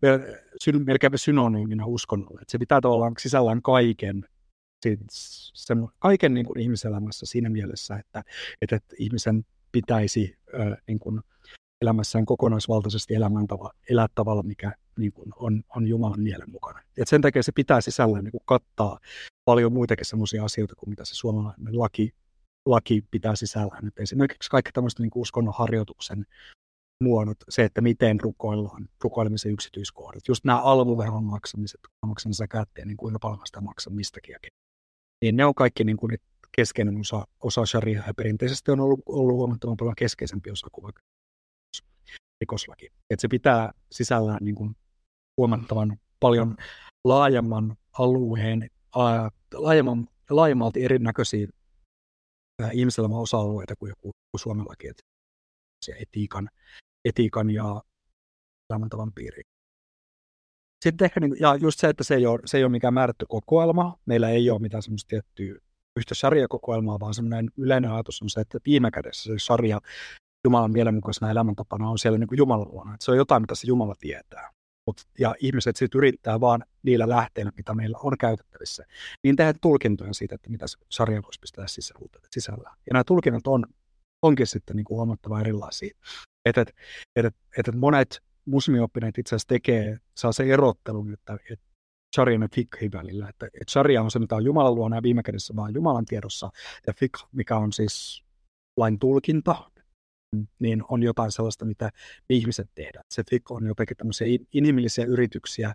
melkein 0.86 1.18
synonyymina 1.18 1.86
uskonnolle. 1.86 2.42
Että 2.42 2.52
se 2.52 2.58
pitää 2.58 2.82
tavallaan 2.82 3.14
sisällään 3.20 3.62
kaiken, 3.62 4.26
sit, 4.84 5.00
sen, 5.54 5.88
kaiken 6.00 6.34
niin 6.34 6.46
kuin 6.46 6.60
ihmiselämässä 6.60 7.26
siinä 7.26 7.50
mielessä, 7.50 7.96
että, 7.96 8.24
että, 8.62 8.76
että 8.76 8.96
ihmisen 9.00 9.46
pitäisi 9.72 10.38
ää, 10.54 10.78
niin 10.88 11.00
kuin, 11.00 11.22
elämässään 11.82 12.26
kokonaisvaltaisesti 12.26 13.16
elämäntava, 13.16 13.72
elää 13.90 14.08
tavalla, 14.16 14.44
mikä 14.44 14.74
niin 14.98 15.12
kuin 15.12 15.32
on, 15.36 15.64
on 15.76 15.88
Jumalan 15.88 16.20
mielen 16.20 16.52
mukana. 16.52 16.82
Et 16.98 17.08
sen 17.08 17.22
takia 17.22 17.44
se 17.44 17.52
pitää 17.52 17.82
sisällään 17.82 18.24
niin 18.24 18.32
kuin 18.32 18.44
kattaa 18.46 19.00
paljon 19.46 19.74
muitakin 19.74 20.06
sellaisia 20.06 20.44
asioita 20.44 20.76
kuin 20.76 20.90
mitä 20.90 21.06
se 21.06 21.16
suomalainen 21.16 21.80
laki, 21.80 22.14
laki 22.66 23.06
pitää 23.12 23.36
sisällään. 23.36 23.88
Et 23.88 24.00
esimerkiksi 24.00 24.50
kaikki 24.50 24.72
tämmöiset 24.72 25.00
niin 25.00 25.12
uskonnon 25.16 25.54
harjoituksen 25.58 26.26
muodot, 27.04 27.38
se, 27.50 27.64
että 27.64 27.82
miten 27.82 28.20
rukoillaan, 28.20 28.90
rukoilemisen 29.04 29.52
yksityiskohdat, 29.52 30.28
just 30.28 30.46
nämä 30.46 30.62
almuveron 30.62 31.24
maksamiset, 31.24 31.80
maksan 32.06 32.34
säkätteen, 32.34 32.88
niin 32.88 32.98
kuinka 32.98 33.20
paljon 33.20 33.42
sitä 33.46 33.62
maksan 33.62 33.94
mistäkin. 33.94 34.36
Niin 35.22 35.38
ne 35.38 35.46
on 35.46 35.56
kaikki 35.56 35.84
niin 35.84 35.98
kuin 35.98 36.18
keskeinen 36.52 37.00
osa, 37.00 37.28
osa 37.44 37.66
shariaa 37.66 38.08
ja 38.08 38.14
perinteisesti 38.14 38.72
on 38.72 38.80
ollut, 38.80 39.00
ollut 39.06 39.36
huomattavan 39.36 39.78
paljon 39.78 39.96
keskeisempi 39.96 40.52
osa 40.52 40.68
kuin 40.72 40.84
vaikka 40.84 41.02
rikoslaki. 42.42 42.86
Että 43.10 43.22
se 43.22 43.28
pitää 43.28 43.72
sisällään 43.92 44.40
niin 44.42 44.56
kuin 44.56 44.76
huomattavan 45.38 45.98
paljon 46.20 46.58
laajemman 47.04 47.78
alueen, 48.00 48.70
laajemman, 49.54 50.08
laajemmalti 50.30 50.84
erinäköisiä 50.84 51.48
ihmiselämän 52.74 53.20
osa-alueita 53.20 53.76
kuin 53.76 53.90
joku 53.90 54.12
kuin 54.32 54.42
Suomen 54.42 54.66
laki. 54.70 54.92
Etiikan, 56.00 56.50
etiikan 57.06 57.50
ja 57.50 57.84
elämäntavan 58.70 59.14
piiriin. 59.14 59.46
Sitten 60.82 61.06
ehkä, 61.06 61.20
niin, 61.20 61.36
ja 61.40 61.56
just 61.56 61.80
se, 61.80 61.90
että 61.90 62.04
se 62.04 62.16
ei 62.16 62.26
ole, 62.26 62.40
se 62.46 62.58
ei 62.58 62.64
ole 62.64 62.72
mikään 62.72 62.94
määrätty 62.94 63.26
kokoelma. 63.30 64.00
Meillä 64.06 64.30
ei 64.30 64.50
ole 64.50 64.60
mitään 64.60 64.84
semmoista 64.84 65.08
tiettyä 65.08 65.56
yhtä 65.98 66.16
sarjakokoelmaa, 66.16 67.00
vaan 67.00 67.14
semmoinen 67.14 67.50
yleinen 67.58 67.92
ajatus 67.92 68.22
on 68.22 68.30
se, 68.30 68.42
että 68.42 68.60
viime 68.66 68.92
kädessä 68.92 69.24
se 69.24 69.36
sarja 69.38 69.82
Jumalan 70.44 70.72
mielenmukaisena 70.72 71.32
elämäntapana 71.32 71.90
on 71.90 72.00
siellä 72.00 72.18
niin 72.18 72.28
kuin 72.28 72.38
Jumalan 72.38 72.68
luona. 72.68 72.94
Että 72.94 73.06
se 73.06 73.12
on 73.12 73.18
jotain, 73.18 73.42
mitä 73.44 73.56
se 73.56 73.68
Jumala 73.68 73.96
tietää. 74.00 74.52
Mut, 74.88 75.02
ja 75.20 75.36
ihmiset 75.40 75.76
sitten 75.76 75.98
yrittää 75.98 76.40
vaan 76.40 76.64
niillä 76.84 77.10
lähteillä, 77.10 77.52
mitä 77.58 77.74
meillä 77.74 77.98
on 78.04 78.18
käytettävissä, 78.18 78.86
niin 79.24 79.36
tehdä 79.36 79.54
tulkintoja 79.62 80.14
siitä, 80.14 80.36
että 80.36 80.50
mitä 80.50 80.66
sarja 80.90 81.22
voisi 81.24 81.40
pistää 81.40 81.66
sisällä. 82.32 82.70
Ja 82.70 82.94
nämä 82.94 83.04
tulkinnat 83.04 83.48
on, 83.48 83.66
onkin 84.22 84.48
sitten 84.48 84.76
niin 84.76 84.84
kuin 84.84 84.96
huomattava 84.96 85.42
erilaisia. 85.42 85.98
Että 86.46 86.62
et, 86.62 86.76
et, 87.16 87.26
et, 87.26 87.68
et 87.68 87.76
monet 87.76 88.22
muslimioppineet 88.46 89.18
itse 89.18 89.30
asiassa 89.36 89.48
tekee, 89.48 89.98
saa 90.18 90.32
se 90.32 90.44
erottelun, 90.44 91.14
että, 91.14 91.38
että 91.50 91.66
sharian 92.16 92.42
ja 92.42 92.48
fikhin 92.56 92.92
välillä. 92.92 93.30
Että, 93.30 93.46
että 93.46 93.72
sharia 93.72 94.02
on 94.02 94.12
se, 94.12 94.20
mitä 94.20 94.36
on 94.36 94.46
Jumalan 94.46 94.76
luona 94.76 94.96
ja 94.96 95.04
viime 95.04 95.24
kädessä 95.24 95.56
vaan 95.56 95.74
Jumalan 95.74 96.06
tiedossa. 96.06 96.50
Ja 96.88 96.94
fikh, 96.94 97.28
mikä 97.32 97.58
on 97.58 97.74
siis 97.74 98.24
lain 98.78 99.00
tulkinta, 99.00 99.72
niin 100.60 100.84
on 100.90 101.04
jotain 101.04 101.32
sellaista, 101.32 101.66
mitä 101.66 101.90
ihmiset 102.30 102.70
tehdään. 102.76 103.06
Se 103.12 103.24
fikko 103.30 103.56
on 103.56 103.68
jotenkin 103.68 103.98
tämmöisiä 103.98 104.28
inhimillisiä 104.54 105.06
yrityksiä 105.06 105.74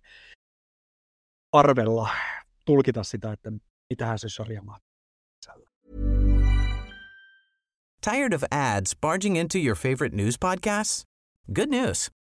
arvella, 1.53 2.09
tulkita 2.65 3.05
sitä, 3.05 3.33
että 3.33 3.53
mitähän 3.91 4.19
se 4.19 4.29
sharia 4.29 4.62
Tired 8.11 8.33
of 8.33 8.45
ads 8.51 8.95
barging 9.01 9.37
into 9.37 9.59
your 9.59 9.77
favorite 9.77 10.17
news 10.17 10.39
podcasts? 10.39 11.07
Good 11.55 11.69
news. 11.69 12.14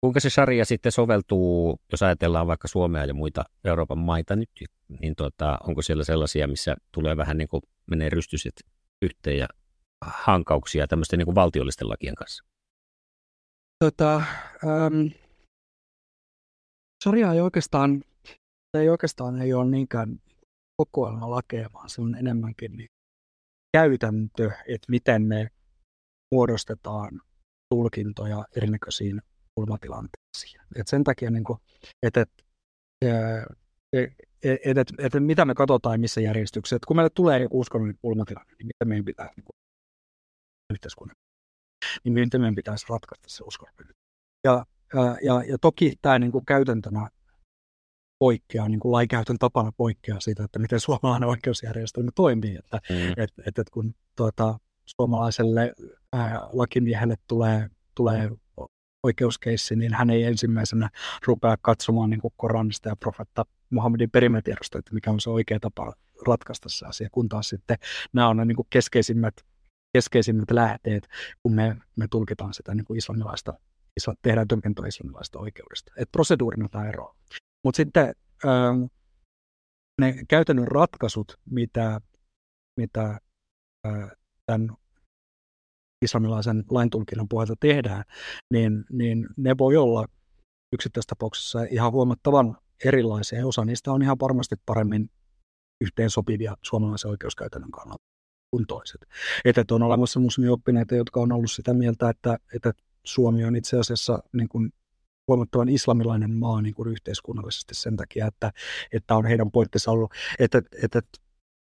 Kuinka 0.00 0.20
se 0.20 0.30
sarja 0.30 0.64
sitten 0.64 0.92
soveltuu, 0.92 1.80
jos 1.92 2.02
ajatellaan 2.02 2.46
vaikka 2.46 2.68
Suomea 2.68 3.04
ja 3.04 3.14
muita 3.14 3.44
Euroopan 3.64 3.98
maita 3.98 4.36
nyt, 4.36 4.50
niin 5.00 5.16
tuota, 5.16 5.58
onko 5.66 5.82
siellä 5.82 6.04
sellaisia, 6.04 6.48
missä 6.48 6.76
tulee 6.92 7.16
vähän 7.16 7.38
niin 7.38 7.48
kuin 7.48 7.62
menee 7.86 8.08
rystyset 8.08 8.52
yhteen 9.02 9.38
ja 9.38 9.48
hankauksia 10.04 10.86
tämmöisten 10.86 11.18
niin 11.18 11.26
kuin 11.26 11.34
valtiollisten 11.34 11.88
lakien 11.88 12.14
kanssa? 12.14 12.44
Tota, 13.84 14.22
um, 14.64 15.10
sarja 17.04 17.32
ei 17.32 17.40
oikeastaan, 17.40 18.04
ei 18.74 18.88
oikeastaan 18.88 19.42
ei 19.42 19.54
ole 19.54 19.70
niinkään 19.70 20.20
kokoelma 20.76 21.30
lakeja, 21.30 21.68
vaan 21.72 21.90
se 21.90 22.00
on 22.00 22.14
enemmänkin 22.14 22.76
niin 22.76 22.88
käytäntö, 23.76 24.50
että 24.68 24.86
miten 24.88 25.22
me 25.22 25.48
muodostetaan 26.34 27.20
tulkintoja 27.74 28.44
erinäköisiin 28.56 29.22
kulmatilanteisiin. 29.58 30.60
Et 30.76 30.88
sen 30.88 31.04
takia, 31.04 31.30
niin 31.30 31.44
kuin, 31.44 31.58
että 32.02 32.20
et, 32.20 32.30
et, 33.92 34.12
et, 34.42 34.78
et, 34.78 34.88
et, 34.98 35.12
mitä 35.18 35.44
me 35.44 35.54
katsotaan 35.54 36.00
missä 36.00 36.20
järjestyksessä. 36.20 36.78
kun 36.86 36.96
meille 36.96 37.10
tulee 37.10 37.42
joku 37.42 37.60
uskonnollinen 37.60 37.98
kulmatilanne, 38.02 38.52
niin 38.58 38.66
mitä 38.66 38.84
meidän 38.84 39.04
pitää 39.04 39.30
niin 39.36 39.44
kuin, 39.44 39.56
yhteiskunnan, 40.72 41.16
niin 42.04 42.12
miten 42.12 42.40
meidän 42.40 42.54
pitäisi 42.54 42.86
ratkaista 42.88 43.28
se 43.28 43.44
uskonnollinen. 43.44 43.94
Ja 44.44 44.66
ja, 44.94 45.16
ja, 45.22 45.42
ja 45.48 45.58
toki 45.60 45.92
tämä 46.02 46.18
niin 46.18 46.32
kuin 46.32 46.46
käytäntönä 46.46 47.08
poikkeaa, 48.18 48.68
niin 48.68 48.80
kuin 48.80 48.92
laikäytön 48.92 49.38
tapana 49.38 49.72
poikkeaa 49.76 50.20
siitä, 50.20 50.44
että 50.44 50.58
miten 50.58 50.80
suomalainen 50.80 51.28
oikeusjärjestelmä 51.28 52.10
toimii. 52.14 52.56
Että, 52.56 52.80
mm. 52.90 53.12
et, 53.16 53.30
et, 53.46 53.58
et 53.58 53.70
kun 53.70 53.94
tuota, 54.16 54.58
suomalaiselle 54.86 55.74
ää, 56.12 56.48
lakimiehelle 56.52 57.16
tulee, 57.28 57.70
tulee 57.94 58.30
oikeuskeissi, 59.02 59.76
niin 59.76 59.94
hän 59.94 60.10
ei 60.10 60.24
ensimmäisenä 60.24 60.90
rupea 61.26 61.56
katsomaan 61.62 62.10
niin 62.10 62.20
Koranista 62.36 62.88
ja 62.88 62.96
profetta 62.96 63.44
Muhammedin 63.70 64.10
perimätiedosta, 64.10 64.78
että 64.78 64.94
mikä 64.94 65.10
on 65.10 65.20
se 65.20 65.30
oikea 65.30 65.60
tapa 65.60 65.92
ratkaista 66.26 66.68
se 66.68 66.86
asia, 66.86 67.08
kun 67.12 67.28
taas 67.28 67.48
sitten 67.48 67.78
nämä 68.12 68.28
on 68.28 68.36
ne 68.36 68.44
niin 68.44 68.56
kuin 68.56 68.66
keskeisimmät, 68.70 69.34
keskeisimmät 69.92 70.50
lähteet, 70.50 71.08
kun 71.42 71.54
me, 71.54 71.76
me 71.96 72.06
tulkitaan 72.10 72.54
sitä 72.54 72.74
niin 72.74 72.84
kuin 72.84 72.98
islamilaista 72.98 73.54
tehdään 74.22 74.48
tulkintoa 74.48 74.86
islamilaista 74.86 75.38
oikeudesta. 75.38 75.92
Et 75.96 76.08
proseduurina 76.12 76.68
tämä 76.68 76.88
ero. 76.88 77.14
Mutta 77.64 77.76
sitten 77.76 78.14
ähm, 78.46 78.82
ne 80.00 80.14
käytännön 80.28 80.68
ratkaisut, 80.68 81.38
mitä, 81.50 82.00
mitä 82.76 83.18
äh, 83.86 84.10
tämän 84.46 84.76
islamilaisen 86.02 86.64
laintulkinnan 86.70 87.28
pohjalta 87.28 87.54
tehdään, 87.60 88.04
niin, 88.52 88.84
niin 88.90 89.26
ne 89.36 89.58
voi 89.58 89.76
olla 89.76 90.06
yksittäistapauksessa 90.72 91.62
ihan 91.70 91.92
huomattavan 91.92 92.56
erilaisia. 92.84 93.46
Osa 93.46 93.64
niistä 93.64 93.92
on 93.92 94.02
ihan 94.02 94.16
varmasti 94.20 94.56
paremmin 94.66 95.10
yhteensopivia 95.80 96.56
suomalaisen 96.62 97.10
oikeuskäytännön 97.10 97.70
kannalta 97.70 98.04
kuin 98.50 98.66
toiset. 98.66 99.06
Että 99.44 99.74
on 99.74 99.82
olemassa 99.82 100.20
muslimioppineita, 100.20 100.94
jotka 100.94 101.20
on 101.20 101.32
ollut 101.32 101.50
sitä 101.50 101.74
mieltä, 101.74 102.10
että, 102.10 102.38
että 102.54 102.72
Suomi 103.04 103.44
on 103.44 103.56
itse 103.56 103.78
asiassa 103.78 104.22
niin 104.32 104.48
kuin 104.48 104.72
huomattavan 105.28 105.68
islamilainen 105.68 106.30
maa 106.30 106.62
niin 106.62 106.74
kuin 106.74 106.88
yhteiskunnallisesti 106.88 107.74
sen 107.74 107.96
takia, 107.96 108.26
että, 108.26 108.52
että 108.92 109.16
on 109.16 109.26
heidän 109.26 109.50
pointtinsa 109.50 109.90
ollut, 109.90 110.12
että, 110.38 110.58
että, 110.58 110.98
että, 110.98 111.00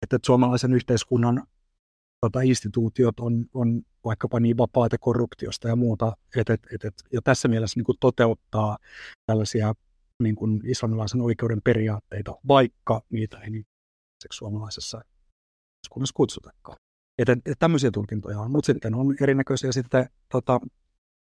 että 0.02 0.20
suomalaisen 0.26 0.74
yhteiskunnan 0.74 1.44
tota, 2.26 2.42
instituutiot 2.42 3.20
on, 3.20 3.46
on 3.54 3.82
vaikkapa 4.06 4.40
niin 4.40 4.58
vapaita 4.58 4.98
korruptiosta 4.98 5.68
ja 5.68 5.76
muuta, 5.76 6.14
että, 6.36 6.54
että, 6.54 6.68
että, 6.74 7.04
ja 7.14 7.22
tässä 7.22 7.48
mielessä 7.48 7.80
niin 7.80 7.86
kuin 7.86 7.98
toteuttaa 8.00 8.78
tällaisia 9.26 9.74
niin 10.24 10.36
kuin 10.36 10.62
islamilaisen 10.66 11.22
oikeuden 11.22 11.62
periaatteita, 11.62 12.36
vaikka 12.48 13.02
niitä 13.10 13.40
ei 13.40 13.50
niin 13.50 13.66
suomalaisessa 14.32 14.98
yhteiskunnassa 14.98 16.14
kutsutakaan. 16.14 16.78
Että, 17.18 17.34
että 17.34 17.56
tämmöisiä 17.60 17.92
tulkintoja 17.92 18.40
on, 18.40 18.52
mutta 18.52 18.66
sitten 18.66 18.96
on 18.96 19.16
erinäköisiä 19.22 19.72
sitten 19.72 20.10
tota, 20.32 20.60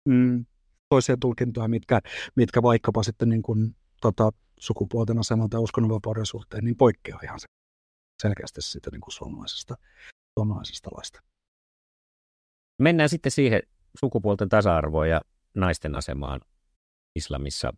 mm, 0.08 0.46
toisia 0.88 1.16
tulkintoja, 1.20 1.68
mitkä, 1.68 2.00
mitkä 2.34 2.62
vaikkapa 2.62 3.02
sitten 3.02 3.28
niin 3.28 3.42
kuin, 3.42 3.76
tota, 4.00 4.30
sukupuolten 4.60 5.18
asemalta 5.18 5.56
ja 5.56 5.60
uskonnonvapauden 5.60 6.26
suhteen 6.26 6.64
niin 6.64 6.76
poikkeaa 6.76 7.20
ihan 7.22 7.38
selkeästi 8.22 8.62
sitten 8.62 8.92
niin 8.92 9.00
kuin 9.00 9.12
suomalaisesta, 9.12 9.74
suomalaisesta 10.38 10.90
laista. 10.96 11.20
Mennään 12.82 13.08
sitten 13.08 13.32
siihen 13.32 13.62
sukupuolten 14.00 14.48
tasa-arvoon 14.48 15.08
ja 15.08 15.20
naisten 15.54 15.94
asemaan 15.94 16.40
islamissa. 17.14 17.72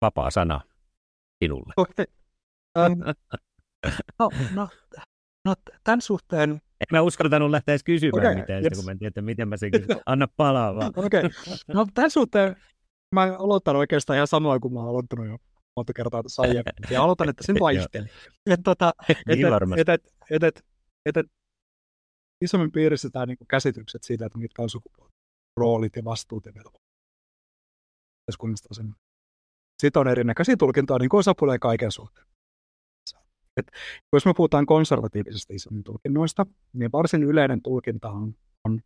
Vapaa 0.00 0.30
sana 0.30 0.60
sinulle. 1.44 1.72
Okay. 1.76 2.06
Um, 2.78 2.98
no, 4.18 4.30
no, 4.54 4.68
No 5.44 5.54
tämän 5.84 6.00
suhteen... 6.00 6.50
En 6.50 6.86
mä 6.92 7.00
uskaltanut 7.02 7.50
lähteä 7.50 7.72
edes 7.72 7.84
kysymään 7.84 8.26
Okei, 8.26 8.40
mitään, 8.40 8.64
yes. 8.64 8.64
sitä, 8.64 8.76
kun 8.76 8.84
mä 8.84 8.90
en 8.90 8.98
tiedä, 8.98 9.08
että 9.08 9.22
miten 9.22 9.48
mä 9.48 9.56
sen 9.56 9.70
kysyn. 9.70 10.00
Anna 10.06 10.28
palaa 10.36 10.74
vaan. 10.74 10.92
Okei. 11.06 11.22
No 11.68 11.86
tämän 11.94 12.10
suhteen 12.10 12.56
mä 13.14 13.22
oon 13.22 13.40
aloittanut 13.40 13.80
oikeastaan 13.80 14.16
ihan 14.16 14.26
samoin 14.26 14.60
kuin 14.60 14.74
mä 14.74 14.80
oon 14.80 14.88
aloittanut 14.88 15.26
jo 15.26 15.36
monta 15.76 15.92
kertaa 15.92 16.22
tässä 16.22 16.42
aiemmin. 16.42 16.64
Ja 16.90 17.02
aloitan, 17.02 17.28
että 17.28 17.46
sen 17.46 17.56
vaihteli. 17.60 18.06
Että 18.46 18.62
tota, 18.64 18.92
Niin 19.26 19.46
et, 19.46 19.52
varmasti. 19.52 19.80
et, 19.80 19.88
et, 19.88 20.02
et, 20.30 20.42
et, 20.42 20.62
et, 21.06 21.16
et, 21.16 21.26
isommin 22.40 22.72
piirissä 22.72 23.10
tämä 23.10 23.26
niinku 23.26 23.44
käsitykset 23.44 24.02
siitä, 24.02 24.26
että 24.26 24.38
mitkä 24.38 24.62
on 24.62 24.70
sukupuolet, 24.70 25.14
roolit 25.56 25.96
ja 25.96 26.04
vastuut 26.04 26.46
ja 26.46 26.52
velvoitteet. 26.54 26.90
Sen. 28.72 28.94
Sitten 29.82 30.00
on 30.00 30.08
erinäköisiä 30.08 30.56
tulkintoja 30.56 30.98
niin 30.98 31.08
kuin 31.08 31.18
osapuolia 31.18 31.58
kaiken 31.58 31.92
suhteen. 31.92 32.26
Et, 33.56 33.66
jos 34.12 34.26
me 34.26 34.34
puhutaan 34.36 34.66
konservatiivisista 34.66 35.52
isommin 35.54 35.84
tulkinnoista, 35.84 36.46
niin 36.72 36.92
varsin 36.92 37.22
yleinen 37.22 37.62
tulkinta 37.62 38.10
on, 38.10 38.34
on, 38.64 38.80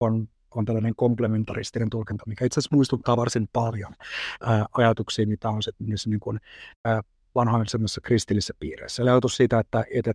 on, 0.00 0.28
on 0.50 0.64
tällainen 0.64 0.94
komplementaristinen 0.96 1.90
tulkinta, 1.90 2.24
mikä 2.26 2.44
itse 2.44 2.60
asiassa 2.60 2.76
muistuttaa 2.76 3.16
varsin 3.16 3.48
paljon 3.52 3.94
ää, 4.40 4.66
ajatuksia, 4.72 5.26
mitä 5.26 5.48
on 5.48 5.62
sitten 5.62 5.86
niissä 5.86 6.10
niin 6.10 6.20
kuin, 6.20 6.40
ää, 6.84 7.02
vanhoissa 7.34 8.00
kristillisissä 8.02 8.54
piireissä. 8.58 9.02
Eli 9.02 9.10
ajatus 9.10 9.36
siitä, 9.36 9.58
että, 9.58 9.84
että, 9.94 10.10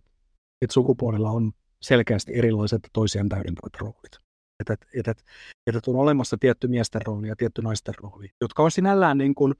että 0.61 0.73
sukupuolella 0.73 1.31
on 1.31 1.51
selkeästi 1.83 2.31
erilaiset 2.35 2.81
toisiaan 2.93 3.29
täydentävät 3.29 3.75
roolit. 3.79 4.17
Että, 4.59 4.73
että, 4.73 5.11
että, 5.11 5.23
että 5.67 5.91
on 5.91 5.97
olemassa 5.97 6.37
tietty 6.39 6.67
miesten 6.67 7.01
rooli 7.05 7.27
ja 7.27 7.35
tietty 7.35 7.61
naisten 7.61 7.93
rooli, 7.97 8.29
jotka 8.41 8.63
on 8.63 8.71
sinällään 8.71 9.17
niin 9.17 9.35
kuin, 9.35 9.53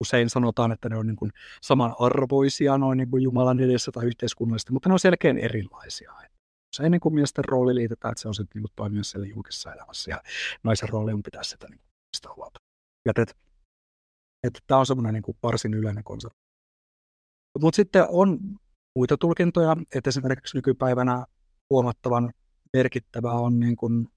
usein 0.00 0.30
sanotaan, 0.30 0.72
että 0.72 0.88
ne 0.88 0.96
on 0.96 1.06
niin 1.06 1.16
kuin 1.16 1.32
samanarvoisia 1.62 2.78
noin 2.78 2.98
niin 2.98 3.10
kuin 3.10 3.22
Jumalan 3.22 3.60
edessä 3.60 3.92
tai 3.92 4.06
yhteiskunnallisesti, 4.06 4.72
mutta 4.72 4.88
ne 4.88 4.92
on 4.92 4.98
selkeän 4.98 5.38
erilaisia. 5.38 6.12
Usein 6.74 6.90
niin 6.90 7.00
kuin 7.00 7.14
miesten 7.14 7.44
rooli 7.44 7.74
liitetään, 7.74 8.12
että 8.12 8.22
se 8.22 8.28
on 8.28 8.34
sitten 8.34 8.62
niin 8.62 8.72
toimia 8.76 9.04
siellä 9.04 9.26
julkisessa 9.26 9.72
elämässä 9.72 10.10
ja 10.10 10.22
naisen 10.62 10.88
rooli 10.88 11.12
on 11.12 11.22
pitää 11.22 11.42
sitä 11.42 11.66
niin 11.68 11.78
kuin, 11.78 11.88
sitä 12.16 12.28
huolta. 12.36 12.60
Ja 13.06 13.10
että, 13.10 13.34
että 14.46 14.60
tämä 14.66 14.78
on 14.78 14.86
semmoinen 14.86 15.14
niin 15.14 15.22
kuin 15.22 15.36
varsin 15.42 15.74
yleinen 15.74 16.04
konsepti. 16.04 16.38
Mutta 17.60 17.76
sitten 17.76 18.06
on 18.08 18.38
muita 18.94 19.16
tulkintoja, 19.16 19.76
että 19.94 20.10
esimerkiksi 20.10 20.56
nykypäivänä 20.56 21.26
huomattavan 21.70 22.32
merkittävää 22.72 23.32
on 23.32 23.60
niin 23.60 23.76
kuin, 23.76 24.08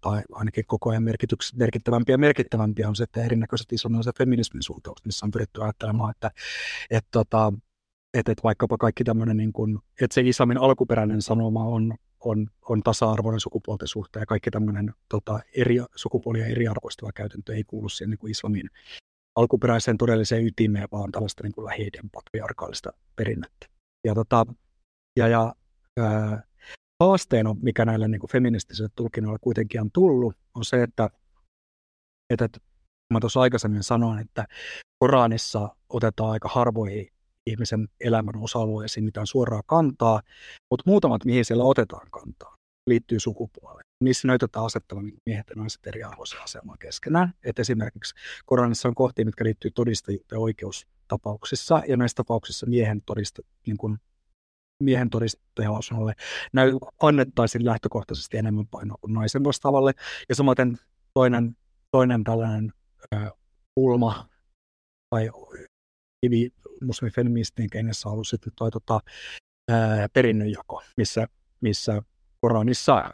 tai 0.00 0.22
ainakin 0.32 0.64
koko 0.66 0.90
ajan 0.90 1.02
merkityks, 1.02 1.54
merkittävämpiä 1.56 2.12
ja 2.14 2.18
merkittävämpiä 2.18 2.88
on 2.88 2.96
se, 2.96 3.04
että 3.04 3.24
erinäköiset 3.24 3.72
islamilaiset 3.72 4.18
feminismin 4.18 4.62
suuntaukset, 4.62 5.06
missä 5.06 5.26
on 5.26 5.30
pyritty 5.30 5.62
ajattelemaan, 5.62 6.10
että, 6.10 6.30
että, 6.90 7.08
tota, 7.10 7.52
että, 8.14 8.32
että 8.32 8.42
vaikkapa 8.42 8.78
kaikki 8.78 9.04
tämmöinen, 9.04 9.36
niin 9.36 9.52
kuin, 9.52 9.78
että 10.00 10.14
se 10.14 10.20
islamin 10.20 10.58
alkuperäinen 10.58 11.22
sanoma 11.22 11.64
on, 11.64 11.94
on, 12.20 12.46
on 12.68 12.82
tasa-arvoinen 12.82 13.40
sukupuolten 13.40 13.88
suhteen 13.88 14.22
ja 14.22 14.26
kaikki 14.26 14.50
tämmöinen 14.50 14.94
tota, 15.08 15.40
eri, 15.56 15.76
sukupuolia 15.94 16.46
eriarvoistava 16.46 17.12
käytäntö 17.12 17.54
ei 17.54 17.64
kuulu 17.64 17.88
siihen 17.88 18.10
niin 18.10 18.18
kuin 18.18 18.30
islamin 18.30 18.70
alkuperäiseen 19.36 19.98
todelliseen 19.98 20.46
ytimeen, 20.46 20.88
vaan 20.92 21.12
tällaista 21.12 21.42
niin 21.42 21.64
lähiiden 21.64 22.10
patriarkaalista 22.10 22.92
perinnettä. 23.16 23.66
Ja, 24.06 24.14
tota, 24.14 24.46
ja, 25.18 25.28
ja 25.28 25.54
ää, 26.00 26.42
haasteena, 27.00 27.56
mikä 27.62 27.84
näille 27.84 28.08
niin 28.08 28.20
kuin 28.20 28.30
tulkinnoille 28.96 29.38
kuitenkin 29.40 29.80
on 29.80 29.90
tullut, 29.92 30.36
on 30.54 30.64
se, 30.64 30.82
että, 30.82 31.10
että, 32.30 32.44
että 32.44 32.58
mä 33.12 33.20
tuossa 33.20 33.40
aikaisemmin 33.40 33.82
sanoin, 33.82 34.18
että 34.18 34.46
Koranissa 34.98 35.76
otetaan 35.88 36.30
aika 36.30 36.48
harvoihin 36.48 37.08
ihmisen 37.46 37.88
elämän 38.00 38.36
osa-alueisiin 38.36 39.04
mitään 39.04 39.26
suoraa 39.26 39.62
kantaa, 39.66 40.22
mutta 40.70 40.84
muutamat, 40.86 41.24
mihin 41.24 41.44
siellä 41.44 41.64
otetaan 41.64 42.10
kantaa, 42.10 42.56
liittyy 42.86 43.20
sukupuoleen. 43.20 43.89
Niissä 44.04 44.28
näytetään 44.28 44.64
asettavan 44.64 45.12
miehet 45.26 45.46
ja 45.50 45.56
naiset 45.56 45.86
eriarvoiseen 45.86 46.42
asemaan 46.42 46.78
keskenään. 46.78 47.34
Et 47.44 47.58
esimerkiksi 47.58 48.14
Koranissa 48.46 48.88
on 48.88 48.94
kohtia, 48.94 49.24
mitkä 49.24 49.44
liittyy 49.44 49.70
todistajuuteen 49.70 50.40
oikeustapauksissa, 50.40 51.82
ja 51.88 51.96
näissä 51.96 52.14
tapauksissa 52.14 52.66
miehen 52.66 53.02
todista, 53.06 53.42
niin 53.66 53.76
kuin 53.76 53.98
miehen 54.82 55.10
todistajalausunnolle 55.10 56.12
annettaisiin 57.02 57.64
lähtökohtaisesti 57.64 58.36
enemmän 58.36 58.66
painoa 58.66 58.98
kuin 59.00 59.14
naisen 59.14 59.44
vastaavalle. 59.44 59.92
Ja 60.28 60.34
samaten 60.34 60.78
toinen, 61.14 61.56
toinen 61.90 62.24
tällainen 62.24 62.72
ö, 63.14 63.16
tai 65.10 65.30
kivi 66.20 66.50
muslimifeministien 66.82 67.70
kengessä 67.70 68.08
on 68.08 68.12
ollut 68.12 68.28
sitten 68.28 68.52
toi 68.56 68.70
tota, 68.70 69.00
perinnönjako, 70.12 70.82
missä, 70.96 71.26
missä 71.60 72.02
Koranissa, 72.40 73.10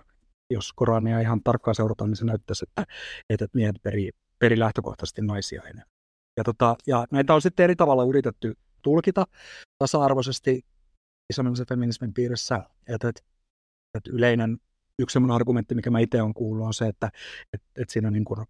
jos 0.50 0.72
Korania 0.72 1.20
ihan 1.20 1.40
tarkkaan 1.44 1.74
seurataan, 1.74 2.10
niin 2.10 2.16
se 2.16 2.24
näyttäisi, 2.24 2.64
että, 2.68 2.92
että 3.30 3.46
miehet 3.54 3.76
peri, 3.82 4.10
peri 4.38 4.58
lähtökohtaisesti 4.58 5.22
naisia 5.22 5.62
enemmän. 5.62 5.86
Ja, 6.36 6.44
tota, 6.44 6.76
ja 6.86 7.06
näitä 7.10 7.34
on 7.34 7.42
sitten 7.42 7.64
eri 7.64 7.76
tavalla 7.76 8.04
yritetty 8.04 8.54
tulkita 8.82 9.24
tasa-arvoisesti 9.78 10.64
islamillisen 11.30 11.66
feminismin 11.68 12.14
piirissä, 12.14 12.56
että, 12.88 13.08
että, 13.08 13.22
että 13.96 14.10
yleinen 14.12 14.58
yksi 14.98 15.12
sellainen 15.12 15.34
argumentti, 15.34 15.74
mikä 15.74 15.90
mä 15.90 15.98
itse 15.98 16.22
olen 16.22 16.34
kuullut, 16.34 16.66
on 16.66 16.74
se, 16.74 16.86
että, 16.86 17.10
että, 17.52 17.66
että 17.76 17.92
siinä 17.92 18.10
niin 18.10 18.24
kuin 18.24 18.46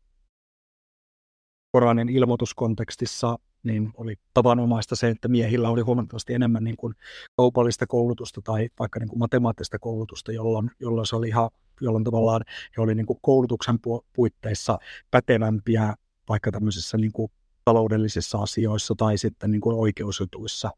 Koranin 1.73 2.09
ilmoituskontekstissa 2.09 3.39
niin 3.67 3.91
oli 3.97 4.15
tavanomaista 4.35 4.97
se, 4.97 5.09
että 5.09 5.29
miehillä 5.29 5.71
oli 5.71 5.81
huomattavasti 5.81 6.35
enemmän 6.35 6.65
niin 6.65 6.77
kuin 6.77 6.95
kaupallista 7.37 7.87
koulutusta 7.87 8.41
tai 8.43 8.69
vaikka 8.79 9.01
niin 9.01 9.09
kuin 9.09 9.19
matemaattista 9.19 9.79
koulutusta, 9.79 10.33
jolloin, 10.33 10.71
jolloin 10.81 11.07
se 11.07 11.17
oli 11.17 11.29
ihan, 11.29 11.51
jolloin 11.81 12.05
tavallaan 12.05 12.45
he 12.77 12.83
oli 12.83 12.95
niin 12.95 13.07
kuin 13.07 13.19
koulutuksen 13.23 13.79
puitteissa 14.13 14.79
pätevämpiä 15.11 15.95
vaikka 16.29 16.53
tämmöisissä 16.53 16.97
niin 16.97 17.13
kuin 17.13 17.33
taloudellisissa 17.65 18.39
asioissa 18.39 18.95
tai 18.95 19.19
sitten 19.19 19.51
niin 19.51 19.61
kuin 19.61 19.77
oikeusjutuissa. 19.77 20.71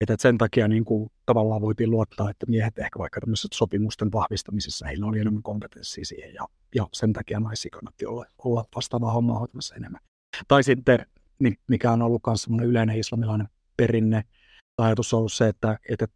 Että 0.00 0.16
sen 0.18 0.38
takia 0.38 0.68
niin 0.68 0.84
kuin, 0.84 1.10
tavallaan 1.26 1.60
voitiin 1.60 1.90
luottaa, 1.90 2.30
että 2.30 2.46
miehet 2.48 2.78
ehkä 2.78 2.98
vaikka 2.98 3.20
tämmöisessä 3.20 3.48
sopimusten 3.54 4.12
vahvistamisessa, 4.12 4.86
heillä 4.86 5.06
oli 5.06 5.20
enemmän 5.20 5.42
kompetenssia 5.42 6.04
siihen 6.04 6.34
ja, 6.34 6.46
ja 6.74 6.86
sen 6.92 7.12
takia 7.12 7.40
naisia 7.40 7.70
kannatti 7.72 8.06
olla, 8.06 8.26
olla 8.44 8.64
vastaavaa 8.76 9.12
hommaa 9.12 9.38
hoitamassa 9.38 9.74
enemmän. 9.74 10.00
Tai 10.48 10.62
sitten, 10.62 11.06
mikä 11.68 11.92
on 11.92 12.02
ollut 12.02 12.22
myös 12.26 12.42
semmoinen 12.42 12.68
yleinen 12.68 12.98
islamilainen 12.98 13.48
perinne, 13.76 14.24
ajatus 14.78 15.14
on 15.14 15.18
ollut 15.18 15.32
se, 15.32 15.48
että, 15.48 15.78
että 15.88 16.06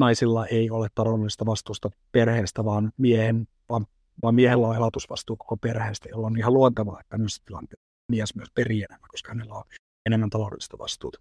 naisilla 0.00 0.46
ei 0.46 0.70
ole 0.70 0.88
taloudellista 0.94 1.46
vastuusta 1.46 1.90
perheestä, 2.12 2.64
vaan, 2.64 2.92
miehen, 2.96 3.48
vaan, 3.68 3.86
vaan 4.22 4.34
miehellä 4.34 4.68
on 4.68 4.76
elatusvastuu 4.76 5.36
koko 5.36 5.56
perheestä, 5.56 6.08
jolloin 6.08 6.32
on 6.32 6.38
ihan 6.38 6.54
luontevaa, 6.54 7.00
että 7.00 7.10
tämmöisessä 7.10 7.42
tilanteessa 7.46 7.84
mies 8.12 8.34
myös 8.34 8.48
perii 8.54 8.82
enemmän, 8.82 9.08
koska 9.08 9.28
hänellä 9.28 9.54
on 9.54 9.64
enemmän 10.06 10.30
taloudellista 10.30 10.78
vastuuta. 10.78 11.20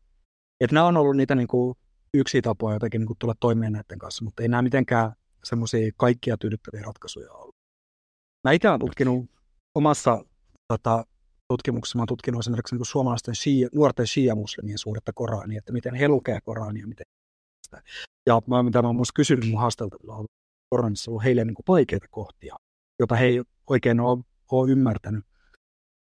Että 0.61 0.73
nämä 0.73 0.85
on 0.85 0.97
ollut 0.97 1.17
niitä 1.17 1.35
niin 1.35 1.47
kuin, 1.47 1.77
yksi 2.13 2.41
tapoja 2.41 2.75
jotenkin 2.75 2.99
niin 2.99 3.07
kuin, 3.07 3.17
tulla 3.19 3.35
toimeen 3.39 3.73
näiden 3.73 3.99
kanssa, 3.99 4.23
mutta 4.23 4.43
ei 4.43 4.49
nämä 4.49 4.61
mitenkään 4.61 5.11
semmoisia 5.43 5.91
kaikkia 5.97 6.37
tyydyttäviä 6.37 6.81
ratkaisuja 6.81 7.31
ollut. 7.31 7.55
Mä 8.43 8.51
itse 8.51 8.69
olen 8.69 8.79
tutkinut 8.79 9.25
omassa 9.75 10.25
tota, 10.67 11.05
tutkimuksessa, 11.47 11.99
olen 11.99 12.07
tutkinut 12.07 12.39
esimerkiksi 12.39 12.75
niin 12.75 12.85
suomalaisten 12.85 13.35
shia, 13.35 13.69
nuorten 13.73 14.07
shia-muslimien 14.07 14.77
suhdetta 14.77 15.13
Koraniin, 15.15 15.57
että 15.57 15.73
miten 15.73 15.95
he 15.95 16.07
lukee 16.07 16.39
Korania, 16.43 16.87
miten. 16.87 17.05
Ja 18.25 18.41
mä, 18.47 18.63
mitä 18.63 18.81
mä 18.81 18.87
oon 18.87 18.95
myös 18.95 19.11
kysynyt 19.11 19.49
mun 19.49 19.59
haasteltavilla, 19.59 20.15
on 20.15 20.25
Koranissa 20.69 21.11
ollut 21.11 21.23
heille 21.23 21.45
niin 21.45 21.55
kuin 21.55 21.65
vaikeita 21.67 22.07
kohtia, 22.11 22.55
joita 22.99 23.15
he 23.15 23.25
ei 23.25 23.41
oikein 23.67 23.99
ole, 23.99 24.23
ole 24.51 24.71
ymmärtänyt. 24.71 25.25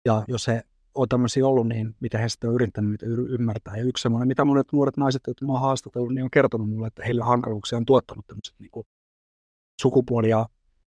Ja 0.05 0.25
jos 0.29 0.47
he 0.47 0.63
on 0.95 1.09
tämmöisiä 1.09 1.47
ollut, 1.47 1.69
niin 1.69 1.97
mitä 2.01 2.19
he 2.19 2.29
sitten 2.29 2.51
on 2.51 2.55
yrittänyt 2.55 2.91
niitä 2.91 3.07
ymmärtää. 3.07 3.77
Ja 3.77 3.83
yksi 3.83 4.03
semmoinen, 4.03 4.29
mitä 4.29 4.45
monet 4.45 4.67
nuoret 4.73 4.97
naiset, 4.97 5.23
joita 5.27 5.47
mä 5.47 5.53
oon 5.53 5.61
haastatellut, 5.61 6.15
niin 6.15 6.25
on 6.25 6.31
kertonut 6.31 6.71
mulle, 6.71 6.87
että 6.87 7.05
heille 7.05 7.25
hankaluuksia 7.25 7.79
on 7.79 7.87
tuottanut 7.87 8.27
tämmöiset 8.27 8.55
niin 8.59 8.71
kuin 8.71 8.87
sukupuolia 9.81 10.47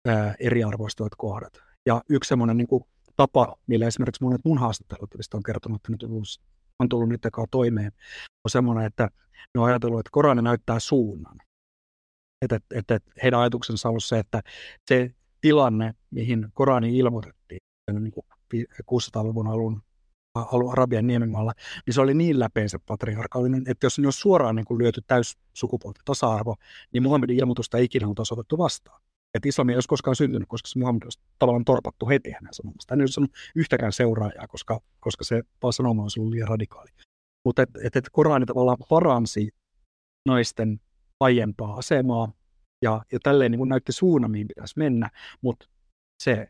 ää, 0.08 0.36
eriarvoistuvat 0.40 1.16
kohdat. 1.18 1.54
Ja 1.86 2.02
yksi 2.10 2.28
semmoinen 2.28 2.58
niin 2.58 2.68
kuin 2.68 2.84
tapa, 3.22 3.58
millä 3.68 3.88
esimerkiksi 3.88 4.24
monet 4.24 4.42
mun 4.46 4.58
haastattelutavista 4.58 5.38
on 5.38 5.44
kertonut, 5.44 5.76
että 5.76 5.92
nyt 5.92 6.04
on 6.04 6.10
tullut, 6.10 6.42
on 6.80 6.90
tullut 6.90 7.10
niiden 7.10 7.32
kanssa 7.32 7.52
toimeen, 7.52 7.92
on 8.46 8.50
semmoinen, 8.50 8.86
että 8.86 9.10
ne 9.56 9.62
on 9.62 9.68
ajatellut, 9.68 10.00
että 10.00 10.10
Korani 10.12 10.42
näyttää 10.42 10.80
suunnan. 10.80 11.38
Että, 12.42 12.56
että, 12.56 12.96
että 12.96 13.12
heidän 13.24 13.40
ajatuksensa 13.40 13.90
on 13.90 13.92
ollut 13.92 14.04
se, 14.04 14.20
että 14.20 14.42
se 14.88 15.16
tilanne, 15.42 15.94
mihin 16.12 16.48
Korani 16.54 16.98
ilmoitettiin, 16.98 17.60
niin 18.00 18.12
kuin 18.12 18.26
600-luvun 18.92 19.48
alun 19.48 19.82
Arabian 20.72 21.08
niemimaalla, 21.08 21.54
niin 21.86 21.94
se 21.94 22.02
oli 22.02 22.14
niin 22.14 22.40
läpeensä 22.40 22.80
patriarkaalinen, 22.86 23.64
että 23.68 23.86
jos 23.86 24.00
ne 24.00 24.08
olisi 24.08 24.20
suoraan 24.20 24.56
niin 24.56 24.66
kuin 24.66 24.78
lyöty 24.78 25.02
täys 25.08 25.38
sukupuolten 25.54 26.06
tasa-arvo, 26.06 26.56
niin 26.94 27.04
Muhammedin 27.04 27.40
ilmoitusta 27.40 27.78
ei 27.78 27.84
ikinä 27.84 28.08
oltaisi 28.08 28.34
otettu 28.34 28.58
vastaan. 28.58 29.02
Että 29.34 29.50
islami 29.50 29.72
ei 29.72 29.76
olisi 29.76 29.90
koskaan 29.90 30.16
syntynyt, 30.16 30.50
koska 30.50 30.68
se 30.68 30.80
Muhammed 30.80 31.04
olisi 31.04 31.20
tavallaan 31.40 31.66
torpattu 31.66 32.10
heti 32.10 32.32
hänen 32.32 32.54
sanomasta. 32.54 32.94
Hän 32.94 33.02
ei 33.02 33.08
sanonut 33.08 33.36
yhtäkään 33.56 33.94
seuraajaa, 33.94 34.48
koska, 34.48 34.82
koska 35.00 35.24
se 35.24 35.44
sanoma 35.72 36.02
olisi 36.02 36.20
ollut 36.20 36.34
liian 36.34 36.48
radikaali. 36.48 36.90
Mutta 37.46 37.62
että 37.62 37.80
et, 37.84 37.96
et 37.96 38.10
Korani 38.12 38.46
tavallaan 38.46 38.78
paransi 38.90 39.50
naisten 40.28 40.80
aiempaa 41.20 41.76
asemaa, 41.76 42.34
ja, 42.82 43.02
ja 43.12 43.20
tälleen 43.24 43.52
niin 43.52 43.60
kuin 43.60 43.70
näytti 43.70 43.92
suunnan, 43.92 44.32
mihin 44.32 44.48
pitäisi 44.48 44.74
mennä, 44.78 45.10
mutta 45.42 45.70
se, 46.24 46.48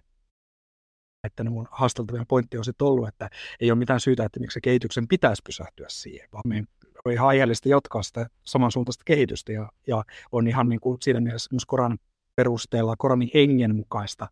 että 1.24 1.44
mun 1.44 1.68
haasteltavien 1.72 2.28
pointti 2.28 2.58
on 2.58 2.64
sitten 2.66 2.88
ollut, 2.88 3.08
että 3.08 3.30
ei 3.60 3.72
ole 3.72 3.80
mitään 3.80 4.00
syytä, 4.00 4.26
että 4.26 4.40
miksi 4.40 4.54
se 4.54 4.62
kehityksen 4.62 5.08
pitäisi 5.08 5.42
pysähtyä 5.46 5.86
siihen, 5.90 6.30
vaan 6.34 6.44
me 6.48 6.64
on 7.06 7.12
ihan 7.12 7.28
aiheellista 7.28 7.70
jatkaa 7.70 8.04
sitä 8.04 8.30
samansuuntaista 8.44 9.04
kehitystä 9.06 9.52
ja, 9.52 9.72
ja 9.88 10.04
on 10.32 10.48
ihan 10.48 10.70
niin 10.70 10.80
kuin 10.80 10.98
siinä 11.02 11.20
mielessä 11.20 11.50
myös 11.52 11.66
Koran 11.66 11.98
perusteella, 12.36 12.96
Koranin 12.98 13.32
hengen 13.34 13.76
mukaista, 13.76 14.28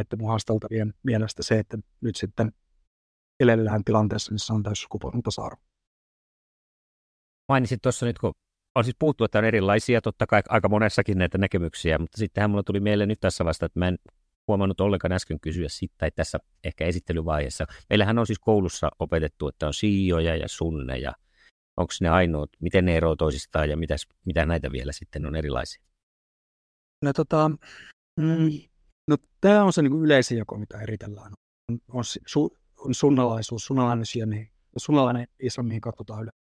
että 0.00 0.16
mun 0.16 0.28
haasteltavien 0.28 0.94
mielestä 1.02 1.42
se, 1.42 1.58
että 1.58 1.78
nyt 2.00 2.16
sitten 2.16 2.52
elellään 3.40 3.84
tilanteessa, 3.84 4.32
missä 4.32 4.54
on 4.54 4.62
täys 4.62 4.82
sukupuolinen 4.82 5.22
tasa-arvo. 5.22 5.62
Mainitsit 7.48 7.82
tuossa 7.82 8.06
nyt, 8.06 8.18
kun 8.18 8.32
on 8.74 8.84
siis 8.84 8.96
puhuttu, 8.98 9.24
että 9.24 9.38
on 9.38 9.44
erilaisia, 9.44 10.00
totta 10.00 10.26
kai 10.26 10.42
aika 10.48 10.68
monessakin 10.68 11.18
näitä 11.18 11.38
näkemyksiä, 11.38 11.98
mutta 11.98 12.18
sittenhän 12.18 12.50
mulla 12.50 12.62
tuli 12.62 12.80
mieleen 12.80 13.08
nyt 13.08 13.20
tässä 13.20 13.44
vasta, 13.44 13.66
että 13.66 13.78
mä 13.78 13.88
en 13.88 13.98
huomannut 14.48 14.80
ollenkaan 14.80 15.12
äsken 15.12 15.40
kysyä 15.40 15.68
sitä, 15.68 15.94
tai 15.98 16.10
tässä 16.10 16.38
ehkä 16.64 16.84
esittelyvaiheessa. 16.84 17.66
Meillähän 17.90 18.18
on 18.18 18.26
siis 18.26 18.38
koulussa 18.38 18.90
opetettu, 18.98 19.48
että 19.48 19.66
on 19.66 19.74
siioja 19.74 20.36
ja 20.36 20.48
sunneja. 20.48 21.12
Onko 21.76 21.92
ne 22.00 22.08
ainoat, 22.08 22.50
miten 22.60 22.84
ne 22.84 22.96
eroavat 22.96 23.18
toisistaan 23.18 23.70
ja 23.70 23.76
mitäs, 23.76 24.06
mitä 24.24 24.46
näitä 24.46 24.72
vielä 24.72 24.92
sitten 24.92 25.26
on 25.26 25.36
erilaisia? 25.36 25.82
No, 27.04 27.12
tota, 27.12 27.50
mm, 28.20 28.50
no 29.08 29.16
tämä 29.40 29.64
on 29.64 29.72
se 29.72 29.82
niin 29.82 30.02
yleisin 30.02 30.38
jako, 30.38 30.58
mitä 30.58 30.80
eritellään. 30.80 31.32
On, 31.72 31.78
on, 31.92 32.04
su, 32.26 32.56
on 32.78 32.94
sunnalaisuus, 32.94 33.66
sunnalainen 33.66 34.06
sieni, 34.06 34.50
sunnalainen 34.76 35.26
islamiin 35.40 35.80
katsotaan 35.80 36.18
yleensä 36.18 36.44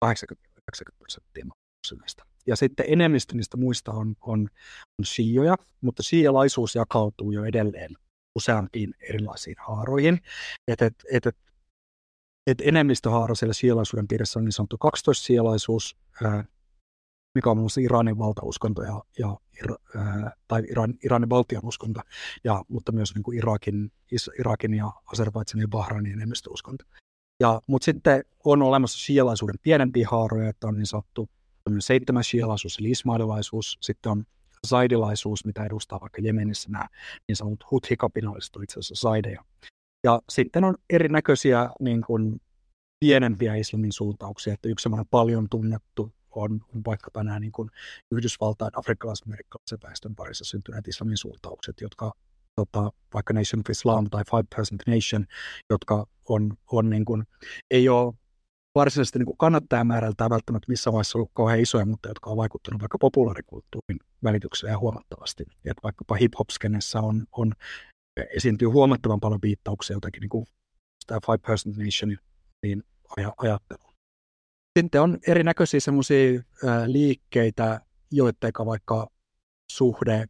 80 0.00 0.48
90 0.68 0.98
prosenttia 0.98 1.46
muslimeista. 1.84 2.26
Ja 2.46 2.56
sitten 2.56 2.86
enemmistö 2.88 3.34
niistä 3.36 3.56
muista 3.56 3.92
on, 3.92 4.14
on, 4.20 4.48
on 4.98 5.04
shioja, 5.04 5.56
mutta 5.80 6.02
shialaisuus 6.02 6.74
jakautuu 6.74 7.32
jo 7.32 7.44
edelleen 7.44 7.90
useampiin 8.34 8.94
erilaisiin 9.00 9.56
haaroihin. 9.58 10.20
Et, 10.68 10.82
et, 10.82 10.94
et, 11.12 11.26
et, 11.26 11.36
et 12.46 12.60
enemmistöhaara 12.60 13.34
siellä 13.34 13.54
shialaisuuden 13.54 14.08
piirissä 14.08 14.38
on 14.38 14.44
niin 14.44 14.52
sanottu 14.52 14.78
12 14.78 15.24
shialaisuus, 15.24 15.96
mikä 17.34 17.50
on 17.50 17.56
muun 17.56 17.70
Iranin 17.80 18.18
valtauskonto 18.18 18.82
ja, 18.82 19.02
ja 19.18 19.36
ää, 19.96 20.32
tai 20.48 20.62
Iran, 20.70 20.94
Iranin 21.04 21.30
valtion 21.30 21.64
uskonto, 21.64 22.00
ja, 22.44 22.64
mutta 22.68 22.92
myös 22.92 23.14
niin 23.14 23.22
kuin 23.22 23.38
Irakin, 23.38 23.92
Irakin 24.38 24.74
ja 24.74 24.92
Azerbaidžanin 25.06 25.60
ja 25.60 25.68
Bahrainin 25.68 26.12
enemmistöuskonto. 26.12 26.84
Ja, 27.40 27.60
mutta 27.66 27.84
sitten 27.84 28.24
on 28.44 28.62
olemassa 28.62 28.98
shialaisuuden 28.98 29.58
pienempiä 29.62 30.08
haaroja, 30.10 30.48
että 30.48 30.66
on 30.66 30.74
niin 30.74 30.86
sanottu 30.86 31.28
seitsemän 31.78 32.24
shialaisuus 32.24 32.78
eli 32.78 32.90
ismaililaisuus, 32.90 33.78
sitten 33.80 34.12
on 34.12 34.24
zaidilaisuus, 34.68 35.44
mitä 35.44 35.64
edustaa 35.64 36.00
vaikka 36.00 36.22
Jemenissä 36.22 36.70
nämä 36.70 36.88
niin 37.28 37.36
sanotut 37.36 37.70
huthi-kapinalliset 37.70 38.56
on 38.56 38.62
itse 38.62 38.80
asiassa 38.80 39.08
zaideja. 39.08 39.44
Ja 40.04 40.20
sitten 40.28 40.64
on 40.64 40.74
erinäköisiä 40.90 41.70
niin 41.80 42.00
kuin, 42.06 42.40
pienempiä 43.00 43.54
islamin 43.54 43.92
suuntauksia, 43.92 44.54
että 44.54 44.68
yksi 44.68 44.82
semmoinen 44.82 45.06
paljon 45.10 45.48
tunnettu 45.50 46.12
on, 46.40 46.60
on 46.74 46.82
vaikkapa 46.86 47.24
nämä 47.24 47.40
niin 47.40 47.52
kuin 47.52 47.70
Yhdysvaltain 48.10 48.78
afrikkalais-amerikkalaisen 48.78 49.78
väestön 49.82 50.14
parissa 50.14 50.44
syntyneet 50.44 50.88
islamin 50.88 51.16
suuntaukset, 51.16 51.80
jotka 51.80 52.12
tota, 52.56 52.92
vaikka 53.14 53.32
Nation 53.34 53.60
of 53.60 53.70
Islam 53.70 54.10
tai 54.10 54.22
Five 54.30 54.44
Percent 54.56 54.82
Nation, 54.86 55.26
jotka 55.70 56.06
on, 56.28 56.52
on 56.72 56.90
niin 56.90 57.04
kuin, 57.04 57.24
ei 57.70 57.88
ole 57.88 58.14
varsinaisesti 58.74 59.18
niin 59.18 59.36
kannattajamäärältään 59.38 60.30
välttämättä 60.30 60.68
missä 60.68 60.92
vaiheessa 60.92 61.18
ollut 61.18 61.30
kauhean 61.34 61.60
isoja, 61.60 61.86
mutta 61.86 62.08
jotka 62.08 62.30
on 62.30 62.36
vaikuttanut 62.36 62.80
vaikka 62.80 62.98
populaarikulttuurin 62.98 63.98
välitykseen 64.24 64.78
huomattavasti. 64.78 65.44
Et 65.64 65.76
vaikkapa 65.82 66.14
hip-hop-skenessä 66.14 67.00
on, 67.00 67.26
on, 67.32 67.52
esiintyy 68.36 68.68
huomattavan 68.68 69.20
paljon 69.20 69.42
viittauksia 69.42 69.96
jotakin 69.96 70.20
niin 70.20 70.28
kuin 70.30 70.46
tämä 71.06 71.20
Five 71.26 71.38
Percent 71.38 71.76
Nation 71.76 72.16
niin 72.62 72.82
ajatteluun. 73.36 73.91
Sitten 74.78 75.00
on 75.00 75.18
erinäköisiä 75.26 75.80
semmoisia 75.80 76.42
liikkeitä, 76.86 77.80
joiden 78.12 78.52
vaikka 78.66 79.08
suhde 79.72 80.26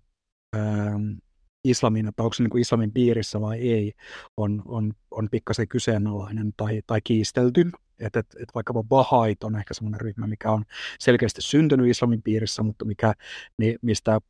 islamin, 1.65 2.09
että 2.09 2.23
onko 2.23 2.35
se 2.35 2.43
niin 2.43 2.59
islamin 2.59 2.93
piirissä 2.93 3.41
vai 3.41 3.59
ei, 3.59 3.93
on, 4.37 4.63
on, 4.67 4.93
on 5.11 5.29
pikkasen 5.31 5.69
kyseenalainen 5.69 6.53
tai, 6.57 6.83
tai 6.87 7.01
kiistelty. 7.05 7.71
Että 7.99 8.21
et, 8.21 8.27
et 8.41 8.49
vaikkapa 8.55 8.83
Bahait 8.83 9.45
on 9.45 9.57
ehkä 9.57 9.75
semmoinen 9.75 10.01
ryhmä, 10.01 10.27
mikä 10.27 10.51
on 10.51 10.65
selkeästi 10.99 11.43
syntynyt 11.43 11.91
islamin 11.91 12.23
piirissä, 12.23 12.63
mutta 12.63 12.85
mikä, 12.85 13.15
niin, 13.59 13.79
mistä 13.83 14.21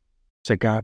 sekä 0.47 0.81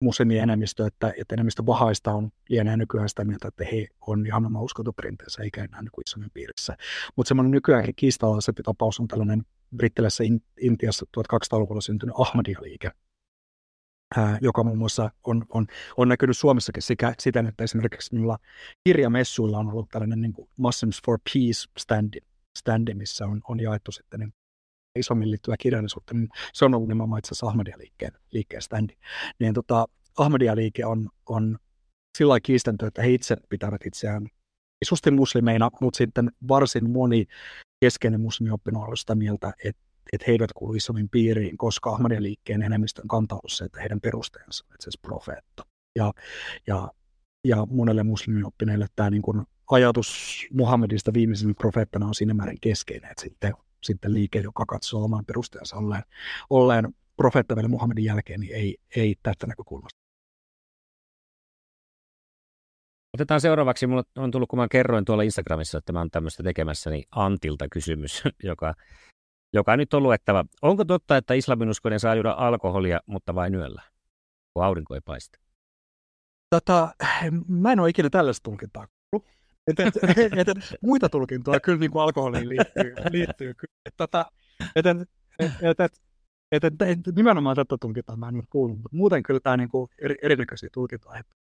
muslimien 0.00 0.42
enemmistö 0.42 0.86
että, 0.86 1.12
että 1.18 1.34
enemmistö 1.34 1.62
Bahaista 1.62 2.12
on 2.12 2.30
lienee 2.48 2.76
nykyään 2.76 3.08
sitä 3.08 3.24
mieltä, 3.24 3.48
että 3.48 3.64
he 3.64 3.86
on 4.06 4.26
ihan 4.26 4.46
oma 4.46 4.62
uskontoperinteensä 4.62 5.42
eikä 5.42 5.64
enää 5.64 5.82
niin 5.82 5.90
islamin 6.06 6.30
piirissä. 6.34 6.76
Mutta 7.16 7.28
semmoinen 7.28 7.50
nykyäänkin 7.50 7.94
kiistalaisempi 7.94 8.62
tapaus 8.62 9.00
on 9.00 9.08
tällainen 9.08 9.42
brittiläisessä 9.76 10.24
Intiassa 10.60 11.06
1200-luvulla 11.18 11.80
syntynyt 11.80 12.14
Ahmadiyya-liike, 12.18 12.90
joka 14.40 14.64
muun 14.64 14.78
muassa 14.78 15.10
on, 15.24 15.44
on, 15.48 15.66
on 15.96 16.08
näkynyt 16.08 16.36
Suomessakin 16.36 16.82
sekä 16.82 17.14
siten, 17.18 17.46
että 17.46 17.64
esimerkiksi 17.64 18.14
minulla 18.14 18.38
kirjamessuilla 18.84 19.58
on 19.58 19.68
ollut 19.68 19.88
tällainen 19.88 20.20
niin 20.20 20.32
kuin 20.32 20.48
Muslims 20.56 21.00
for 21.06 21.18
Peace 21.34 21.70
standi, 21.78 22.18
standi 22.58 22.94
missä 22.94 23.26
on, 23.26 23.40
on 23.48 23.60
jaettu 23.60 23.92
sitten 23.92 24.20
niin 24.20 24.32
isommin 24.98 25.30
liittyvää 25.30 25.56
kirjallisuutta, 25.60 26.14
niin 26.14 26.28
se 26.52 26.64
on 26.64 26.74
ollut 26.74 26.88
nimenomaan 26.88 27.18
itse 27.18 27.28
asiassa 27.28 27.46
Ahmadiyya-liikkeen 27.46 28.12
liikkeen 28.30 28.62
standi. 28.62 28.94
Niin 29.38 29.54
tota, 29.54 29.86
Ahmadiyya-liike 30.18 30.86
on, 30.86 31.08
on 31.26 31.58
sillä 32.18 32.28
lailla 32.28 32.40
kiistänty, 32.40 32.86
että 32.86 33.02
he 33.02 33.10
itse 33.10 33.36
pitävät 33.48 33.86
itseään 33.86 34.26
isusti 34.82 35.10
muslimeina, 35.10 35.70
mutta 35.80 35.98
sitten 35.98 36.30
varsin 36.48 36.90
moni 36.90 37.26
keskeinen 37.80 38.20
muslimioppino 38.20 38.80
on 38.80 38.96
sitä 38.96 39.14
mieltä, 39.14 39.52
että 39.64 39.88
että 40.12 40.24
he 40.26 40.32
eivät 40.32 40.52
kuulu 40.52 40.74
islamin 40.74 41.08
piiriin, 41.08 41.58
koska 41.58 41.90
Ahmadiyya 41.90 42.22
liikkeen 42.22 42.62
enemmistön 42.62 43.08
kanta 43.08 43.34
on 43.34 43.50
se, 43.50 43.64
että 43.64 43.80
heidän 43.80 44.00
perusteensa 44.00 44.64
on 44.68 44.74
itse 44.74 44.90
profeetta. 45.02 45.66
Ja, 45.96 46.12
ja, 46.66 46.90
ja 47.44 47.66
monelle 47.70 48.02
muslimioppineille 48.02 48.86
tämä 48.96 49.10
niin 49.10 49.22
kuin 49.22 49.42
ajatus 49.70 50.46
Muhammedista 50.52 51.12
viimeisenä 51.12 51.54
profeettana 51.54 52.06
on 52.06 52.14
siinä 52.14 52.34
määrin 52.34 52.58
keskeinen, 52.60 53.10
että 53.10 53.22
sitten, 53.22 53.54
sitten 53.82 54.14
liike, 54.14 54.38
joka 54.38 54.64
katsoo 54.66 55.04
oman 55.04 55.24
perusteensa 55.24 55.76
olleen, 55.76 56.02
olleen 56.50 56.94
profeetta 57.16 57.56
vielä 57.56 57.68
Muhammedin 57.68 58.04
jälkeen, 58.04 58.40
niin 58.40 58.54
ei, 58.54 58.76
ei 58.96 59.16
tästä 59.22 59.46
näkökulmasta. 59.46 59.98
Otetaan 63.14 63.40
seuraavaksi, 63.40 63.86
mulla 63.86 64.02
on 64.16 64.30
tullut, 64.30 64.48
kun 64.48 64.58
mä 64.58 64.68
kerroin 64.70 65.04
tuolla 65.04 65.22
Instagramissa, 65.22 65.78
että 65.78 65.92
mä 65.92 65.98
oon 65.98 66.10
tämmöistä 66.10 66.42
tekemässä, 66.42 66.90
niin 66.90 67.04
Antilta 67.10 67.68
kysymys, 67.68 68.22
joka 68.42 68.74
joka 69.52 69.76
nyt 69.76 69.94
on 69.94 70.02
luettava. 70.02 70.44
Onko 70.62 70.84
totta, 70.84 71.16
että 71.16 71.34
islaminuskoinen 71.34 72.00
saa 72.00 72.14
juoda 72.14 72.30
alkoholia, 72.30 73.00
mutta 73.06 73.34
vain 73.34 73.54
yöllä, 73.54 73.82
kun 74.54 74.64
aurinko 74.64 74.94
ei 74.94 75.00
paista? 75.00 75.38
Tota, 76.50 76.88
mä 77.48 77.72
en 77.72 77.80
ole 77.80 77.88
ikinä 77.88 78.10
tällaista 78.10 78.42
tulkintaa. 78.42 78.86
Et, 79.68 79.80
et, 79.80 79.96
et, 80.38 80.48
et, 80.48 80.58
muita 80.82 81.08
tulkintoja 81.08 81.60
kyllä 81.60 81.78
niin 81.78 81.90
kuin 81.90 82.02
alkoholiin 82.02 82.48
liittyy. 82.48 82.94
liittyy. 83.10 83.54
Tota, 83.96 84.26
et, 84.76 84.86
et, 84.86 84.96
et, 85.38 85.80
et, 85.80 85.80
et, 86.52 86.64
et, 86.64 86.82
et, 86.82 87.16
nimenomaan 87.16 87.56
tätä 87.56 87.76
tulkintaa 87.80 88.16
mä 88.16 88.28
en 88.28 88.34
ole 88.34 88.44
kuullut, 88.50 88.78
mutta 88.78 88.96
muuten 88.96 89.22
kyllä 89.22 89.40
tämä 89.40 89.56
niin 89.56 89.68
kuin 89.68 89.90
eri, 89.98 90.14
erinäköisiä 90.22 90.68
tulkintoja. 90.72 91.18
Että, 91.20 91.34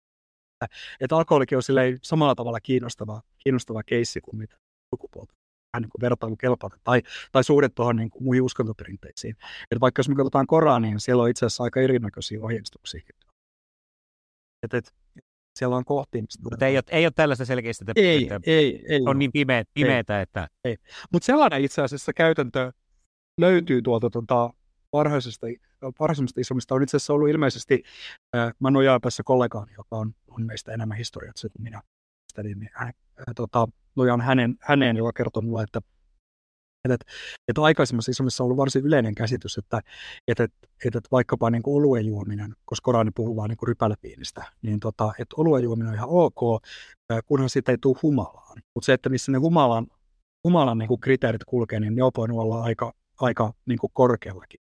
että 0.99 1.15
alkoholikin 1.15 1.57
on 1.57 1.63
samalla 2.01 2.35
tavalla 2.35 2.59
kiinnostava, 2.59 3.21
kiinnostava 3.37 3.83
keissi 3.83 4.21
kuin 4.21 4.37
mitä 4.37 4.55
sukupuolta 4.95 5.33
vähän 5.73 5.81
niin 5.81 6.01
vertailukelpoinen 6.01 6.79
tai, 6.83 7.01
tai 7.31 7.43
suhde 7.43 7.69
tuohon 7.69 7.95
niin 7.95 8.09
kuin 8.09 8.23
muihin 8.23 8.43
uskontoperinteisiin. 8.43 9.35
Että 9.63 9.79
vaikka 9.79 9.99
jos 9.99 10.09
me 10.09 10.15
katsotaan 10.15 10.47
Koraniin, 10.47 10.91
niin 10.91 10.99
siellä 10.99 11.23
on 11.23 11.29
itse 11.29 11.45
asiassa 11.45 11.63
aika 11.63 11.79
erinäköisiä 11.81 12.41
ohjeistuksia. 12.41 13.01
Et, 14.63 14.73
et, 14.73 14.93
siellä 15.57 15.75
on 15.75 15.85
kohti. 15.85 16.23
Mutta 16.43 16.65
ei 16.65 16.77
ole, 16.77 16.83
ei 16.87 17.05
ole 17.05 17.11
tällaista 17.15 17.45
selkeistä, 17.45 17.85
että, 17.87 18.01
ei, 18.01 18.23
että 18.23 18.39
ei, 18.43 18.85
ei 18.89 19.01
on 19.05 19.19
niin 19.19 19.31
pimeä, 19.31 19.63
pimeätä, 19.73 20.17
ei, 20.17 20.23
että... 20.23 20.47
Ei. 20.63 20.77
Mutta 21.11 21.25
sellainen 21.25 21.63
itse 21.63 21.81
asiassa 21.81 22.13
käytäntö 22.13 22.71
löytyy 23.41 23.81
tuolta 23.81 24.09
tuota, 24.09 24.53
varhaisesta, 24.93 25.47
varhaisemmasta 25.99 26.41
islamista 26.41 26.75
on 26.75 26.83
itse 26.83 26.97
asiassa 26.97 27.13
ollut 27.13 27.29
ilmeisesti, 27.29 27.83
äh, 28.35 28.53
mä 28.59 28.71
nojaan 28.71 29.01
tässä 29.01 29.23
kollegaani, 29.23 29.73
joka 29.77 29.95
on, 29.95 30.13
on 30.27 30.45
meistä 30.45 30.71
enemmän 30.71 30.97
historiat 30.97 31.35
kuin 31.41 31.63
minä, 31.63 31.81
niin 32.43 32.69
hän, 32.73 32.87
äh, 32.87 33.25
tota, 33.35 33.67
nojaan 33.95 34.21
hänen, 34.21 34.55
häneen, 34.61 34.97
joka 34.97 35.13
kertoo 35.13 35.41
mulle, 35.41 35.63
että 35.63 35.81
että, 36.91 37.05
että 37.47 37.61
aikaisemmassa 37.61 38.11
islamissa 38.11 38.43
on 38.43 38.45
ollut 38.45 38.57
varsin 38.57 38.85
yleinen 38.85 39.15
käsitys, 39.15 39.57
että, 39.57 39.81
että, 40.27 40.43
että, 40.43 40.97
että 40.97 41.09
vaikkapa 41.11 41.49
niin 41.49 41.63
oluen 41.65 42.05
juominen, 42.05 42.55
koska 42.65 42.85
Korani 42.85 43.11
puhuu 43.15 43.35
vain 43.35 43.49
niin 43.49 43.67
rypälepiinistä, 43.67 44.43
niin 44.61 44.79
tota, 44.79 45.13
että 45.19 45.35
oluen 45.37 45.63
juominen 45.63 45.89
on 45.89 45.95
ihan 45.95 46.09
ok, 46.09 46.63
kunhan 47.25 47.49
siitä 47.49 47.71
ei 47.71 47.77
tule 47.81 47.97
humalaan. 48.03 48.61
Mutta 48.75 48.85
se, 48.85 48.93
että 48.93 49.09
missä 49.09 49.31
ne 49.31 49.37
humalan, 49.37 49.87
humalan 50.43 50.77
niin 50.77 50.87
kuin 50.87 50.99
kriteerit 50.99 51.43
kulkee, 51.43 51.79
niin 51.79 51.95
ne 51.95 52.03
on 52.03 52.11
voinut 52.17 52.39
olla 52.39 52.63
aika, 52.63 52.93
aika 53.21 53.53
niin 53.65 53.79
kuin 53.79 53.91
korkeallakin. 53.93 54.59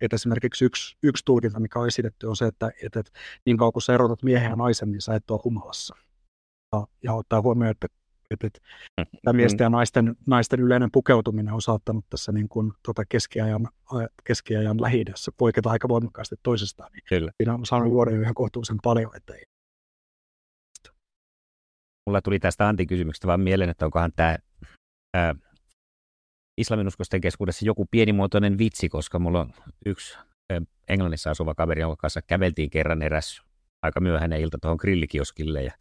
Että 0.00 0.16
esimerkiksi 0.16 0.64
yksi, 0.64 0.96
yksi 1.02 1.24
tulkinta, 1.24 1.60
mikä 1.60 1.78
on 1.78 1.86
esitetty, 1.86 2.26
on 2.26 2.36
se, 2.36 2.46
että, 2.46 2.70
että, 2.82 3.00
että 3.00 3.12
niin 3.46 3.56
kauan 3.56 3.72
kun 3.72 3.82
sä 3.82 3.94
erotat 3.94 4.22
miehen 4.22 4.50
ja 4.50 4.56
naisen, 4.56 4.92
niin 4.92 5.00
sä 5.00 5.14
et 5.14 5.30
ole 5.30 5.40
humalassa. 5.44 5.96
Ja, 6.72 6.86
ja 7.02 7.12
ottaa 7.12 7.42
huomioon, 7.42 7.70
että, 7.70 7.86
että, 8.30 8.46
että 8.46 8.60
mm. 9.32 9.36
miesten 9.36 9.64
ja 9.64 9.70
naisten, 9.70 10.16
naisten 10.26 10.60
yleinen 10.60 10.90
pukeutuminen 10.92 11.54
on 11.54 11.62
saattanut 11.62 12.04
tässä 12.10 12.32
niin 12.32 12.48
kuin, 12.48 12.72
tuota 12.84 13.04
keskiajan, 13.08 13.68
keskiajan 14.24 14.80
lähi 14.82 15.04
poiketa 15.36 15.70
aika 15.70 15.88
voimakkaasti 15.88 16.36
toisestaan. 16.42 16.92
Niin 16.92 17.02
Kyllä. 17.08 17.30
Siinä 17.36 17.54
on 17.54 17.66
saanut 17.66 17.88
luoda 17.88 18.10
jo 18.10 18.20
ihan 18.20 18.34
kohtuullisen 18.34 18.78
paljon, 18.82 19.16
että 19.16 19.34
ei, 19.34 19.44
mulla 22.06 22.22
tuli 22.22 22.38
tästä 22.38 22.68
antikysymyksestä 22.68 23.26
vaan 23.26 23.40
mieleen, 23.40 23.70
että 23.70 23.84
onkohan 23.84 24.12
tämä 24.16 24.36
ää, 25.14 25.34
islaminuskosten 26.58 27.20
keskuudessa 27.20 27.66
joku 27.66 27.86
pienimuotoinen 27.90 28.58
vitsi, 28.58 28.88
koska 28.88 29.18
mulla 29.18 29.40
on 29.40 29.52
yksi 29.86 30.18
ää, 30.50 30.60
Englannissa 30.88 31.30
asuva 31.30 31.54
kaveri, 31.54 31.80
jonka 31.80 31.96
kanssa 31.96 32.22
käveltiin 32.22 32.70
kerran 32.70 33.02
eräs 33.02 33.42
aika 33.82 34.00
myöhäinen 34.00 34.40
ilta 34.40 34.58
tuohon 34.60 34.78
grillikioskille 34.80 35.62
ja 35.62 35.72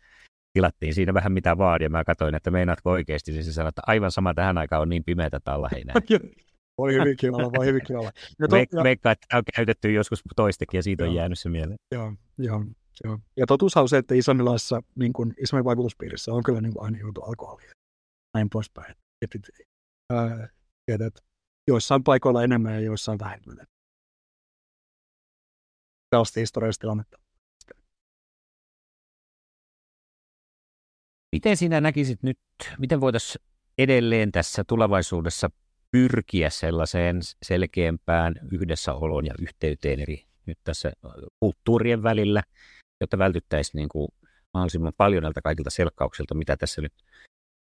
tilattiin 0.56 0.94
siinä 0.94 1.14
vähän 1.14 1.32
mitä 1.32 1.58
vaan 1.58 1.82
ja 1.82 1.90
mä 1.90 2.04
katsoin, 2.04 2.36
että 2.36 2.52
meinaatko 2.52 2.92
oikeasti, 2.92 3.32
niin 3.32 3.44
se 3.44 3.54
sanoi, 3.54 3.70
että 3.70 3.82
aivan 3.88 4.12
sama 4.12 4.34
tähän 4.34 4.58
aikaan 4.58 4.82
on 4.82 4.90
niin 4.90 5.04
pimeätä 5.04 5.40
talla 5.40 5.70
heinää. 5.72 5.96
Voi 6.78 6.94
hyvinkin 6.94 7.36
olla, 7.36 7.52
voi 7.58 7.66
hyvinkin 7.66 7.98
olla. 7.98 8.12
No, 8.40 8.48
to, 8.48 8.56
ja... 8.56 8.84
Veikkaa, 8.84 9.12
että 9.12 9.38
on 9.38 9.44
käytetty 9.56 9.92
joskus 9.92 10.24
toistekin 10.36 10.78
ja 10.78 10.84
siitä 10.84 11.04
on 11.04 11.14
jäänyt 11.14 11.40
se 11.40 11.50
mieleen. 11.50 11.78
Joo, 11.92 12.14
joo. 12.38 12.66
Joo. 13.04 13.20
Ja 13.38 13.46
totuus 13.46 13.78
on 13.78 13.90
se, 13.90 13.98
että 13.98 14.16
islamilaisessa, 14.16 14.82
niin 14.96 15.14
kuin 15.14 15.34
islamin 15.38 15.66
vaikutuspiirissä 15.66 16.34
on 16.34 16.44
kyllä 16.44 16.62
niin 16.62 16.74
kuin 16.74 16.86
aina 16.86 16.98
joutu 16.98 17.22
alkoholia. 17.22 17.72
Näin 18.34 18.50
poispäin. 18.50 18.96
Et, 19.22 19.36
et, 19.36 19.50
ää, 20.14 20.50
et, 20.88 21.24
joissain 21.68 22.04
paikoilla 22.04 22.44
enemmän 22.44 22.74
ja 22.74 22.80
joissain 22.80 23.20
vähemmän. 23.20 23.58
Tällaista 26.10 26.40
historiallista 26.40 26.82
tilannetta. 26.82 27.18
Miten 31.36 31.58
sinä 31.58 31.82
näkisit 31.82 32.24
nyt, 32.24 32.40
miten 32.78 33.02
voitaisiin 33.02 33.46
edelleen 33.78 34.32
tässä 34.32 34.64
tulevaisuudessa 34.68 35.50
pyrkiä 35.92 36.50
sellaiseen 36.50 37.20
selkeämpään 37.44 38.36
yhdessäoloon 38.52 39.26
ja 39.26 39.34
yhteyteen 39.40 40.00
eri 40.00 40.26
nyt 40.46 40.58
tässä 40.64 40.92
kulttuurien 41.40 42.04
välillä 42.04 42.44
jotta 43.02 43.18
vältyttäisiin 43.18 43.80
niin 43.80 43.90
kuin 43.90 44.08
mahdollisimman 44.54 44.94
paljon 44.98 45.24
näiltä 45.24 45.42
kaikilta 45.42 45.70
selkkauksilta, 45.70 46.36
mitä 46.36 46.58
tässä 46.58 46.82
nyt 46.82 46.94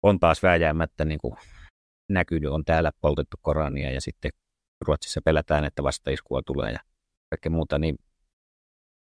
on 0.03 0.21
taas 0.21 0.43
vääjäämättä 0.43 1.05
niin 1.05 1.21
kuin 1.21 1.37
näkynyt, 2.09 2.51
on 2.51 2.65
täällä 2.65 2.93
poltettu 3.01 3.37
Korania 3.43 3.93
ja 3.93 4.01
sitten 4.01 4.31
Ruotsissa 4.87 5.21
pelätään, 5.25 5.65
että 5.65 5.83
vastaiskua 5.83 6.43
tulee 6.47 6.73
ja 6.73 6.79
kaikkea 7.31 7.51
muuta, 7.51 7.79
niin 7.79 7.97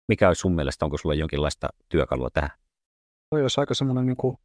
mikä 0.09 0.29
olisi 0.29 0.41
sun 0.41 0.55
mielestä, 0.55 0.85
onko 0.85 0.99
sulla 0.99 1.15
jonkinlaista 1.15 1.69
työkalua 1.89 2.29
tähän? 2.31 2.62
Toi 3.33 3.43
olisi 3.43 3.61
aika 3.61 3.75
semmoinen 3.75 4.07
niin 4.07 4.17
kuin 4.17 4.37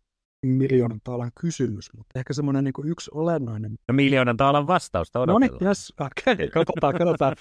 miljoonan 0.45 0.99
taalan 1.03 1.31
kysymys, 1.41 1.93
mutta 1.97 2.19
ehkä 2.19 2.33
semmoinen 2.33 2.63
niin 2.63 2.73
kuin 2.73 2.88
yksi 2.88 3.11
olennainen. 3.13 3.75
No 3.88 3.93
miljoonan 3.93 4.38
taalan 4.38 4.67
vastausta 4.67 5.19
odotellaan. 5.19 5.51
No 5.51 5.57
niin, 5.59 5.67
yes. 5.67 5.93
okay. 5.99 6.47
katsotaan, 6.47 6.93
katsotaan 6.97 7.35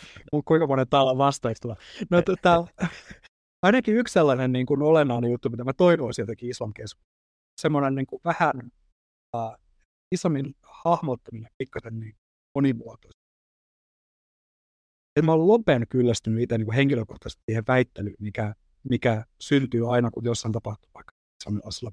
kuinka 0.44 0.66
monen 0.66 0.88
taalan 0.88 1.18
vastaus 1.18 1.60
tulee. 1.60 1.76
No, 2.10 2.22
tää, 2.42 2.56
ainakin 3.66 3.96
yksi 3.96 4.12
sellainen 4.12 4.52
niin 4.52 4.66
kuin 4.66 4.82
olennainen 4.82 5.30
juttu, 5.30 5.50
mitä 5.50 5.64
mä 5.64 5.72
toivoisin 5.72 6.22
jotenkin 6.22 6.50
islam 6.50 6.72
semmoinen 7.60 7.94
niin 7.94 8.06
kuin 8.06 8.20
vähän 8.24 8.70
uh, 9.36 9.56
islamin 10.14 10.54
hahmottaminen 10.62 11.50
pikkasen 11.58 12.00
niin 12.00 12.14
monimuotoista. 12.54 13.20
Et 15.16 15.24
mä 15.24 15.32
olen 15.32 15.48
lopen 15.48 15.86
kyllästynyt 15.88 16.42
itse 16.42 16.58
niin 16.58 16.72
henkilökohtaisesti 16.72 17.42
siihen 17.50 17.64
väittelyyn, 17.68 18.16
mikä, 18.20 18.54
mikä 18.90 19.24
syntyy 19.40 19.94
aina, 19.94 20.10
kun 20.10 20.24
jossain 20.24 20.52
tapahtuu 20.52 20.90
vaikka 20.94 21.15
islamilaisella 21.42 21.90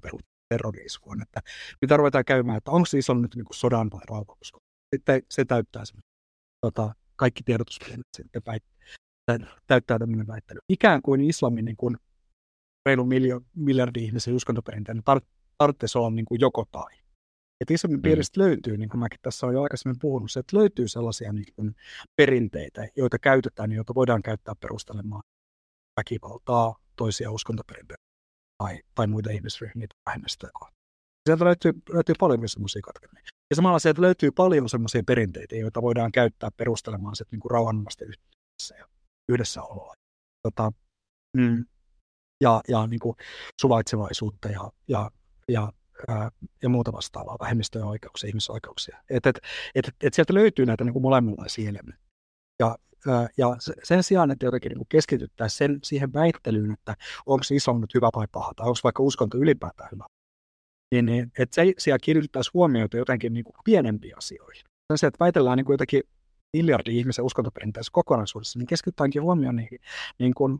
terroriskuun, 0.48 1.22
että 1.22 1.40
mitä 1.82 1.96
ruvetaan 1.96 2.24
käymään, 2.24 2.58
että 2.58 2.70
onko 2.70 2.86
se 2.86 2.98
islam 2.98 3.22
nyt 3.22 3.34
niin 3.34 3.44
kuin 3.44 3.56
sodan 3.56 3.90
vai 3.92 4.00
rauhanusko. 4.10 4.58
Sitten 4.94 5.22
se 5.30 5.44
täyttää 5.44 5.84
sen, 5.84 6.00
tota, 6.60 6.94
kaikki 7.16 7.42
tiedotusvälineet 7.42 8.06
sitten 8.16 8.42
täyttää 9.66 9.98
tämmöinen 9.98 10.26
väittely. 10.26 10.60
Ikään 10.68 11.02
kuin 11.02 11.20
islamin 11.20 11.64
niin 11.64 11.76
kuin 11.76 11.96
reilu 12.86 13.04
miljo, 13.04 13.40
miljardi 13.56 14.04
ihmisen 14.04 14.34
uskontoperinteinen 14.34 15.02
tar- 15.10 15.26
tarvitsisi 15.58 15.98
olla 15.98 16.10
niin 16.10 16.24
kuin 16.24 16.40
joko 16.40 16.64
tai. 16.72 16.92
Että 17.60 17.74
islamin 17.74 17.98
mm. 17.98 18.02
piiristä 18.02 18.40
löytyy, 18.40 18.76
niin 18.76 18.88
kuin 18.88 19.00
mäkin 19.00 19.18
tässä 19.22 19.46
olen 19.46 19.54
jo 19.54 19.62
aikaisemmin 19.62 19.98
puhunut, 20.00 20.30
se, 20.30 20.40
että 20.40 20.56
löytyy 20.56 20.88
sellaisia 20.88 21.32
niin 21.32 21.54
kuin 21.56 21.74
perinteitä, 22.16 22.88
joita 22.96 23.18
käytetään, 23.18 23.72
joita 23.72 23.94
voidaan 23.94 24.22
käyttää 24.22 24.54
perustelemaan 24.60 25.22
väkivaltaa, 26.00 26.76
toisia 26.96 27.30
uskontoperinteitä 27.30 28.13
tai, 28.64 28.82
tai 28.94 29.06
muita 29.06 29.30
ihmisryhmiä 29.30 29.86
tai 29.88 30.00
vähemmistöjä 30.06 30.50
Sieltä 31.28 31.44
löytyy, 31.44 31.72
löytyy 31.92 32.14
paljon 32.18 32.40
myös 32.40 32.52
sellaisia 32.52 32.82
katkelmia. 32.82 33.22
Ja 33.50 33.56
samalla 33.56 33.78
sieltä 33.78 34.02
löytyy 34.02 34.30
paljon 34.30 34.68
sellaisia 34.68 35.02
perinteitä, 35.06 35.56
joita 35.56 35.82
voidaan 35.82 36.12
käyttää 36.12 36.50
perustelemaan 36.56 37.16
sitten 37.16 37.38
niin 37.38 37.50
rauhanomaisten 37.50 38.08
yhteydessä 38.08 38.76
ja 38.78 38.86
yhdessäoloa. 39.28 39.94
Tota, 40.42 40.72
mm, 41.36 41.64
ja 42.40 42.60
ja 42.68 42.86
niin 42.86 43.00
kuin 43.00 43.16
suvaitsevaisuutta 43.60 44.48
ja, 44.48 44.72
ja, 44.88 45.10
ja, 45.48 45.72
ää, 46.08 46.30
ja 46.62 46.68
muuta 46.68 46.92
vastaavaa, 46.92 47.36
vähemmistöjen 47.40 47.86
oikeuksia, 47.86 48.28
ihmisoikeuksia. 48.28 49.02
Et, 49.10 49.26
et, 49.26 49.40
et, 49.74 49.84
et 50.02 50.14
sieltä 50.14 50.34
löytyy 50.34 50.66
näitä 50.66 50.84
niin 50.84 50.92
kuin 50.92 51.02
molemminlaisia 51.02 51.68
elementtejä. 51.68 52.08
Ja, 52.58 52.76
ja 53.36 53.56
sen 53.82 54.02
sijaan, 54.02 54.30
että 54.30 54.46
jotenkin 54.46 54.72
niin 54.72 54.86
keskityttäisiin 54.88 55.58
sen, 55.58 55.78
siihen 55.82 56.12
väittelyyn, 56.12 56.72
että 56.72 56.96
onko 57.26 57.44
islam 57.52 57.80
nyt 57.80 57.94
hyvä 57.94 58.10
vai 58.16 58.26
paha, 58.32 58.52
tai 58.56 58.66
onko 58.66 58.78
vaikka 58.84 59.02
uskonto 59.02 59.38
ylipäätään 59.38 59.88
hyvä, 59.92 60.06
niin, 61.02 61.32
että 61.38 61.54
se 61.54 61.72
siellä 61.78 61.98
kiinnittäisi 61.98 62.50
huomiota 62.54 62.96
jotenkin 62.96 63.34
niin 63.34 63.44
kuin 63.44 63.56
pienempiin 63.64 64.18
asioihin. 64.18 64.62
Sen 64.92 64.98
sijaan, 64.98 65.08
että 65.08 65.24
väitellään 65.24 65.56
niin 65.56 65.64
kuin 65.64 65.74
jotenkin 65.74 66.02
miljardi 66.56 66.98
ihmisen 66.98 67.24
uskontoperinteessä 67.24 67.90
kokonaisuudessa, 67.92 68.58
niin 68.58 68.66
keskitytäänkin 68.66 69.22
huomioon 69.22 69.56
niihin 69.56 69.78
niin 70.18 70.34
kuin 70.34 70.58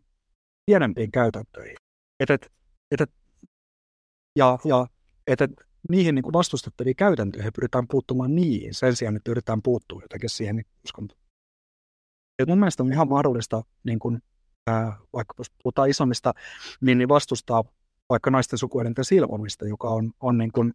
pienempiin 0.66 1.12
käytäntöihin. 1.12 1.76
Et, 2.20 2.30
et, 2.30 2.52
et, 2.90 3.10
ja, 4.38 4.58
ja 4.64 4.86
et, 5.26 5.40
et, 5.40 5.50
niihin 5.88 6.14
niin 6.14 6.22
kuin 6.22 6.32
vastustettaviin 6.32 6.96
käytäntöihin 6.96 7.52
pyritään 7.52 7.88
puuttumaan 7.88 8.34
niihin 8.34 8.74
sen 8.74 8.96
sijaan, 8.96 9.16
että 9.16 9.30
yritetään 9.30 9.62
puuttua 9.62 10.02
jotenkin 10.02 10.30
siihen 10.30 10.56
niin 10.56 10.66
uskontoon. 10.84 11.23
Ja 12.38 12.46
mun 12.46 12.58
mielestä 12.58 12.82
on 12.82 12.92
ihan 12.92 13.08
mahdollista, 13.08 13.62
niin 13.84 13.98
kuin, 13.98 14.22
ää, 14.66 14.96
vaikka 15.12 15.34
jos 15.38 15.50
puhutaan 15.62 15.90
isommista, 15.90 16.34
niin, 16.80 16.98
niin 16.98 17.08
vastustaa 17.08 17.64
vaikka 18.08 18.30
naisten 18.30 18.58
sukuelinten 18.58 19.04
silpomista, 19.04 19.68
joka 19.68 19.88
on, 19.88 20.12
on 20.20 20.38
niin 20.38 20.52
kuin, 20.52 20.72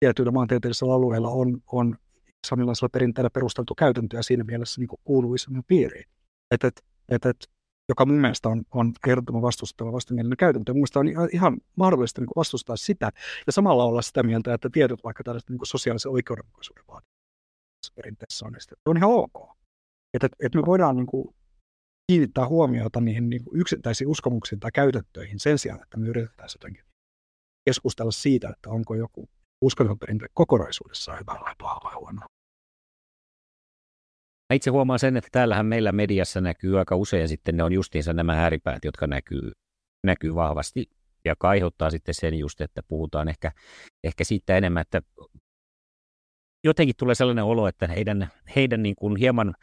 tietyillä 0.00 0.32
maantieteellisillä 0.32 0.94
alueilla 0.94 1.28
on, 1.28 1.62
on 1.72 1.96
islamilaisella 2.44 2.88
perinteellä 2.88 3.30
perusteltu 3.30 3.74
käytäntö 3.74 4.16
ja 4.16 4.22
siinä 4.22 4.44
mielessä 4.44 4.80
niin 4.80 4.88
kuuluu 5.04 5.34
islamin 5.34 5.64
piiriin. 5.66 6.04
Et, 6.50 6.64
et, 6.64 6.84
et, 7.08 7.26
et, 7.26 7.36
joka 7.88 8.06
mun 8.06 8.16
mielestä 8.16 8.48
on, 8.48 8.62
on 8.70 8.92
ehdottoman 9.08 9.42
vastustava 9.42 9.92
vastamielinen 9.92 10.36
käytäntö. 10.36 10.74
Mun 10.74 10.86
on 10.94 11.28
ihan 11.32 11.56
mahdollista 11.76 12.20
niin 12.20 12.28
vastustaa 12.36 12.76
sitä 12.76 13.10
ja 13.46 13.52
samalla 13.52 13.84
olla 13.84 14.02
sitä 14.02 14.22
mieltä, 14.22 14.54
että 14.54 14.70
tietyt 14.72 15.04
vaikka 15.04 15.24
tällaiset 15.24 15.50
niin 15.50 15.58
sosiaalisen 15.62 16.12
oikeudenmukaisuuden 16.12 16.84
vaatimukset 16.88 17.94
perinteessä 17.94 18.46
on. 18.46 18.52
On 18.86 18.96
ihan 18.96 19.10
ok. 19.10 19.57
Että 20.14 20.26
et, 20.26 20.32
et 20.40 20.54
me 20.54 20.62
voidaan 20.66 20.96
niin 20.96 21.06
kuin, 21.06 21.34
kiinnittää 22.10 22.48
huomiota 22.48 23.00
niihin 23.00 23.30
niin 23.30 23.44
kuin 23.44 23.60
yksittäisiin 23.60 24.08
uskomuksiin 24.08 24.60
tai 24.60 24.70
käytäntöihin 24.74 25.38
sen 25.38 25.58
sijaan, 25.58 25.82
että 25.82 25.96
me 25.96 26.08
yritetään 26.08 26.48
jotenkin 26.54 26.84
keskustella 27.64 28.10
siitä, 28.10 28.48
että 28.48 28.70
onko 28.70 28.94
joku 28.94 29.28
uskonnonperintö 29.64 30.26
kokonaisuudessaan 30.34 31.20
hyvä 31.20 31.38
vai 31.40 31.54
paha 31.58 31.80
vai 31.84 31.94
huono. 31.94 32.20
Mä 34.52 34.54
itse 34.54 34.70
huomaan 34.70 34.98
sen, 34.98 35.16
että 35.16 35.28
täällähän 35.32 35.66
meillä 35.66 35.92
mediassa 35.92 36.40
näkyy 36.40 36.78
aika 36.78 36.96
usein 36.96 37.28
sitten 37.28 37.56
ne 37.56 37.62
on 37.62 37.72
justiinsa 37.72 38.12
nämä 38.12 38.42
ääripäät, 38.42 38.84
jotka 38.84 39.06
näkyy, 39.06 39.52
näkyy 40.06 40.34
vahvasti 40.34 40.90
ja 41.24 41.34
aiheuttaa 41.40 41.90
sitten 41.90 42.14
sen 42.14 42.34
just, 42.34 42.60
että 42.60 42.82
puhutaan 42.82 43.28
ehkä, 43.28 43.52
ehkä 44.04 44.24
siitä 44.24 44.56
enemmän, 44.56 44.80
että 44.80 45.02
jotenkin 46.64 46.96
tulee 46.96 47.14
sellainen 47.14 47.44
olo, 47.44 47.68
että 47.68 47.86
heidän, 47.86 48.28
heidän 48.56 48.82
niin 48.82 48.96
kuin 48.96 49.16
hieman 49.16 49.54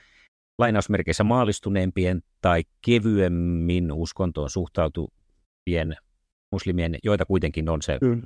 lainausmerkeissä 0.60 1.24
maalistuneempien 1.24 2.22
tai 2.42 2.64
kevyemmin 2.86 3.92
uskontoon 3.92 4.50
suhtautuvien 4.50 5.96
muslimien, 6.52 6.96
joita 7.04 7.26
kuitenkin 7.26 7.70
on 7.70 7.82
se 7.82 7.98
mm 8.02 8.22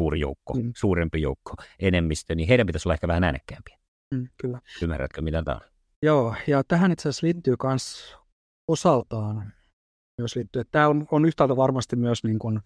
suuri 0.00 0.20
joukko, 0.20 0.54
mm. 0.54 0.72
suurempi 0.76 1.22
joukko, 1.22 1.54
enemmistö, 1.78 2.34
niin 2.34 2.48
heidän 2.48 2.66
pitäisi 2.66 2.88
olla 2.88 2.94
ehkä 2.94 3.08
vähän 3.08 3.24
äänekkäämpiä. 3.24 3.78
Mm, 4.14 4.28
kyllä. 4.40 4.60
Ymmärrätkö, 4.82 5.22
mitä 5.22 5.42
tämä 5.42 5.54
on? 5.54 5.60
Joo, 6.02 6.34
ja 6.46 6.64
tähän 6.64 6.92
itse 6.92 7.08
asiassa 7.08 7.26
liittyy 7.26 7.54
myös 7.64 8.16
osaltaan 8.68 9.52
myös 10.20 10.36
liittyy. 10.36 10.62
Tämä 10.70 10.88
on, 10.88 11.06
on 11.10 11.24
yhtäältä 11.24 11.56
varmasti 11.56 11.96
myös 11.96 12.24
niin 12.24 12.38
kuin, 12.38 12.60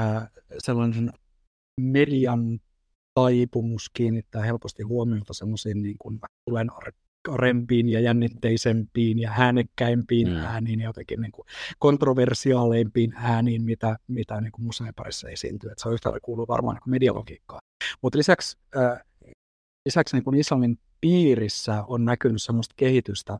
äh, 0.00 0.30
sellainen 0.58 1.10
median 1.80 2.60
taipumus 3.14 3.90
kiinnittää 3.90 4.42
helposti 4.42 4.82
huomiota 4.82 5.34
semmoisiin 5.34 5.82
niin 5.82 5.96
kuin 5.98 6.20
rempiin 7.36 7.88
ja 7.88 8.00
jännitteisempiin 8.00 9.18
ja 9.18 9.32
äänekkäimpiin 9.38 10.28
mm. 10.28 10.36
ääniin 10.36 10.80
ja 10.80 10.88
jotenkin 10.88 11.20
niin 11.20 11.32
kuin 11.32 11.46
kontroversiaaleimpiin 11.78 13.12
ääniin, 13.16 13.62
mitä, 13.62 13.98
mitä 14.08 14.40
niin 14.40 14.52
kuin 14.52 14.64
museen 14.64 14.94
parissa 14.94 15.28
esiintyy. 15.28 15.70
Että 15.70 15.82
se 15.82 15.88
on 15.88 15.94
yhtä 15.94 16.12
kuuluu 16.22 16.48
varmaan 16.48 16.76
niin 16.76 16.90
medialogiikkaan. 16.90 17.60
Mutta 18.02 18.18
lisäksi, 18.18 18.58
äh, 18.76 19.02
lisäksi 19.88 20.16
niin 20.16 20.24
kuin 20.24 20.40
islamin 20.40 20.78
piirissä 21.00 21.84
on 21.88 22.04
näkynyt 22.04 22.42
sellaista 22.42 22.74
kehitystä, 22.76 23.38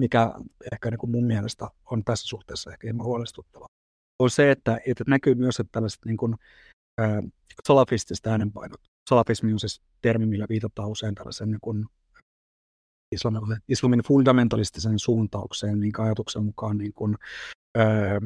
mikä 0.00 0.34
ehkä 0.72 0.90
niin 0.90 0.98
kuin 0.98 1.10
mun 1.10 1.24
mielestä 1.24 1.68
on 1.90 2.04
tässä 2.04 2.26
suhteessa 2.26 2.70
ehkä 2.70 2.86
hieman 2.86 3.06
huolestuttava, 3.06 3.66
on 4.18 4.30
se, 4.30 4.50
että, 4.50 4.80
että 4.86 5.04
näkyy 5.06 5.34
myös, 5.34 5.60
että 5.60 5.72
tällaiset 5.72 6.04
niin 6.04 6.16
kuin, 6.16 6.34
äh, 7.00 7.22
salafistiset 7.66 8.26
äänenpainot. 8.26 8.80
Salafismi 9.08 9.52
on 9.52 9.60
siis 9.60 9.80
termi, 10.02 10.26
millä 10.26 10.46
viitataan 10.48 10.88
usein 10.88 11.14
tällaisen 11.14 11.50
niin 11.50 11.60
kuin 11.60 11.86
islamin, 13.12 13.40
islamin 13.68 14.02
fundamentalistisen 14.02 14.98
suuntaukseen, 14.98 15.78
minkä 15.78 16.02
ajatuksen 16.02 16.44
mukaan 16.44 16.78
niin 16.78 16.92
kuin, 16.92 17.16
öö, 17.78 18.20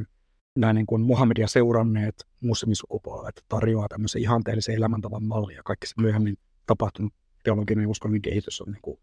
nämä 0.58 0.72
niin 0.72 0.86
kuin 0.86 1.02
Muhammedia 1.02 1.48
seuranneet 1.48 2.26
muslimisukupolvet 2.40 3.44
tarjoaa 3.48 3.88
tämmöisen 3.88 4.22
ihanteellisen 4.22 4.74
elämäntavan 4.74 5.24
mallia. 5.24 5.62
Kaikki 5.64 5.86
se 5.86 5.94
myöhemmin 6.00 6.38
tapahtunut 6.66 7.12
teologinen 7.42 7.82
ja 7.82 7.88
uskonnollinen 7.88 8.22
kehitys 8.22 8.60
on 8.60 8.72
niin 8.72 8.82
kuin 8.82 8.98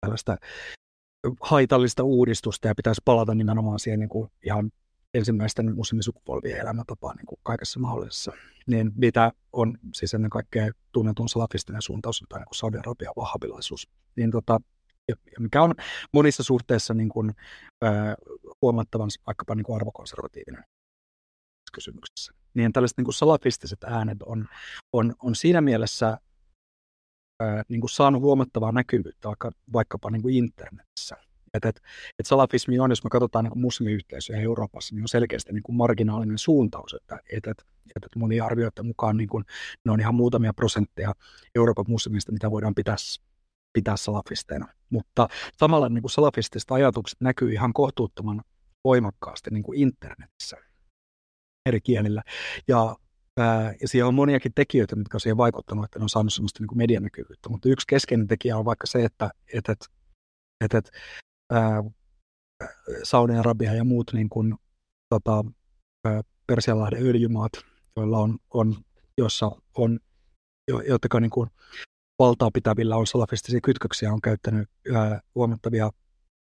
tällaista 0.00 0.36
haitallista 1.40 2.02
uudistusta 2.02 2.68
ja 2.68 2.74
pitäisi 2.74 3.02
palata 3.04 3.34
nimenomaan 3.34 3.78
siihen 3.78 4.00
niin 4.00 4.08
kuin 4.08 4.30
ihan 4.46 4.72
ensimmäisten 5.14 5.74
muslimisukupolvien 5.74 6.60
elämäntapaan 6.60 7.16
niin 7.16 7.26
kuin 7.26 7.38
kaikessa 7.42 7.80
mahdollisessa. 7.80 8.32
Niin 8.66 8.92
mitä 8.94 9.32
on 9.52 9.78
siis 9.94 10.14
ennen 10.14 10.30
kaikkea 10.30 10.70
tunnetun 10.92 11.28
salafistinen 11.28 11.82
suuntaus, 11.82 12.24
tai 12.28 12.40
niin 12.40 12.46
Saudi-Arabian 12.52 13.12
vahabilaisuus. 13.16 13.88
Niin 14.16 14.30
tota, 14.30 14.60
mikä 15.38 15.62
on 15.62 15.74
monissa 16.12 16.42
suhteissa 16.42 16.94
niin 16.94 17.08
kuin, 17.08 17.32
äh, 17.84 18.14
huomattavan 18.62 19.10
vaikkapa 19.26 19.54
niin 19.54 19.64
kuin 19.64 19.76
arvokonservatiivinen 19.76 20.64
kysymyksessä. 21.72 22.32
Niin 22.54 22.72
tällaiset 22.72 22.98
niin 22.98 23.04
kuin 23.04 23.14
salafistiset 23.14 23.84
äänet 23.84 24.22
on, 24.22 24.48
on, 24.92 25.14
on 25.22 25.34
siinä 25.34 25.60
mielessä 25.60 26.08
äh, 27.42 27.64
niin 27.68 27.80
kuin 27.80 27.90
saanut 27.90 28.22
huomattavaa 28.22 28.72
näkyvyyttä 28.72 29.28
vaikka, 29.28 29.50
vaikkapa 29.72 30.10
niin 30.10 30.22
kuin 30.22 30.34
internetissä. 30.34 31.16
Että 31.54 31.68
et, 31.68 31.82
et 32.18 32.26
salafismi 32.26 32.78
on, 32.78 32.90
jos 32.90 33.04
me 33.04 33.10
katsotaan 33.10 33.44
niin 33.44 33.58
muslimiyhteisöjä 33.58 34.40
Euroopassa, 34.40 34.94
niin 34.94 35.04
on 35.04 35.08
selkeästi 35.08 35.52
niin 35.52 35.62
kuin 35.62 35.76
marginaalinen 35.76 36.38
suuntaus. 36.38 36.94
Että 36.94 37.20
et, 37.32 37.46
et, 37.46 37.64
et, 37.96 38.04
et 38.04 38.16
moni 38.16 38.40
arvioiden 38.40 38.86
mukaan 38.86 39.16
niin 39.16 39.28
kuin, 39.28 39.44
ne 39.84 39.92
on 39.92 40.00
ihan 40.00 40.14
muutamia 40.14 40.52
prosentteja 40.52 41.14
Euroopan 41.54 41.84
muslimista, 41.88 42.32
mitä 42.32 42.50
voidaan 42.50 42.74
pitää 42.74 42.96
pitää 43.72 43.96
salafisteina. 43.96 44.68
Mutta 44.90 45.28
samalla 45.56 45.88
niin 45.88 46.02
kuin 46.02 46.10
salafistiset 46.10 46.70
ajatukset 46.70 47.20
näkyy 47.20 47.52
ihan 47.52 47.72
kohtuuttoman 47.72 48.42
voimakkaasti 48.84 49.50
niin 49.50 49.62
kuin 49.62 49.78
internetissä 49.78 50.56
eri 51.66 51.80
kielillä. 51.80 52.22
Ja, 52.68 52.96
ää, 53.38 53.74
ja 53.80 53.88
siellä 53.88 54.08
on 54.08 54.14
moniakin 54.14 54.52
tekijöitä, 54.54 54.96
mitkä 54.96 55.16
on 55.16 55.20
siihen 55.20 55.36
vaikuttanut, 55.36 55.84
että 55.84 55.98
ne 55.98 56.02
on 56.02 56.08
saanut 56.08 56.32
sellaista 56.32 56.60
niin 56.60 56.68
kuin 56.68 56.78
medianäkyvyyttä. 56.78 57.48
Mutta 57.48 57.68
yksi 57.68 57.86
keskeinen 57.86 58.26
tekijä 58.26 58.56
on 58.56 58.64
vaikka 58.64 58.86
se, 58.86 59.04
että 59.04 59.30
et, 59.54 59.68
et, 59.68 59.86
et, 60.64 60.74
et, 60.74 60.90
Saudi-Arabia 63.02 63.74
ja 63.74 63.84
muut 63.84 64.12
niin 64.12 64.28
kuin, 64.28 64.54
tota, 65.08 65.44
Persianlahden 66.46 67.06
öljymaat, 67.06 67.52
joilla 67.96 68.18
on, 68.18 68.38
on 68.50 68.76
jossa 69.18 69.50
on, 69.76 70.00
jo, 70.68 70.80
jotka 70.80 71.20
niin 71.20 71.30
kuin, 71.30 71.50
valtaa 72.22 72.50
pitävillä 72.54 72.96
on 72.96 73.06
salafistisia 73.06 73.60
kytköksiä, 73.60 74.12
on 74.12 74.20
käyttänyt 74.20 74.68
yhä 74.84 75.20
huomattavia 75.34 75.90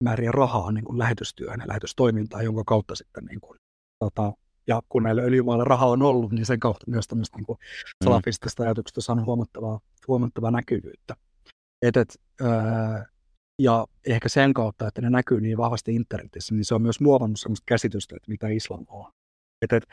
määriä 0.04 0.32
rahaa 0.32 0.72
niin 0.72 0.84
kuin 0.84 0.98
lähetystyöhön 0.98 1.60
ja 1.60 1.68
lähetystoimintaan, 1.68 2.44
jonka 2.44 2.62
kautta 2.66 2.94
sitten 2.94 3.24
niin 3.24 3.40
kuin, 3.40 3.58
tota, 3.98 4.32
ja 4.66 4.82
kun 4.88 5.02
näillä 5.02 5.22
öljymailla 5.22 5.64
rahaa 5.64 5.88
on 5.88 6.02
ollut, 6.02 6.32
niin 6.32 6.46
sen 6.46 6.60
kautta 6.60 6.90
myös 6.90 7.08
tämmöistä 7.08 7.36
niin 7.36 7.46
kuin 7.46 7.58
mm. 7.58 8.04
salafistista 8.04 8.62
ajatuksesta 8.62 8.98
on 8.98 9.02
saanut 9.02 9.26
huomattavaa, 9.26 9.80
huomattavaa 10.08 10.50
näkyvyyttä. 10.50 11.16
Et, 11.82 11.96
et, 11.96 12.20
ää, 12.40 13.06
ja 13.58 13.86
ehkä 14.06 14.28
sen 14.28 14.54
kautta, 14.54 14.88
että 14.88 15.02
ne 15.02 15.10
näkyy 15.10 15.40
niin 15.40 15.58
vahvasti 15.58 15.94
internetissä, 15.94 16.54
niin 16.54 16.64
se 16.64 16.74
on 16.74 16.82
myös 16.82 17.00
muovannut 17.00 17.40
sellaista 17.40 17.64
käsitystä, 17.66 18.16
että 18.16 18.30
mitä 18.30 18.48
islam 18.48 18.84
on. 18.88 19.10
Et, 19.62 19.72
et, 19.72 19.84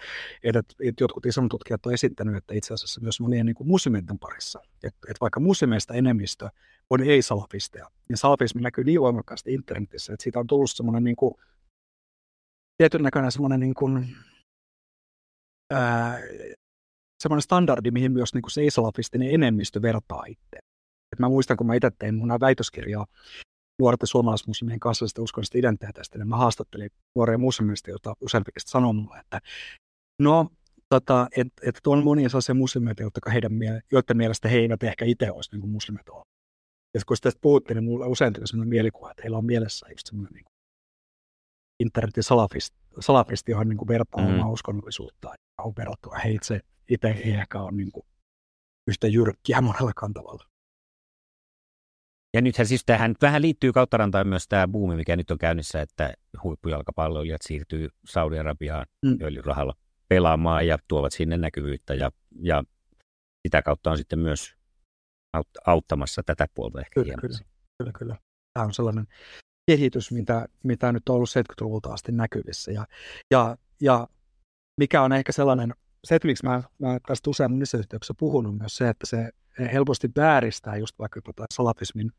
et, 0.44 0.56
et, 0.56 0.76
et 0.84 1.00
jotkut 1.00 1.24
tutkijat 1.50 1.86
on 1.86 1.94
esittänyt, 1.94 2.36
että 2.36 2.54
itse 2.54 2.74
asiassa 2.74 3.02
myös 3.02 3.20
monien 3.20 3.46
niin 3.46 3.56
muslimien 3.64 4.20
parissa, 4.20 4.62
että 4.84 5.08
et 5.10 5.22
vaikka 5.22 5.40
muslimeista 5.40 5.94
enemmistö 5.94 6.50
on 6.90 7.02
ei-salafisteja, 7.02 7.90
niin 8.10 8.18
salafismi 8.18 8.62
näkyy 8.62 8.84
niin 8.84 9.02
voimakkaasti 9.02 9.54
internetissä, 9.54 10.14
että 10.14 10.24
siitä 10.24 10.40
on 10.40 10.48
tullut 10.48 10.72
semmoinen 10.72 11.04
niin 11.04 11.16
kuin, 11.16 11.34
tietyn 12.78 13.04
näköinen 13.04 13.32
semmoinen 13.32 13.60
niin 13.60 13.74
kuin, 13.74 14.16
ää, 15.72 16.20
semmoinen 17.24 17.42
standardi, 17.42 17.92
mihin 17.92 18.12
myös 18.12 18.34
niin 18.34 18.42
kuin 18.42 18.52
se 18.52 18.62
ei-salafistinen 18.62 19.34
enemmistö 19.34 19.82
vertaa 19.82 20.24
itse. 20.28 20.58
Et 21.12 21.20
mä 21.20 21.30
muistan, 21.30 21.58
kun 21.58 21.68
mä 21.68 21.76
itse 21.76 21.92
tein 22.00 22.16
mun 22.16 22.30
väitöskirjaa 22.40 23.06
nuorten 23.80 24.08
suomalaismuslimien 24.08 24.80
kansallisesta 24.80 25.22
uskonnollisesta 25.22 25.58
identiteetistä, 25.58 26.18
niin 26.18 26.28
mä 26.28 26.38
haastattelin 26.38 26.90
nuoria 27.16 27.38
muslimista, 27.38 27.90
joita 27.90 28.14
useampi 28.22 28.52
sanoi 28.58 28.94
mulle, 28.94 29.20
että 29.20 29.42
no, 30.20 30.50
tota, 30.90 31.28
että 31.38 31.62
et 31.66 31.88
on 31.88 32.04
monia 32.04 32.30
sellaisia 32.30 32.56
muslimeita, 32.56 33.04
jotka 33.04 33.30
heidän, 33.30 33.52
joiden 33.92 34.18
mielestä 34.18 34.50
he 34.50 34.58
eivät 34.58 34.84
ehkä 34.84 35.06
itse 35.06 35.32
olisi 35.32 35.52
niin 35.52 35.62
kuin 35.62 35.72
muslimit 35.72 36.10
ole. 36.10 36.24
Ja 36.94 37.02
kun 37.08 37.18
tästä 37.22 37.40
puhuttiin, 37.42 37.76
niin 37.76 37.84
mulla 37.84 38.08
usein 38.08 38.34
tuli 38.34 38.48
sellainen 38.48 38.70
mielikuva, 38.70 39.12
että 39.12 39.24
heillä 39.24 39.38
on 39.38 39.46
mielessä 39.46 39.88
just 39.90 40.08
semmoinen 40.08 40.34
niin 40.34 40.46
internetin 41.80 42.24
salafisti, 42.24 42.78
salafisti 43.00 43.52
johon 43.52 43.70
niin 43.70 43.88
vertaa 43.88 44.22
mm. 44.22 44.34
omaa 44.34 44.50
uskonnollisuutta 44.50 45.28
ja 45.28 45.64
on 45.64 45.74
verrattu, 45.78 46.10
he 46.24 46.32
itse, 46.32 46.62
itse 46.90 47.08
ei 47.08 47.32
ehkä 47.32 47.62
ole 47.62 47.72
niin 47.72 47.92
kuin 47.92 48.06
yhtä 48.88 49.08
jyrkkiä 49.08 49.62
monellakaan 49.62 50.14
tavalla. 50.14 50.49
Ja 52.34 52.42
nythän 52.42 52.68
siis 52.68 52.86
tähän 52.86 53.16
vähän 53.22 53.42
liittyy 53.42 53.72
kauttarantaan 53.72 54.28
myös 54.28 54.48
tämä 54.48 54.68
buumi, 54.68 54.96
mikä 54.96 55.16
nyt 55.16 55.32
on 55.32 55.38
käynnissä, 55.38 55.82
että 55.82 56.14
huippujalkapalloilijat 56.44 57.42
siirtyy 57.42 57.90
Saudi-Arabiaan 58.06 58.86
mm. 59.06 59.18
öljyrahalla 59.22 59.76
pelaamaan 60.10 60.68
ja 60.68 60.78
tuovat 60.88 61.14
sinne 61.14 61.38
näkyvyyttä 61.38 61.94
ja, 61.94 62.12
ja 62.42 62.64
sitä 63.48 63.62
kautta 63.62 63.92
on 63.92 63.98
sitten 63.98 64.20
myös 64.20 64.56
auttamassa 65.66 66.24
tätä 66.26 66.48
puolta 66.54 66.80
ehkä 66.80 67.04
kyllä, 67.04 67.14
kyllä, 67.22 67.40
kyllä, 67.78 67.92
kyllä. 67.92 68.16
Tämä 68.54 68.66
on 68.66 68.74
sellainen 68.74 69.08
kehitys, 69.72 70.12
mitä, 70.12 70.46
mitä 70.64 70.92
nyt 70.92 71.10
on 71.10 71.16
ollut 71.16 71.30
70-luvulta 71.30 71.94
asti 71.94 72.12
näkyvissä. 72.12 72.72
Ja, 72.72 72.88
ja, 73.32 73.58
ja 73.82 74.08
mikä 74.78 75.02
on 75.02 75.14
ehkä 75.14 75.32
sellainen, 75.32 75.74
se, 76.04 76.16
että 76.16 76.28
miksi 76.28 76.46
mä, 76.46 76.64
mä 76.80 77.00
tästä 77.08 77.30
usein 77.30 77.52
monissa 77.52 77.78
yhteyksissä 77.78 78.14
puhunut 78.20 78.58
myös 78.58 78.78
se, 78.78 78.90
että 78.90 79.06
se 79.06 79.30
helposti 79.68 80.10
vääristää 80.16 80.78
just 80.78 81.00
vaikka 81.00 81.22
tota 81.22 81.46
salafismin 81.54 82.12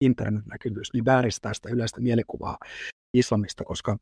internetnäkyvyys, 0.00 0.92
niin 0.92 1.04
vääristää 1.04 1.54
sitä 1.54 1.68
yleistä 1.68 2.00
mielikuvaa 2.00 2.58
islamista, 3.14 3.64
koska 3.64 3.98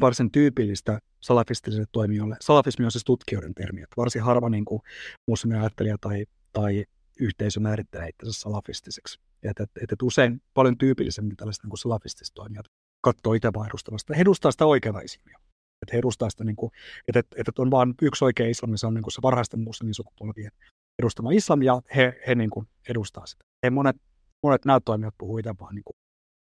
varsin 0.00 0.30
tyypillistä 0.32 0.98
salafistisille 1.20 1.86
toimijoille, 1.92 2.36
salafismi 2.40 2.84
on 2.84 2.90
siis 2.90 3.04
tutkijoiden 3.04 3.54
termi, 3.54 3.82
että 3.82 3.96
varsin 3.96 4.22
harva 4.22 4.48
niin 4.48 4.64
kuin 4.64 4.82
muslimiajattelija 5.28 5.96
tai, 6.00 6.26
tai 6.52 6.84
yhteisö 7.20 7.60
määrittelee 7.60 8.08
itsensä 8.08 8.40
salafistiseksi. 8.40 9.20
Että 9.42 9.62
et, 9.62 9.70
et, 9.82 9.92
et 9.92 10.02
usein 10.02 10.42
paljon 10.54 10.78
tyypillisemmin 10.78 11.36
tällaiset 11.36 11.64
niin 11.64 11.78
salafistiset 11.78 12.34
toimijat 12.34 12.66
katsoo 13.00 13.34
itse 13.34 13.50
vaan 13.54 13.68
edustavasta. 13.68 14.14
He 14.14 14.20
edustaa 14.20 14.50
sitä 14.50 14.66
oikeaa 14.66 15.00
islamia. 15.00 15.38
Että 15.82 15.92
he 15.92 15.98
edustaa 15.98 16.30
sitä, 16.30 16.44
niin 16.44 16.56
kuin, 16.56 16.72
että, 17.08 17.20
että, 17.20 17.36
että 17.38 17.62
on 17.62 17.70
vain 17.70 17.94
yksi 18.02 18.24
oikea 18.24 18.48
islami, 18.48 18.78
se 18.78 18.86
on 18.86 18.94
niin 18.94 19.02
kuin 19.02 19.12
se 19.12 19.22
varhaisten 19.22 19.60
muslimin 19.60 19.94
sukupolvien 19.94 20.52
edustama 20.98 21.30
islam 21.32 21.62
ja 21.62 21.82
he, 21.96 22.20
he 22.26 22.34
niin 22.34 22.50
kuin 22.50 22.68
edustaa 22.88 23.26
sitä. 23.26 23.44
He 23.66 23.70
monet, 23.70 23.96
monet 24.42 24.64
näyttoimijat 24.64 25.14
puhuu 25.18 25.38
itse 25.38 25.54
vaan, 25.60 25.74
niin 25.74 25.84
kuin, 25.84 25.96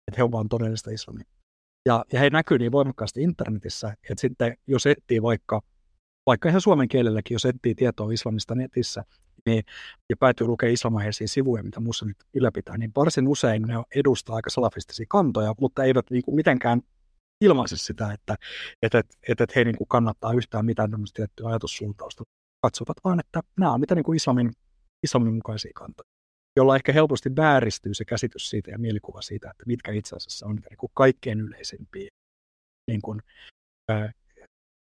että 0.09 0.19
he 0.19 0.23
on 0.23 0.33
vaan 0.33 0.49
todellista 0.49 0.91
islamia. 0.91 1.25
Ja, 1.87 2.05
ja 2.13 2.21
he 2.21 2.31
näkyy 2.31 2.59
niin 2.59 2.73
voimakkaasti 2.73 3.23
internetissä, 3.23 3.95
että 4.11 4.21
sitten 4.21 4.57
jos 4.67 4.87
etsii 4.87 5.23
vaikka, 5.23 5.61
vaikka 6.27 6.49
ihan 6.49 6.61
suomen 6.61 6.89
kielelläkin, 6.89 7.35
jos 7.35 7.45
etsii 7.45 7.75
tietoa 7.75 8.13
islamista 8.13 8.55
netissä, 8.55 9.05
niin, 9.47 9.65
ja 10.09 10.17
päätyy 10.17 10.47
lukemaan 10.47 10.75
islamaheisiä 10.75 11.27
sivuja, 11.27 11.63
mitä 11.63 11.81
muslimit 11.81 12.17
ylläpitää, 12.35 12.79
niin 12.79 12.93
varsin 12.97 13.29
usein 13.29 13.63
ne 13.63 13.75
edustaa 13.95 14.37
aika 14.37 14.51
salafistisia 14.51 15.07
kantoja, 15.09 15.55
mutta 15.61 15.85
eivät 15.85 16.11
niin 16.11 16.23
kuin 16.23 16.35
mitenkään 16.35 16.83
ilmaise 17.41 17.77
sitä, 17.77 18.13
että, 18.13 18.37
että, 18.83 18.99
että, 18.99 19.15
että 19.29 19.53
he 19.57 19.65
niin 19.65 19.77
kuin 19.77 19.89
kannattaa 19.89 20.33
yhtään 20.33 20.67
mitään 20.67 20.91
tämmöistä 20.91 21.17
tiettyä 21.17 21.49
ajatussuuntausta 21.49 22.25
katsovat 22.61 22.97
vaan, 23.05 23.21
että 23.21 23.41
nämä 23.59 23.73
on 23.73 23.81
mitä 23.81 23.95
niin 23.95 24.05
kuin 24.05 24.17
islamin, 24.17 24.53
islamin 25.03 25.35
mukaisia 25.35 25.73
kantoja, 25.75 26.09
jolla 26.57 26.77
ehkä 26.77 26.93
helposti 26.93 27.37
vääristyy 27.37 27.95
se 27.95 28.05
käsitys 28.05 28.51
siitä 28.51 28.71
ja 28.71 28.79
mielikuva 28.79 29.23
siitä, 29.23 29.51
että 29.51 29.65
mitkä 29.67 29.93
itse 29.93 30.17
asiassa 30.17 30.47
on 30.47 30.57
niin 30.57 30.79
kuin 30.79 30.91
kaikkein 30.95 31.41
yleisimpiä 31.41 32.09
niin 32.91 33.03
kuin, 33.03 33.23
äh, 33.91 34.15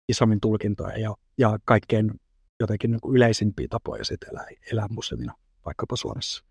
islamin 0.09 0.39
tulkintoja 0.41 0.97
ja, 0.97 1.15
ja 1.37 1.59
kaikkein 1.65 2.11
jotenkin 2.59 2.91
niin 2.91 3.01
kuin 3.01 3.15
yleisimpiä 3.15 3.67
tapoja 3.69 4.05
sitten 4.05 4.29
elää, 4.29 4.47
elää 4.71 4.87
muslimina 4.89 5.33
vaikkapa 5.65 5.95
Suomessa. 5.95 6.43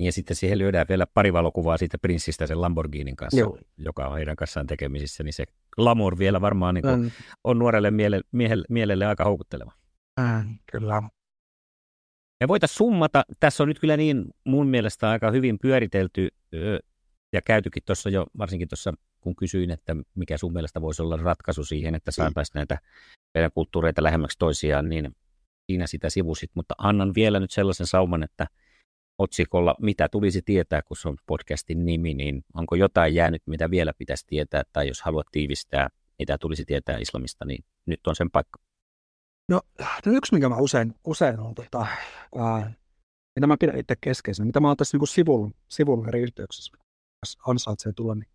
Ja 0.00 0.12
sitten 0.12 0.36
siihen 0.36 0.58
lyödään 0.58 0.86
vielä 0.88 1.06
pari 1.14 1.32
valokuvaa 1.32 1.78
siitä 1.78 1.98
prinssistä 1.98 2.46
sen 2.46 2.60
Lamborghinin 2.60 3.16
kanssa, 3.16 3.40
Joo. 3.40 3.58
joka 3.78 4.06
on 4.06 4.16
heidän 4.16 4.36
kanssaan 4.36 4.66
tekemisissä, 4.66 5.24
niin 5.24 5.32
se 5.32 5.44
glamour 5.72 6.18
vielä 6.18 6.40
varmaan 6.40 6.74
niin 6.74 6.82
kuin 6.82 7.12
on 7.44 7.58
nuorelle 7.58 7.90
miele, 7.90 8.20
miehelle, 8.32 8.64
mielelle 8.68 9.06
aika 9.06 9.24
houkutteleva. 9.24 9.72
Mm, 10.20 10.58
kyllä. 10.72 11.02
Me 12.40 12.48
voitaisiin 12.48 12.76
summata, 12.76 13.22
tässä 13.40 13.62
on 13.62 13.68
nyt 13.68 13.78
kyllä 13.78 13.96
niin 13.96 14.24
mun 14.44 14.66
mielestä 14.66 15.10
aika 15.10 15.30
hyvin 15.30 15.58
pyöritelty 15.58 16.28
ja 17.32 17.42
käytykin 17.42 17.82
tuossa 17.86 18.10
jo, 18.10 18.26
varsinkin 18.38 18.68
tuossa 18.68 18.94
kun 19.20 19.36
kysyin, 19.36 19.70
että 19.70 19.96
mikä 20.14 20.38
sun 20.38 20.52
mielestä 20.52 20.80
voisi 20.80 21.02
olla 21.02 21.16
ratkaisu 21.16 21.64
siihen, 21.64 21.94
että 21.94 22.10
saataisiin 22.10 22.54
näitä 22.54 22.78
meidän 23.34 23.50
kulttuureita 23.54 24.02
lähemmäksi 24.02 24.38
toisiaan, 24.38 24.88
niin 24.88 25.16
siinä 25.66 25.86
sitä 25.86 26.10
sivusit, 26.10 26.50
mutta 26.54 26.74
annan 26.78 27.14
vielä 27.14 27.40
nyt 27.40 27.50
sellaisen 27.50 27.86
sauman, 27.86 28.22
että 28.22 28.46
otsikolla 29.18 29.74
Mitä 29.80 30.08
tulisi 30.08 30.42
tietää, 30.42 30.82
kun 30.82 30.96
se 30.96 31.08
on 31.08 31.16
podcastin 31.26 31.84
nimi, 31.84 32.14
niin 32.14 32.44
onko 32.54 32.74
jotain 32.74 33.14
jäänyt, 33.14 33.42
mitä 33.46 33.70
vielä 33.70 33.92
pitäisi 33.98 34.26
tietää, 34.26 34.62
tai 34.72 34.88
jos 34.88 35.02
haluat 35.02 35.26
tiivistää, 35.32 35.88
mitä 36.18 36.38
tulisi 36.38 36.64
tietää 36.64 36.98
islamista, 36.98 37.44
niin 37.44 37.64
nyt 37.86 38.06
on 38.06 38.16
sen 38.16 38.30
paikka. 38.30 38.60
No, 39.50 39.60
no 40.06 40.12
yksi, 40.12 40.34
mikä 40.34 40.48
mä 40.48 40.56
usein, 40.56 40.94
usein 41.04 41.40
on, 41.40 41.54
tota, 41.54 41.86
ää, 42.38 42.72
mitä 43.36 43.46
mä 43.46 43.56
pidän 43.60 43.78
itse 43.78 43.94
keskeisenä, 44.00 44.46
mitä 44.46 44.60
mä 44.60 44.68
oon 44.68 44.76
tässä 44.76 44.98
niin 44.98 45.06
sivulla, 45.06 45.50
sivulla 45.68 46.08
eri 46.08 46.22
yhteyksissä, 46.22 46.72
jos 47.26 47.38
ansaitsee 47.46 47.92
tulla 47.92 48.14
niin 48.14 48.28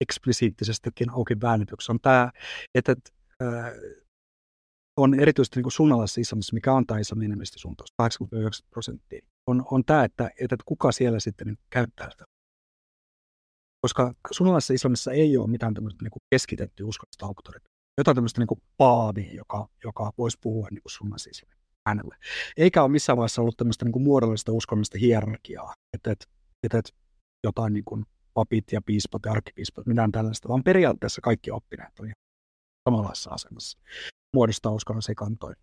eksplisiittisestikin 0.00 1.10
auki 1.10 1.40
väännetyksi, 1.40 1.92
on 1.92 2.00
tämä, 2.00 2.32
että 2.74 2.94
ää, 3.40 3.72
on 4.98 5.20
erityisesti 5.20 5.62
niin 5.62 5.70
sunnalaisessa 5.70 6.20
islamissa, 6.20 6.54
mikä 6.54 6.72
tämä 6.86 7.00
islamin 7.00 7.24
enemmistösuuntaus, 7.24 7.92
89 7.96 8.68
prosenttia, 8.70 9.20
on, 9.46 9.64
on 9.70 9.84
tämä, 9.84 10.04
että, 10.04 10.30
että 10.40 10.56
kuka 10.66 10.92
siellä 10.92 11.20
sitten 11.20 11.46
niin 11.46 11.58
käyttää 11.70 12.10
sitä. 12.10 12.24
Koska 13.80 14.14
sunnalaisessa 14.30 14.74
islamissa 14.74 15.12
ei 15.12 15.36
ole 15.36 15.50
mitään 15.50 15.74
tämmöistä 15.74 16.04
niin 16.04 16.22
keskitettyä 16.30 16.86
uskonnollista 16.86 17.26
auktoriteettia. 17.26 17.78
Jotain 17.98 18.14
tämmöistä 18.14 18.40
niin 18.40 18.62
paavia, 18.76 19.34
joka, 19.34 19.68
joka 19.84 20.12
voisi 20.18 20.38
puhua 20.40 20.68
niin 20.70 20.82
sunnalaisessa 20.88 21.30
islamissa 21.30 21.58
hänelle. 21.86 22.16
Eikä 22.56 22.82
ole 22.82 22.90
missään 22.90 23.16
vaiheessa 23.16 23.42
ollut 23.42 23.56
tämmöistä 23.56 23.84
niin 23.84 24.02
muodollista 24.02 24.52
uskonnollista 24.52 24.98
hierarkiaa, 24.98 25.74
että, 25.94 26.10
että, 26.10 26.26
että, 26.64 26.90
jotain 27.44 27.72
niin 27.72 27.84
kuin 27.84 28.04
papit 28.34 28.72
ja 28.72 28.80
piispat 28.82 29.22
ja 29.26 29.32
arkkipiispat, 29.32 29.86
mitään 29.86 30.12
tällaista, 30.12 30.48
vaan 30.48 30.64
periaatteessa 30.64 31.20
kaikki 31.20 31.50
oppineet 31.50 31.92
ihan 31.98 32.12
samanlaisessa 32.88 33.30
asemassa 33.30 33.78
muodostaa 34.34 34.72
uskonnollisia 34.72 35.14
kantoja. 35.14 35.56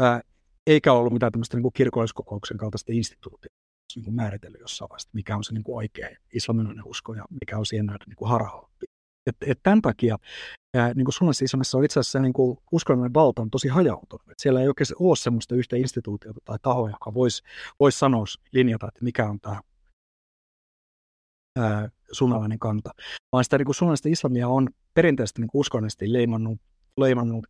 Ää, 0.00 0.20
eikä 0.66 0.92
ollut 0.92 1.12
mitään 1.12 1.32
tämmöistä 1.32 1.56
niin 1.56 1.72
kirkolliskokouksen 1.72 2.56
kaltaista 2.56 2.92
instituutia 2.92 3.50
niin 3.96 4.04
kuin 4.04 4.14
määritellyt 4.14 4.60
jossain 4.60 4.88
vaiheessa, 4.88 5.10
mikä 5.12 5.36
on 5.36 5.44
se 5.44 5.54
niin 5.54 5.64
kuin 5.64 5.76
oikea 5.76 6.08
islamilainen 6.34 6.84
usko 6.84 7.14
ja 7.14 7.24
mikä 7.30 7.58
on 7.58 7.66
siihen 7.66 7.86
nähdä 7.86 8.04
niin 8.06 8.16
kuin 8.16 8.28
harhaoppi. 8.28 8.86
Et, 9.26 9.36
et 9.46 9.60
tämän 9.62 9.82
takia 9.82 10.18
ää, 10.76 10.94
niin 10.94 11.04
kuin 11.04 11.12
sunnallisessa 11.12 11.44
islamissa 11.44 11.78
on 11.78 11.84
itse 11.84 12.00
asiassa 12.00 12.20
niin 12.20 12.32
kuin 12.32 12.58
uskonnollinen 12.72 13.14
valta 13.14 13.42
on 13.42 13.50
tosi 13.50 13.68
hajautunut. 13.68 14.30
Et 14.30 14.38
siellä 14.38 14.60
ei 14.60 14.68
oikein 14.68 14.86
ole 14.98 15.16
semmoista 15.16 15.54
yhtä 15.54 15.76
instituutiota 15.76 16.40
tai 16.44 16.58
tahoa, 16.62 16.90
joka 16.90 17.14
voisi 17.14 17.42
vois 17.80 17.98
sanoa, 17.98 18.24
linjata, 18.52 18.88
että 18.88 19.04
mikä 19.04 19.28
on 19.28 19.40
tämä 19.40 19.60
ää, 21.58 21.88
sunnalainen 22.12 22.58
kanta. 22.58 22.90
Vaan 23.32 23.44
sitä 23.44 23.58
niin 23.58 23.66
kuin 23.66 23.74
sunnallista 23.74 24.08
islamia 24.08 24.48
on 24.48 24.68
perinteisesti 24.94 25.40
niin 25.40 25.50
uskonnollisesti 25.54 26.12
leimannut, 26.12 26.60
leimannut 26.96 27.46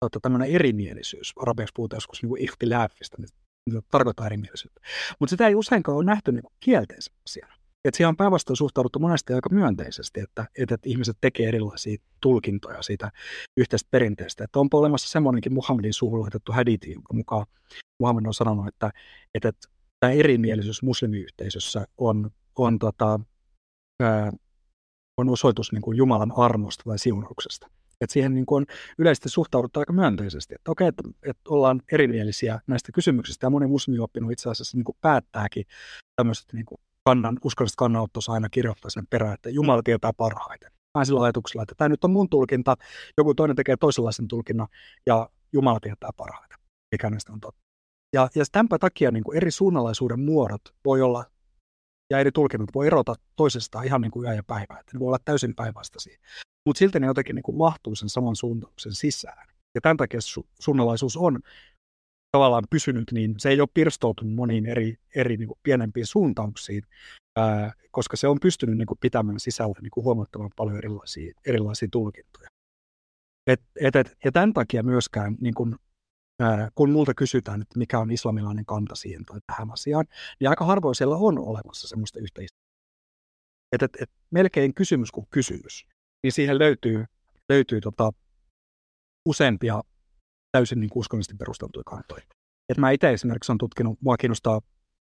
tota, 0.00 0.20
tämmöinen 0.20 0.50
erimielisyys. 0.50 1.32
Arabiaksi 1.42 1.72
puhutaan 1.76 1.96
joskus 1.96 2.22
niin 2.22 2.38
ihtilääfistä, 2.38 3.16
niin 3.18 3.82
tarkoittaa 3.90 4.26
erimielisyyttä. 4.26 4.80
Mutta 5.20 5.30
sitä 5.30 5.48
ei 5.48 5.54
useinkaan 5.54 5.96
ole 5.96 6.04
nähty 6.04 6.32
niin 6.32 6.42
kielteisen 6.60 7.14
asiana. 7.26 7.54
Että 7.84 7.96
siihen 7.96 8.08
on 8.08 8.16
päinvastoin 8.16 8.56
suhtauduttu 8.56 8.98
monesti 8.98 9.32
aika 9.32 9.48
myönteisesti, 9.48 10.20
että, 10.20 10.46
että, 10.58 10.74
että 10.74 10.88
ihmiset 10.88 11.16
tekee 11.20 11.48
erilaisia 11.48 11.96
tulkintoja 12.20 12.82
siitä 12.82 13.12
yhteistä 13.56 13.88
perinteestä. 13.90 14.44
Että 14.44 14.58
onpa 14.58 14.78
olemassa 14.78 15.08
semmoinenkin 15.08 15.52
Muhammedin 15.52 15.92
suuhun 15.92 16.20
laitettu 16.20 16.52
hadithi, 16.52 16.92
jonka 16.92 17.14
mukaan 17.14 17.46
Muhammed 18.00 18.26
on 18.26 18.34
sanonut, 18.34 18.68
että, 18.68 18.90
että, 19.34 19.48
että 19.48 19.68
tämä 20.00 20.12
erimielisyys 20.12 20.82
muslimiyhteisössä 20.82 21.86
on, 21.98 22.30
on, 22.56 22.78
tota, 22.78 23.20
ää, 24.02 24.32
on 25.16 25.28
osoitus 25.28 25.72
niin 25.72 25.82
kuin 25.82 25.96
Jumalan 25.96 26.32
armosta 26.36 26.84
tai 26.84 26.98
siunauksesta. 26.98 27.70
Että 28.00 28.12
siihen 28.12 28.34
niin 28.34 28.46
kuin 28.46 28.62
on 28.62 28.66
yleisesti 28.98 29.28
suhtauduttu 29.28 29.80
aika 29.80 29.92
myönteisesti, 29.92 30.54
että 30.54 30.70
okei, 30.70 30.88
että, 30.88 31.02
että 31.22 31.42
ollaan 31.48 31.82
erimielisiä 31.92 32.60
näistä 32.66 32.92
kysymyksistä, 32.92 33.46
ja 33.46 33.50
moni 33.50 33.66
muslimi 33.66 33.98
itse 34.32 34.50
asiassa 34.50 34.76
niin 34.76 34.84
kuin 34.84 34.96
päättääkin 35.00 35.64
tämmöiset 36.16 36.52
niin 36.52 36.66
kuin 36.66 36.78
kannan, 37.04 37.38
uskonnolliset 37.44 37.76
kannanottossa 37.76 38.32
aina 38.32 38.48
kirjoittaa 38.48 38.90
sen 38.90 39.06
perään, 39.10 39.34
että 39.34 39.50
Jumala 39.50 39.82
tietää 39.82 40.12
parhaiten. 40.12 40.72
Mä 40.98 41.04
sillä 41.04 41.22
ajatuksella, 41.22 41.62
että 41.62 41.74
tämä 41.78 41.88
nyt 41.88 42.04
on 42.04 42.10
mun 42.10 42.28
tulkinta, 42.28 42.76
joku 43.18 43.34
toinen 43.34 43.56
tekee 43.56 43.76
toisenlaisen 43.76 44.28
tulkinnan, 44.28 44.68
ja 45.06 45.30
Jumala 45.52 45.80
tietää 45.80 46.10
parhaiten, 46.16 46.58
mikä 46.92 47.10
näistä 47.10 47.32
on 47.32 47.40
totta. 47.40 47.60
Ja, 48.12 48.28
ja 48.34 48.44
tämänpä 48.52 48.78
takia 48.78 49.10
niin 49.10 49.24
kuin 49.24 49.36
eri 49.36 49.50
suunnalaisuuden 49.50 50.20
muodot 50.20 50.62
voi 50.84 51.02
olla, 51.02 51.24
ja 52.10 52.18
eri 52.18 52.32
tulkinnat 52.32 52.68
voi 52.74 52.86
erota 52.86 53.14
toisestaan 53.36 53.84
ihan 53.84 54.00
niin 54.00 54.10
kuin 54.10 54.26
yö 54.26 54.34
ja 54.34 54.42
päivä, 54.46 54.78
että 54.80 54.92
ne 54.94 55.00
voi 55.00 55.06
olla 55.06 55.18
täysin 55.24 55.54
päinvastaisia. 55.54 56.18
Mutta 56.66 56.78
silti 56.78 57.00
ne 57.00 57.06
jotenkin 57.06 57.34
niin 57.34 57.42
kuin 57.42 57.56
mahtuu 57.56 57.94
sen 57.94 58.08
saman 58.08 58.36
suuntauksen 58.36 58.92
sisään. 58.92 59.48
Ja 59.74 59.80
tämän 59.80 59.96
takia 59.96 60.20
su- 60.20 60.48
suunnalaisuus 60.60 61.16
on 61.16 61.40
tavallaan 62.32 62.64
pysynyt, 62.70 63.12
niin 63.12 63.34
se 63.38 63.48
ei 63.48 63.60
ole 63.60 63.68
pirstoutunut 63.74 64.34
moniin 64.34 64.66
eri, 64.66 64.96
eri 65.14 65.36
niin 65.36 65.48
kuin 65.48 65.58
pienempiin 65.62 66.06
suuntauksiin, 66.06 66.82
ää, 67.38 67.72
koska 67.90 68.16
se 68.16 68.28
on 68.28 68.40
pystynyt 68.40 68.78
niin 68.78 68.86
kuin 68.86 68.98
pitämään 68.98 69.40
sisällä 69.40 69.74
niin 69.82 69.90
kuin 69.90 70.04
huomattavan 70.04 70.50
paljon 70.56 70.78
erilaisia, 70.78 71.32
erilaisia 71.46 71.88
tulkintoja. 71.92 72.48
Et, 73.46 73.62
et, 73.80 73.96
et, 73.96 74.16
ja 74.24 74.32
tämän 74.32 74.52
takia 74.52 74.82
myöskään, 74.82 75.36
niin 75.40 75.54
kuin, 75.54 75.76
ää, 76.42 76.70
kun 76.74 76.90
multa 76.90 77.14
kysytään, 77.14 77.62
että 77.62 77.78
mikä 77.78 77.98
on 77.98 78.10
islamilainen 78.10 78.66
kanta 78.66 78.94
siihen 78.94 79.24
tai 79.24 79.40
tähän 79.46 79.70
asiaan, 79.70 80.04
niin 80.40 80.50
aika 80.50 80.64
harvoin 80.64 80.94
siellä 80.94 81.16
on 81.16 81.38
olemassa 81.38 81.88
semmoista 81.88 82.20
yhteistä. 82.20 82.58
Et, 83.72 83.82
et, 83.82 83.96
et, 84.00 84.10
melkein 84.30 84.74
kysymys 84.74 85.12
kuin 85.12 85.26
kysymys, 85.30 85.86
niin 86.22 86.32
siihen 86.32 86.58
löytyy, 86.58 87.04
löytyy 87.48 87.80
tota, 87.80 88.12
useampia 89.28 89.82
täysin 90.52 90.80
niin 90.80 90.90
uskonnollisesti 90.94 91.36
perusteltuja 91.36 91.84
kantoja. 91.86 92.22
Et 92.68 92.78
mä 92.78 92.90
itse 92.90 93.12
esimerkiksi 93.12 93.52
olen 93.52 93.58
tutkinut, 93.58 93.98
mua 94.00 94.16
kiinnostaa 94.16 94.60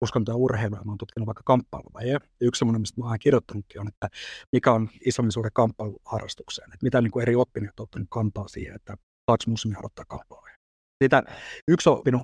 uskonto 0.01 0.31
ja 0.31 0.35
urheilu, 0.35 0.75
mä 0.75 0.91
oon 0.91 0.97
tutkinut 0.97 1.27
vaikka 1.27 1.43
kamppailuja. 1.45 2.13
Ja 2.13 2.19
yksi 2.41 2.59
semmoinen, 2.59 2.81
mistä 2.81 3.01
mä 3.01 3.07
oon 3.07 3.19
kirjoittanutkin, 3.19 3.81
on, 3.81 3.87
että 3.87 4.09
mikä 4.51 4.71
on 4.71 4.89
islamin 5.05 5.31
suhde 5.31 5.49
kamppailuharrastukseen. 5.53 6.73
Että 6.73 6.83
mitä 6.83 7.01
niin 7.01 7.11
kuin 7.11 7.21
eri 7.21 7.35
oppineet 7.35 7.79
on 7.79 7.83
ottanut 7.83 8.07
kantaa 8.11 8.47
siihen, 8.47 8.75
että 8.75 8.97
saako 9.31 9.43
muslimi 9.47 9.75
harjoittaa 9.75 10.05
kamppailuja. 10.05 10.55
Sitä 11.03 11.23
yksi 11.67 11.89
on 11.89 11.97
oppinut 11.97 12.21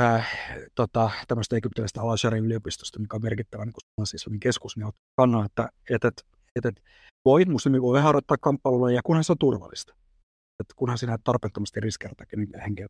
äh, 0.00 0.28
tota, 0.74 1.10
tämmöistä 1.28 1.56
egyptiläistä 1.56 2.00
al 2.00 2.42
yliopistosta, 2.44 2.98
mikä 2.98 3.16
on 3.16 3.22
merkittävä 3.22 3.64
niin 3.64 3.74
islamin 4.14 4.40
keskus, 4.40 4.76
niin 4.76 4.86
ottaa 4.86 5.02
kannan, 5.16 5.46
että, 5.46 5.68
että, 5.90 6.08
että, 6.08 6.22
että, 6.56 6.82
voi, 7.24 7.44
muslimi 7.44 7.82
voi 7.82 8.00
harjoittaa 8.00 8.36
kamppailuja, 8.40 9.00
kunhan 9.04 9.24
se 9.24 9.32
on 9.32 9.38
turvallista 9.38 9.94
että 10.60 10.74
kunhan 10.76 10.98
sinä 10.98 11.18
tarpeettomasti 11.24 11.80
riskeeratakin 11.80 12.38
niin 12.38 12.60
henkeä 12.60 12.86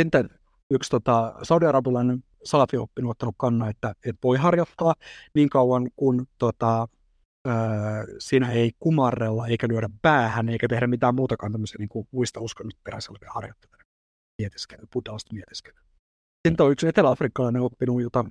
Sitten 0.00 0.30
yksi 0.70 0.90
tota, 0.90 1.34
saudi-arabilainen 1.42 2.24
salafi-oppinu 2.44 3.10
ottanut 3.10 3.34
kannan, 3.38 3.70
että, 3.70 3.94
että 4.04 4.18
voi 4.24 4.36
harjoittaa 4.36 4.94
niin 5.34 5.48
kauan, 5.48 5.90
kun 5.96 6.26
tota, 6.38 6.88
öö, 7.48 7.54
siinä 8.18 8.50
ei 8.50 8.70
kumarrella 8.80 9.46
eikä 9.46 9.68
lyödä 9.68 9.88
päähän 10.02 10.48
eikä 10.48 10.68
tehdä 10.68 10.86
mitään 10.86 11.14
muutakaan 11.14 11.52
tämmöisiä 11.52 11.76
niin 11.78 11.88
kuin 11.88 12.08
muista 12.10 12.40
uskonnosta 12.40 12.80
peräisin 12.84 13.10
olevia 13.10 13.30
harjoitteluja. 13.32 13.84
Mietiskely, 14.42 14.86
buddhalaista 14.92 15.34
mietiskelyä. 15.34 15.89
Sitten 16.48 16.66
on 16.66 16.72
yksi 16.72 16.88
etelä-afrikkalainen 16.88 17.62
oppinut, 17.62 18.02
jota, 18.02 18.24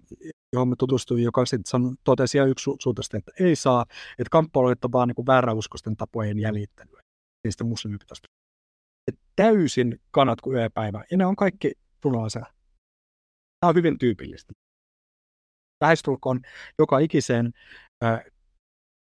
johon 0.53 0.67
me 0.67 0.75
tutustuin, 0.79 1.23
joka 1.23 1.45
sitten 1.45 1.97
totesi 2.03 2.37
ihan 2.37 2.49
yksi 2.49 2.71
suuntaisesti, 2.79 3.17
että 3.17 3.31
ei 3.39 3.55
saa, 3.55 3.85
että 4.11 4.29
kamppailuita 4.31 4.87
on 4.87 4.91
vaan 4.91 5.07
niin 5.07 5.25
vääräuskosten 5.25 5.97
tapojen 5.97 6.39
jäljittelyä 6.39 7.01
niistä 7.43 7.63
muslimi 7.63 7.97
pitäisi 7.97 8.21
täysin 9.35 10.01
kanat 10.11 10.41
kuin 10.41 10.57
yöpäivä. 10.57 11.03
Ja 11.11 11.17
ne 11.17 11.25
on 11.25 11.35
kaikki 11.35 11.71
punaisia. 12.01 12.45
Tämä 13.59 13.69
on 13.69 13.75
hyvin 13.75 13.97
tyypillistä. 13.97 14.53
Lähestulkoon 15.83 16.41
joka 16.79 16.99
ikiseen 16.99 17.53
ää, 18.01 18.23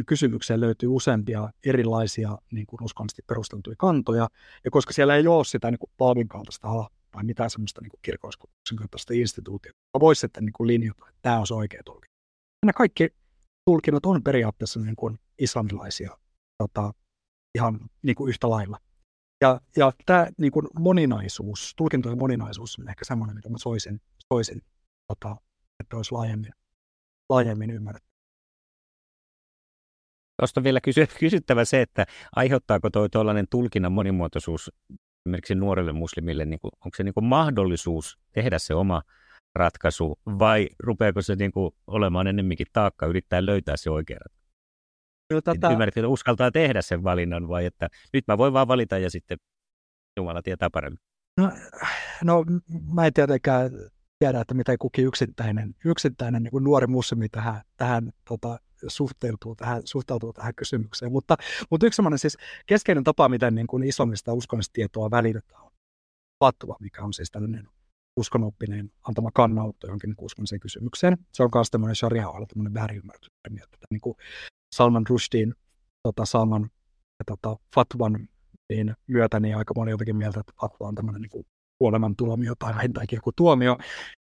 kysymykseen 0.05 0.59
löytyy 0.59 0.89
useampia 0.89 1.49
erilaisia 1.65 2.37
niin 2.51 2.65
kuin 2.65 2.83
uskonnollisesti 2.83 3.21
perusteltuja 3.27 3.75
kantoja. 3.79 4.27
Ja 4.65 4.71
koska 4.71 4.93
siellä 4.93 5.15
ei 5.15 5.27
ole 5.27 5.45
sitä 5.45 5.71
niin 5.71 5.79
kuin 5.79 6.27
kaltaista 6.27 6.67
tai 7.11 7.23
mitään 7.23 7.49
semmoista 7.49 7.81
niin 7.81 7.91
kirkolliskokouksen 8.01 8.77
kaltaista 8.77 9.13
instituutiota, 9.13 9.77
joka 9.93 9.99
voisi 9.99 10.19
sitten 10.19 10.45
niin 10.45 10.53
kuin 10.53 10.67
linjata, 10.67 11.09
että 11.09 11.19
tämä 11.21 11.39
on 11.39 11.47
se 11.47 11.53
oikea 11.53 11.81
tulkinta. 11.85 12.15
Nämä 12.65 12.73
kaikki 12.73 13.09
tulkinnat 13.65 14.05
on 14.05 14.23
periaatteessa 14.23 14.79
niin 14.79 14.95
kuin 14.95 15.19
islamilaisia 15.39 16.17
tota, 16.57 16.93
ihan 17.55 17.79
niin 18.01 18.15
kuin 18.15 18.29
yhtä 18.29 18.49
lailla. 18.49 18.77
Ja, 19.41 19.61
ja 19.77 19.91
tämä 20.05 20.27
niin 20.37 20.51
kuin 20.51 20.67
moninaisuus, 20.79 21.73
tulkintojen 21.77 22.17
moninaisuus 22.17 22.79
on 22.79 22.89
ehkä 22.89 23.05
semmoinen, 23.05 23.35
mitä 23.35 23.49
mä 23.49 23.57
soisin, 23.57 24.01
soisin 24.33 24.61
tota, 25.07 25.35
että 25.79 25.97
olisi 25.97 26.11
laajemmin, 26.11 26.51
laajemmin 27.29 27.69
ymmärretty. 27.69 28.11
Tuosta 30.41 30.63
vielä 30.63 30.81
kysy- 30.81 31.07
kysyttävä 31.19 31.65
se, 31.65 31.81
että 31.81 32.05
aiheuttaako 32.35 32.89
tuo 32.89 33.09
tuollainen 33.09 33.47
tulkinnan 33.49 33.91
monimuotoisuus 33.91 34.71
esimerkiksi 35.25 35.55
nuorelle 35.55 35.93
muslimille, 35.93 36.45
niin 36.45 36.59
kuin, 36.59 36.71
onko 36.85 36.95
se 36.95 37.03
niin 37.03 37.13
kuin 37.13 37.25
mahdollisuus 37.25 38.19
tehdä 38.31 38.59
se 38.59 38.73
oma 38.73 39.01
ratkaisu 39.55 40.19
vai 40.39 40.69
rupeako 40.79 41.21
se 41.21 41.35
niin 41.35 41.51
kuin 41.51 41.71
olemaan 41.87 42.27
ennemminkin 42.27 42.67
taakka 42.73 43.05
yrittää 43.05 43.45
löytää 43.45 43.77
se 43.77 43.89
oikea 43.89 44.17
ratkaisu? 44.19 44.41
No, 45.33 45.41
tätä... 45.41 45.71
Ymmärrätkö, 45.71 45.99
että 45.99 46.07
uskaltaa 46.07 46.51
tehdä 46.51 46.81
sen 46.81 47.03
valinnan 47.03 47.47
vai 47.47 47.65
että 47.65 47.89
nyt 48.13 48.27
mä 48.27 48.37
voin 48.37 48.53
vaan 48.53 48.67
valita 48.67 48.97
ja 48.97 49.09
sitten 49.09 49.37
Jumala 50.17 50.41
tietää 50.41 50.69
paremmin? 50.69 50.99
No, 51.37 51.51
no 52.23 52.45
mä 52.93 53.05
en 53.05 53.13
tietenkään 53.13 53.71
tiedä, 54.19 54.41
että 54.41 54.53
mitä 54.53 54.75
kukin 54.79 55.05
yksittäinen, 55.05 55.75
yksittäinen 55.85 56.43
niin 56.43 56.51
kuin 56.51 56.63
nuori 56.63 56.87
muslimi 56.87 57.29
tähän, 57.29 57.61
tähän 57.77 58.11
tota, 58.27 58.59
suhteutuu, 58.87 59.55
tähän, 59.55 59.81
suhtautuu 59.85 60.33
tähän 60.33 60.55
kysymykseen. 60.55 61.11
Mutta, 61.11 61.37
mutta 61.69 61.85
yksi 61.85 61.95
sellainen 61.95 62.19
siis 62.19 62.37
keskeinen 62.65 63.03
tapa, 63.03 63.29
miten 63.29 63.55
niin 63.55 63.67
kuin 63.67 63.83
islamista 63.83 64.33
uskonnollista 64.33 64.73
tietoa 64.73 65.11
välitetään, 65.11 65.63
on 65.63 65.71
fatwa, 66.43 66.75
mikä 66.79 67.03
on 67.03 67.13
siis 67.13 67.31
tällainen 67.31 67.67
uskonoppineen 68.19 68.91
antama 69.07 69.29
kannanotto 69.33 69.87
jonkin 69.87 70.09
niin 70.09 70.25
uskonnolliseen 70.25 70.59
kysymykseen. 70.59 71.17
Se 71.33 71.43
on 71.43 71.49
myös 71.55 71.71
tämmöinen 71.71 71.95
sharia 71.95 72.27
tämmöinen 72.53 72.73
väärinymmärrys. 72.73 73.27
Niin 73.91 74.01
kuin 74.01 74.15
Salman 74.75 75.07
Rushdin 75.09 75.55
tota, 76.03 76.25
Salman 76.25 76.69
tota, 77.25 77.55
fatwan 77.75 78.27
niin 78.69 78.95
myötä, 79.07 79.39
niin 79.39 79.57
aika 79.57 79.73
moni 79.75 79.91
jotenkin 79.91 80.15
mieltä, 80.15 80.39
että 80.39 80.53
fatwa 80.61 80.87
on 80.87 80.95
tämmöinen 80.95 81.21
niin 81.21 81.45
kuolemantuomio 81.77 82.53
tai 82.59 82.75
vähintäänkin 82.75 83.17
joku 83.17 83.31
tuomio, 83.31 83.77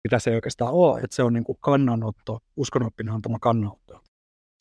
mitä 0.04 0.20
se 0.20 0.30
ei 0.30 0.36
oikeastaan 0.36 0.74
ole, 0.74 1.02
että 1.02 1.16
se 1.16 1.24
on 1.24 1.34
niin 1.34 1.44
kuin 1.44 1.58
kannanotto, 1.62 2.40
uskonoppinen 2.58 3.14
antama 3.14 3.40
kannanotto 3.40 4.02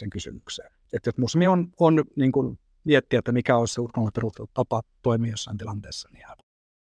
sen 0.03 0.11
kysymykseen. 0.11 0.73
Että 0.93 1.09
jos 1.09 1.19
muslimi 1.19 1.47
on, 1.47 1.73
on 1.81 2.05
niin 2.17 2.33
kuin 2.33 2.59
miettiä, 2.85 3.19
että 3.19 3.33
mikä 3.33 3.57
olisi 3.57 3.75
se 3.75 3.81
uskonnolle 3.81 4.11
perusteltu 4.15 4.51
tapa 4.55 4.83
toimia 5.03 5.31
jossain 5.31 5.59
tilanteessa, 5.59 6.09
niin 6.13 6.27
hän 6.27 6.37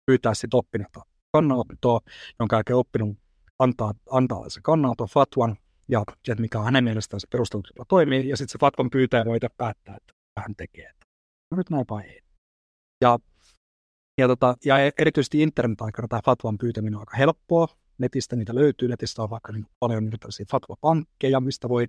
pyytää 0.07 0.35
sitten 0.35 0.59
oppinutta 0.59 1.01
kannanottoa, 1.33 2.01
jonka 2.39 2.57
jälkeen 2.57 2.77
oppinut 2.77 3.19
antaa, 3.59 3.93
antaa 4.11 4.49
se 4.49 4.61
kannanoton 4.61 5.09
fatwan, 5.09 5.57
ja 5.89 6.03
että 6.29 6.43
mikä 6.43 6.59
on 6.59 6.65
hänen 6.65 6.85
mielestään 6.85 7.21
se 7.21 7.27
perusteltu 7.33 7.69
tapa 7.75 7.85
toimii, 7.89 8.29
ja 8.29 8.37
sitten 8.37 8.53
se 8.53 8.59
fatwan 8.59 8.91
pyytää 8.91 9.25
voi 9.25 9.39
päättää, 9.57 9.97
että 9.97 10.13
hän 10.41 10.57
tekee. 10.57 10.85
Että 10.85 11.07
no 11.51 11.57
nyt 11.57 11.71
näin 11.71 11.85
vai 11.91 12.03
ei. 12.03 12.21
Ja, 13.01 13.19
ja, 14.19 14.29
tota, 14.29 14.57
ja 14.65 14.77
erityisesti 14.99 15.43
internet-aikana 15.43 16.09
tämä 16.09 16.21
fatwan 16.25 16.59
pyytäminen 16.59 16.95
on 16.95 17.01
aika 17.01 17.17
helppoa. 17.17 17.69
Netistä 17.99 18.37
niitä 18.37 18.55
löytyy. 18.55 18.89
Netistä 18.89 19.23
on 19.23 19.31
vaikka 19.31 19.53
niin 19.53 19.67
paljon 19.79 20.11
tällaisia 20.21 20.47
fatwa-pankkeja, 20.51 21.41
mistä 21.41 21.69
voi, 21.69 21.87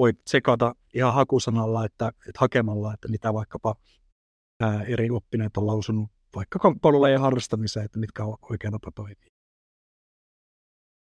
voi 0.00 0.12
tsekata 0.12 0.74
ihan 0.94 1.14
hakusanalla, 1.14 1.84
että, 1.84 2.08
että 2.08 2.40
hakemalla, 2.40 2.94
että 2.94 3.08
mitä 3.08 3.34
vaikkapa 3.34 3.74
ää, 4.60 4.82
eri 4.82 5.10
oppineet 5.10 5.56
on 5.56 5.66
lausunut 5.66 6.10
vaikka 6.36 6.58
kamppailulajien 6.58 7.20
harrastamiseen, 7.20 7.84
että 7.84 7.98
mitkä 7.98 8.24
on 8.24 8.36
oikea 8.50 8.70
tapa 8.70 8.90
toimia. 8.94 9.30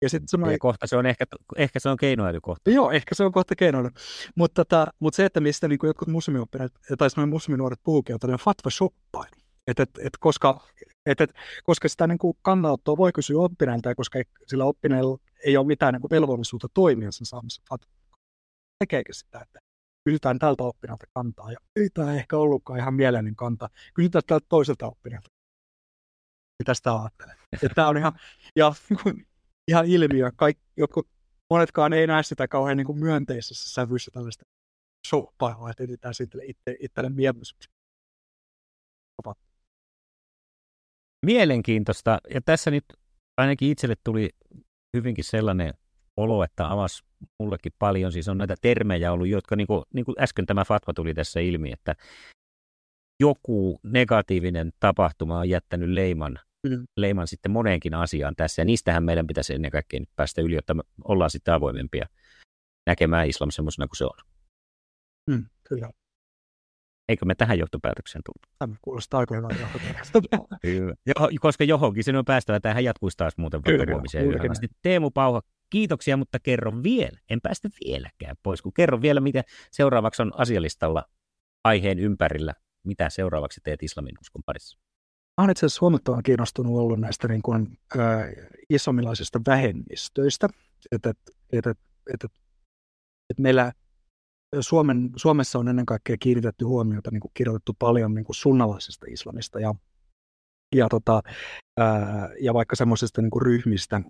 Ja, 0.03 0.09
sit 0.09 0.23
semmoinen... 0.27 0.55
ja 0.55 0.59
kohta 0.59 0.87
se 0.87 0.97
on 0.97 1.07
ehkä, 1.07 1.25
ehkä 1.57 1.81
se 1.81 1.89
on 1.89 1.97
keinoäly 1.97 2.41
kohta. 2.41 2.71
Joo, 2.71 2.91
ehkä 2.91 3.15
se 3.15 3.25
on 3.25 3.33
kohta 3.33 3.57
keinoäly. 3.57 3.89
Mutta, 4.35 4.65
tota, 4.65 4.87
mutta 4.99 5.17
se, 5.17 5.25
että 5.25 5.41
mistä 5.41 5.69
niin 5.69 5.79
jotkut 5.83 6.09
muslimioppineet, 6.09 6.73
tai 6.99 7.27
musliminuoret 7.27 7.81
puhukin, 7.83 8.15
on 8.15 8.21
tällainen 8.21 8.45
fatva-shoppailu. 8.45 9.43
Et, 9.67 9.81
et, 9.81 9.91
et 9.99 10.17
koska, 10.21 10.61
et, 11.07 11.21
et, 11.21 11.33
koska 11.65 11.89
sitä 11.89 12.07
niin 12.07 12.19
kuin 12.19 12.37
kannanottoa 12.43 12.97
voi 12.97 13.13
kysyä 13.13 13.39
oppineelta, 13.39 13.95
koska 13.95 14.19
ei, 14.19 14.25
sillä 14.47 14.65
oppineella 14.65 15.19
ei 15.45 15.57
ole 15.57 15.67
mitään 15.67 15.93
niin 15.95 16.01
kuin 16.01 16.11
velvollisuutta 16.11 16.69
toimia 16.75 17.13
sen 17.13 17.27
saamassa 17.27 17.63
fatva. 17.69 18.02
Tekeekö 18.83 19.13
sitä, 19.13 19.41
että 19.41 19.59
kysytään 20.05 20.39
tältä 20.39 20.65
oppineelta 20.65 21.07
kantaa, 21.15 21.53
ja 21.53 21.59
ei 21.77 21.91
tämä 21.95 22.15
ehkä 22.15 22.37
ollutkaan 22.37 22.79
ihan 22.79 22.95
mieleinen 22.95 23.37
kanta. 23.37 23.69
Kysytään 23.95 24.23
tältä 24.27 24.47
toiselta 24.49 24.87
oppineelta. 24.87 25.29
Mitä 26.63 26.75
sitä 26.75 27.01
ajattelee? 27.01 27.35
Tämä 27.75 27.89
on 27.89 27.97
ihan, 27.97 28.13
ja 28.57 28.73
ihan 29.71 29.87
ilmiö. 29.87 30.33
Kaik, 30.37 30.59
jotkut, 30.77 31.09
monetkaan 31.51 31.93
ei 31.93 32.07
näe 32.07 32.23
sitä 32.23 32.49
kauhean 32.49 32.77
niin 32.77 32.87
kuin 32.87 32.99
myönteisessä 32.99 33.75
sävyssä 33.75 34.11
tällaista 34.15 34.45
shoppailua, 35.09 35.71
että 35.71 35.85
etsitään 35.85 36.15
sitten 36.15 36.41
itse, 36.45 36.77
itselle 36.81 37.11
mieluisuus. 37.11 37.69
Mielenkiintoista. 41.27 42.19
Ja 42.35 42.41
tässä 42.41 42.71
nyt 42.71 42.85
ainakin 43.37 43.71
itselle 43.71 43.95
tuli 44.05 44.31
hyvinkin 44.97 45.25
sellainen 45.25 45.75
olo, 46.17 46.45
että 46.45 46.73
avasi 46.73 47.05
mullekin 47.39 47.73
paljon. 47.79 48.13
Siis 48.13 48.29
on 48.29 48.39
näitä 48.39 48.55
termejä 48.61 49.13
ollut, 49.13 49.29
jotka 49.29 49.57
niin 49.57 49.67
kuin, 49.67 49.83
niin 49.95 50.05
kuin 50.05 50.15
äsken 50.21 50.47
tämä 50.47 50.65
fatwa 50.65 50.95
tuli 50.95 51.15
tässä 51.15 51.41
ilmi, 51.41 51.73
että 51.73 51.95
joku 53.21 53.81
negatiivinen 53.83 54.73
tapahtuma 54.81 55.39
on 55.39 55.49
jättänyt 55.49 55.89
leiman 55.89 56.39
mm. 56.69 56.85
leiman 56.97 57.27
sitten 57.27 57.53
moneenkin 57.53 57.95
asiaan 57.95 58.37
tässä, 58.37 58.63
ja 58.63 58.67
niistähän 58.67 59.05
meidän 59.05 59.27
pitäisi 59.27 59.55
ennen 59.55 59.71
kaikkea 59.71 60.01
nyt 60.01 60.11
päästä 60.17 60.43
yli, 60.43 60.55
jotta 60.55 60.75
me 60.75 60.83
ollaan 61.05 61.31
sitten 61.31 61.55
avoimempia 61.55 62.07
näkemään 62.87 63.29
islam 63.29 63.51
semmoisena 63.51 63.87
kuin 63.87 63.97
se 63.97 64.05
on. 64.05 64.19
Mm, 65.31 65.45
kyllä. 65.69 65.91
Eikö 67.09 67.25
me 67.25 67.35
tähän 67.35 67.59
johtopäätökseen 67.59 68.23
tullut? 68.25 68.57
Tämä 68.59 68.75
kuulostaa 68.83 69.21
aika 69.21 69.37
hyvältä 69.37 69.61
johtopäätökseltä. 69.61 70.39
jo, 71.07 71.15
koska 71.41 71.65
johonkin 71.65 72.05
sen 72.05 72.17
on 72.17 72.25
päästävä. 72.25 72.61
Tähän 72.61 72.85
jatkuisi 72.85 73.17
taas 73.17 73.37
muuten 73.37 73.61
vaikka 73.65 73.93
huomiseen 73.93 74.27
yöhön 74.27 74.51
Teemu 74.83 75.11
Pauha, 75.11 75.43
kiitoksia, 75.73 76.17
mutta 76.17 76.39
kerro 76.39 76.83
vielä. 76.83 77.19
En 77.31 77.41
päästä 77.41 77.69
vieläkään 77.85 78.37
pois, 78.43 78.63
kun 78.63 78.73
kerro 78.73 79.03
vielä, 79.03 79.21
mitä 79.21 79.43
seuraavaksi 79.71 80.23
on 80.23 80.33
asialistalla 80.37 81.05
aiheen 81.65 81.99
ympärillä. 81.99 82.55
Mitä 82.87 83.11
seuraavaksi 83.11 83.61
teet 83.65 83.83
islamin 83.83 84.15
uskon 84.21 84.43
parissa? 84.47 84.79
olen 85.37 85.51
itse 85.51 85.67
asiassa 85.67 85.81
huomattavan 85.81 86.23
kiinnostunut 86.23 86.79
ollut 86.79 87.01
näistä 87.01 87.29
niin 87.29 87.43
kuin, 87.43 87.79
ä, 87.97 87.99
islamilaisista 88.71 89.41
vähemmistöistä. 89.47 90.49
Että 90.93 91.11
et, 91.11 91.19
et, 91.53 91.67
et, 91.67 91.77
et, 92.15 92.33
et 93.31 93.39
meillä 93.39 93.73
Suomen, 94.61 95.11
Suomessa 95.17 95.59
on 95.59 95.69
ennen 95.69 95.87
kaikkea 95.87 96.17
kiinnitetty 96.21 96.65
huomiota, 96.65 97.11
niin 97.11 97.21
kuin 97.21 97.31
kirjoitettu 97.35 97.73
paljon 97.79 98.15
niin 98.15 98.25
kuin 98.25 98.37
sunnalaisesta 98.37 99.07
islamista 99.11 99.61
ja, 99.61 99.75
ja, 100.75 100.89
tota, 100.89 101.23
ää, 101.79 102.31
ja 102.41 102.55
vaikka 102.55 102.77
semmoisista 102.77 103.23
niin 103.23 103.43
ryhmistä, 103.43 104.01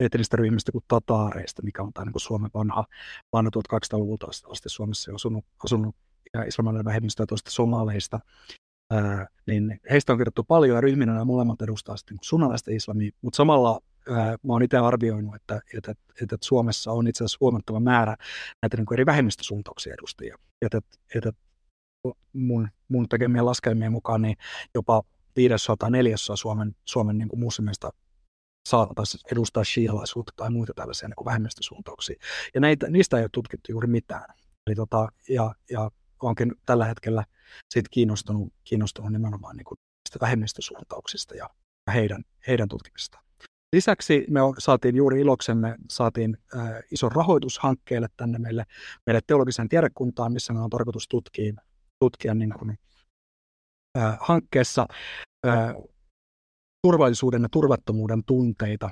etnistä 0.00 0.36
ryhmistä 0.36 0.72
kuin 0.72 0.84
tataareista, 0.88 1.62
mikä 1.62 1.82
on 1.82 1.92
tämä 1.92 2.04
niin 2.04 2.12
kuin 2.12 2.20
Suomen 2.20 2.50
vanha, 2.54 2.84
vanha 3.32 3.50
1200-luvulta 3.50 4.26
asti 4.26 4.68
Suomessa 4.68 5.12
asunut, 5.14 5.44
asunut 5.64 5.96
ja 6.34 6.42
islamilainen 6.42 6.84
vähemmistö 6.84 7.26
tuosta 7.26 7.50
somaleista, 7.50 8.20
ää, 8.92 9.26
niin 9.46 9.80
heistä 9.90 10.12
on 10.12 10.18
kirjoittu 10.18 10.44
paljon 10.44 10.74
ja 10.74 10.80
ryhminä 10.80 11.12
nämä 11.12 11.24
molemmat 11.24 11.62
edustaa 11.62 11.96
sitten 11.96 12.18
sunnalaista 12.22 12.70
islamia, 12.70 13.10
mutta 13.22 13.36
samalla 13.36 13.80
ää, 14.10 14.36
mä 14.42 14.52
oon 14.52 14.62
itse 14.62 14.78
arvioinut, 14.78 15.34
että, 15.34 15.60
että, 15.76 15.94
että, 16.22 16.36
Suomessa 16.42 16.92
on 16.92 17.08
itse 17.08 17.24
asiassa 17.24 17.38
huomattava 17.40 17.80
määrä 17.80 18.16
näitä 18.62 18.76
niin 18.76 18.86
kuin 18.86 18.96
eri 18.96 19.06
vähemmistösuuntauksia 19.06 19.94
edustajia. 19.94 20.38
Että, 20.62 20.80
että 21.14 21.32
mun, 22.32 22.68
mun 22.88 23.08
tekemien 23.08 23.46
laskelmien 23.46 23.92
mukaan 23.92 24.22
niin 24.22 24.36
jopa 24.74 25.02
viidesosa 25.36 25.76
tai 25.78 25.90
neljäsosa 25.90 26.36
Suomen, 26.36 26.76
Suomen 26.84 27.18
niin 27.18 27.28
muslimista 27.36 27.90
saattaisi 28.68 29.18
edustaa 29.32 29.64
shialaisuutta 29.64 30.32
tai 30.36 30.50
muita 30.50 30.72
tällaisia 30.74 31.08
niin 31.08 31.24
vähemmistösuuntauksia. 31.24 32.16
Ja 32.54 32.60
näitä, 32.60 32.90
niistä 32.90 33.16
ei 33.16 33.22
ole 33.22 33.30
tutkittu 33.32 33.72
juuri 33.72 33.86
mitään. 33.86 34.34
Eli 34.66 34.74
tota, 34.74 35.08
ja, 35.28 35.54
ja 35.70 35.90
onkin 36.22 36.52
tällä 36.66 36.84
hetkellä 36.84 37.24
siitä 37.70 37.88
kiinnostunut, 37.90 38.52
kiinnostunut 38.64 39.12
nimenomaan 39.12 39.56
niin 39.56 39.64
kuin 39.64 39.78
vähemmistösuuntauksista 40.20 41.34
ja 41.34 41.50
heidän, 41.94 42.24
heidän 42.46 42.68
tutkimistaan. 42.68 43.24
Lisäksi 43.72 44.26
me 44.30 44.40
saatiin 44.58 44.96
juuri 44.96 45.20
iloksemme 45.20 45.76
saatiin 45.90 46.38
äh, 46.56 46.82
ison 46.90 47.12
rahoitushankkeelle 47.12 48.08
tänne 48.16 48.38
meille, 48.38 48.64
meille 49.06 49.20
teologiseen 49.26 49.68
tiedekuntaan, 49.68 50.32
missä 50.32 50.52
me 50.52 50.60
on 50.60 50.70
tarkoitus 50.70 51.08
tutkia, 51.08 51.52
tutkia 51.98 52.34
niin 52.34 52.54
kuin, 52.58 52.78
äh, 53.98 54.16
hankkeessa 54.20 54.86
äh, 55.46 55.74
turvallisuuden 56.82 57.42
ja 57.42 57.48
turvattomuuden 57.48 58.24
tunteita 58.24 58.90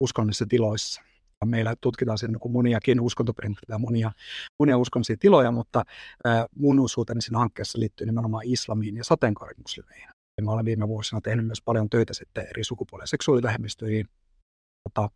uskonnollisissa 0.00 0.46
tiloissa 0.48 1.02
meillä 1.44 1.74
tutkitaan 1.80 2.18
siinä 2.18 2.38
niin 2.42 2.52
moniakin 2.52 3.00
uskontoperinteitä 3.00 3.72
ja 3.72 3.78
monia, 3.78 4.12
monia 4.58 4.78
uskonnollisia 4.78 5.16
tiloja, 5.20 5.52
mutta 5.52 5.84
ää, 6.24 6.46
mun 6.56 6.80
osuuteni 6.80 7.22
siinä 7.22 7.38
hankkeessa 7.38 7.78
liittyy 7.78 8.06
nimenomaan 8.06 8.46
islamiin 8.46 8.96
ja 8.96 9.04
sateenkaarimuslimeihin. 9.04 10.08
Mä 10.42 10.50
olen 10.50 10.64
viime 10.64 10.88
vuosina 10.88 11.20
tehnyt 11.20 11.46
myös 11.46 11.62
paljon 11.64 11.90
töitä 11.90 12.14
sitten 12.14 12.46
eri 12.50 12.62
ja 13.00 13.06
seksuaalivähemmistöihin, 13.06 14.08
tota, 14.88 15.10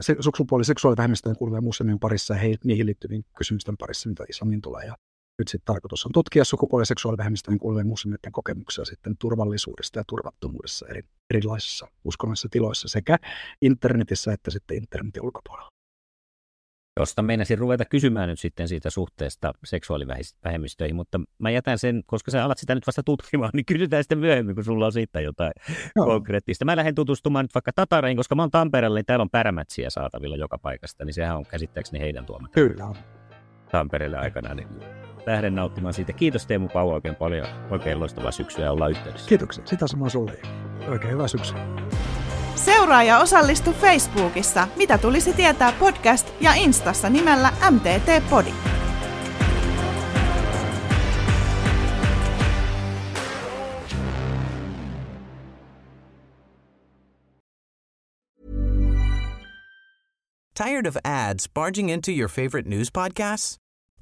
se, 0.00 0.16
sukupuoli- 0.20 0.60
ja 0.60 0.64
seksuaalivähemmistöihin 0.64 1.38
kuuluvien 1.38 1.64
muslimien 1.64 1.98
parissa 1.98 2.34
ja 2.34 2.40
he, 2.40 2.54
niihin 2.64 2.86
liittyviin 2.86 3.24
kysymysten 3.36 3.76
parissa, 3.76 4.08
mitä 4.08 4.24
islamiin 4.28 4.60
tulee. 4.60 4.86
Ja 4.86 4.94
nyt 5.38 5.48
sitten 5.48 5.74
tarkoitus 5.74 6.06
on 6.06 6.12
tutkia 6.12 6.44
sukupuoli- 6.44 6.82
ja 6.82 6.86
seksuaalivähemmistöjen 6.86 7.58
kuuluvien 7.58 7.86
muslimien 7.86 8.18
kokemuksia 8.32 8.84
sitten 8.84 9.16
turvallisuudesta 9.18 9.98
ja 9.98 10.04
turvattomuudessa 10.08 10.86
eri, 10.88 11.02
erilaisissa 11.30 11.88
uskonnollisissa 12.04 12.48
tiloissa 12.50 12.88
sekä 12.88 13.16
internetissä 13.62 14.32
että 14.32 14.50
sitten 14.50 14.76
internetin 14.76 15.22
ulkopuolella 15.22 15.74
josta 17.00 17.22
meinasin 17.22 17.58
ruveta 17.58 17.84
kysymään 17.84 18.28
nyt 18.28 18.40
sitten 18.40 18.68
siitä 18.68 18.90
suhteesta 18.90 19.52
seksuaalivähemmistöihin, 19.64 20.96
mutta 20.96 21.20
mä 21.38 21.50
jätän 21.50 21.78
sen, 21.78 22.02
koska 22.06 22.30
sä 22.30 22.44
alat 22.44 22.58
sitä 22.58 22.74
nyt 22.74 22.86
vasta 22.86 23.02
tutkimaan, 23.02 23.50
niin 23.54 23.66
kysytään 23.66 24.04
sitten 24.04 24.18
myöhemmin, 24.18 24.54
kun 24.54 24.64
sulla 24.64 24.86
on 24.86 24.92
siitä 24.92 25.20
jotain 25.20 25.52
Joo. 25.96 26.06
konkreettista. 26.06 26.64
Mä 26.64 26.76
lähden 26.76 26.94
tutustumaan 26.94 27.44
nyt 27.44 27.54
vaikka 27.54 27.72
Tatareihin, 27.74 28.16
koska 28.16 28.34
mä 28.34 28.42
oon 28.42 28.50
Tampereella, 28.50 28.98
niin 28.98 29.06
täällä 29.06 29.22
on 29.22 29.30
pärämätsiä 29.30 29.90
saatavilla 29.90 30.36
joka 30.36 30.58
paikasta, 30.58 31.04
niin 31.04 31.14
sehän 31.14 31.36
on 31.36 31.46
käsittääkseni 31.46 32.00
heidän 32.00 32.26
tuomat. 32.26 32.52
Kyllä 32.52 32.86
on. 32.86 32.96
Tampereelle 33.72 34.18
aikana, 34.18 34.54
niin 34.54 34.68
lähden 35.26 35.54
nauttimaan 35.54 35.94
siitä. 35.94 36.12
Kiitos 36.12 36.46
Teemu 36.46 36.68
Pau 36.68 36.90
oikein 36.90 37.14
paljon, 37.14 37.46
oikein 37.70 38.00
loistavaa 38.00 38.30
syksyä 38.32 38.64
ja 38.64 38.72
ollaan 38.72 38.90
yhteydessä. 38.90 39.28
Kiitoksia, 39.28 39.66
sitä 39.66 39.86
samaa 39.86 40.08
sulle. 40.08 40.32
Oikein 40.88 41.12
hyvää 41.12 41.28
syksyä. 41.28 41.58
Seuraa 42.54 43.02
ja 43.02 43.18
osallistu 43.18 43.72
Facebookissa, 43.72 44.68
mitä 44.76 44.98
tulisi 44.98 45.32
tietää 45.32 45.72
podcast 45.72 46.28
ja 46.40 46.54
Instassa 46.54 47.10
nimellä 47.10 47.52
MTT 47.70 48.30
Podi. 48.30 48.54
Tired 60.54 60.86
of 60.86 60.96
ads 61.04 61.48
barging 61.48 61.90
into 61.90 62.12
your 62.12 62.28
favorite 62.28 62.68
news 62.68 62.88
podcasts? 62.90 63.63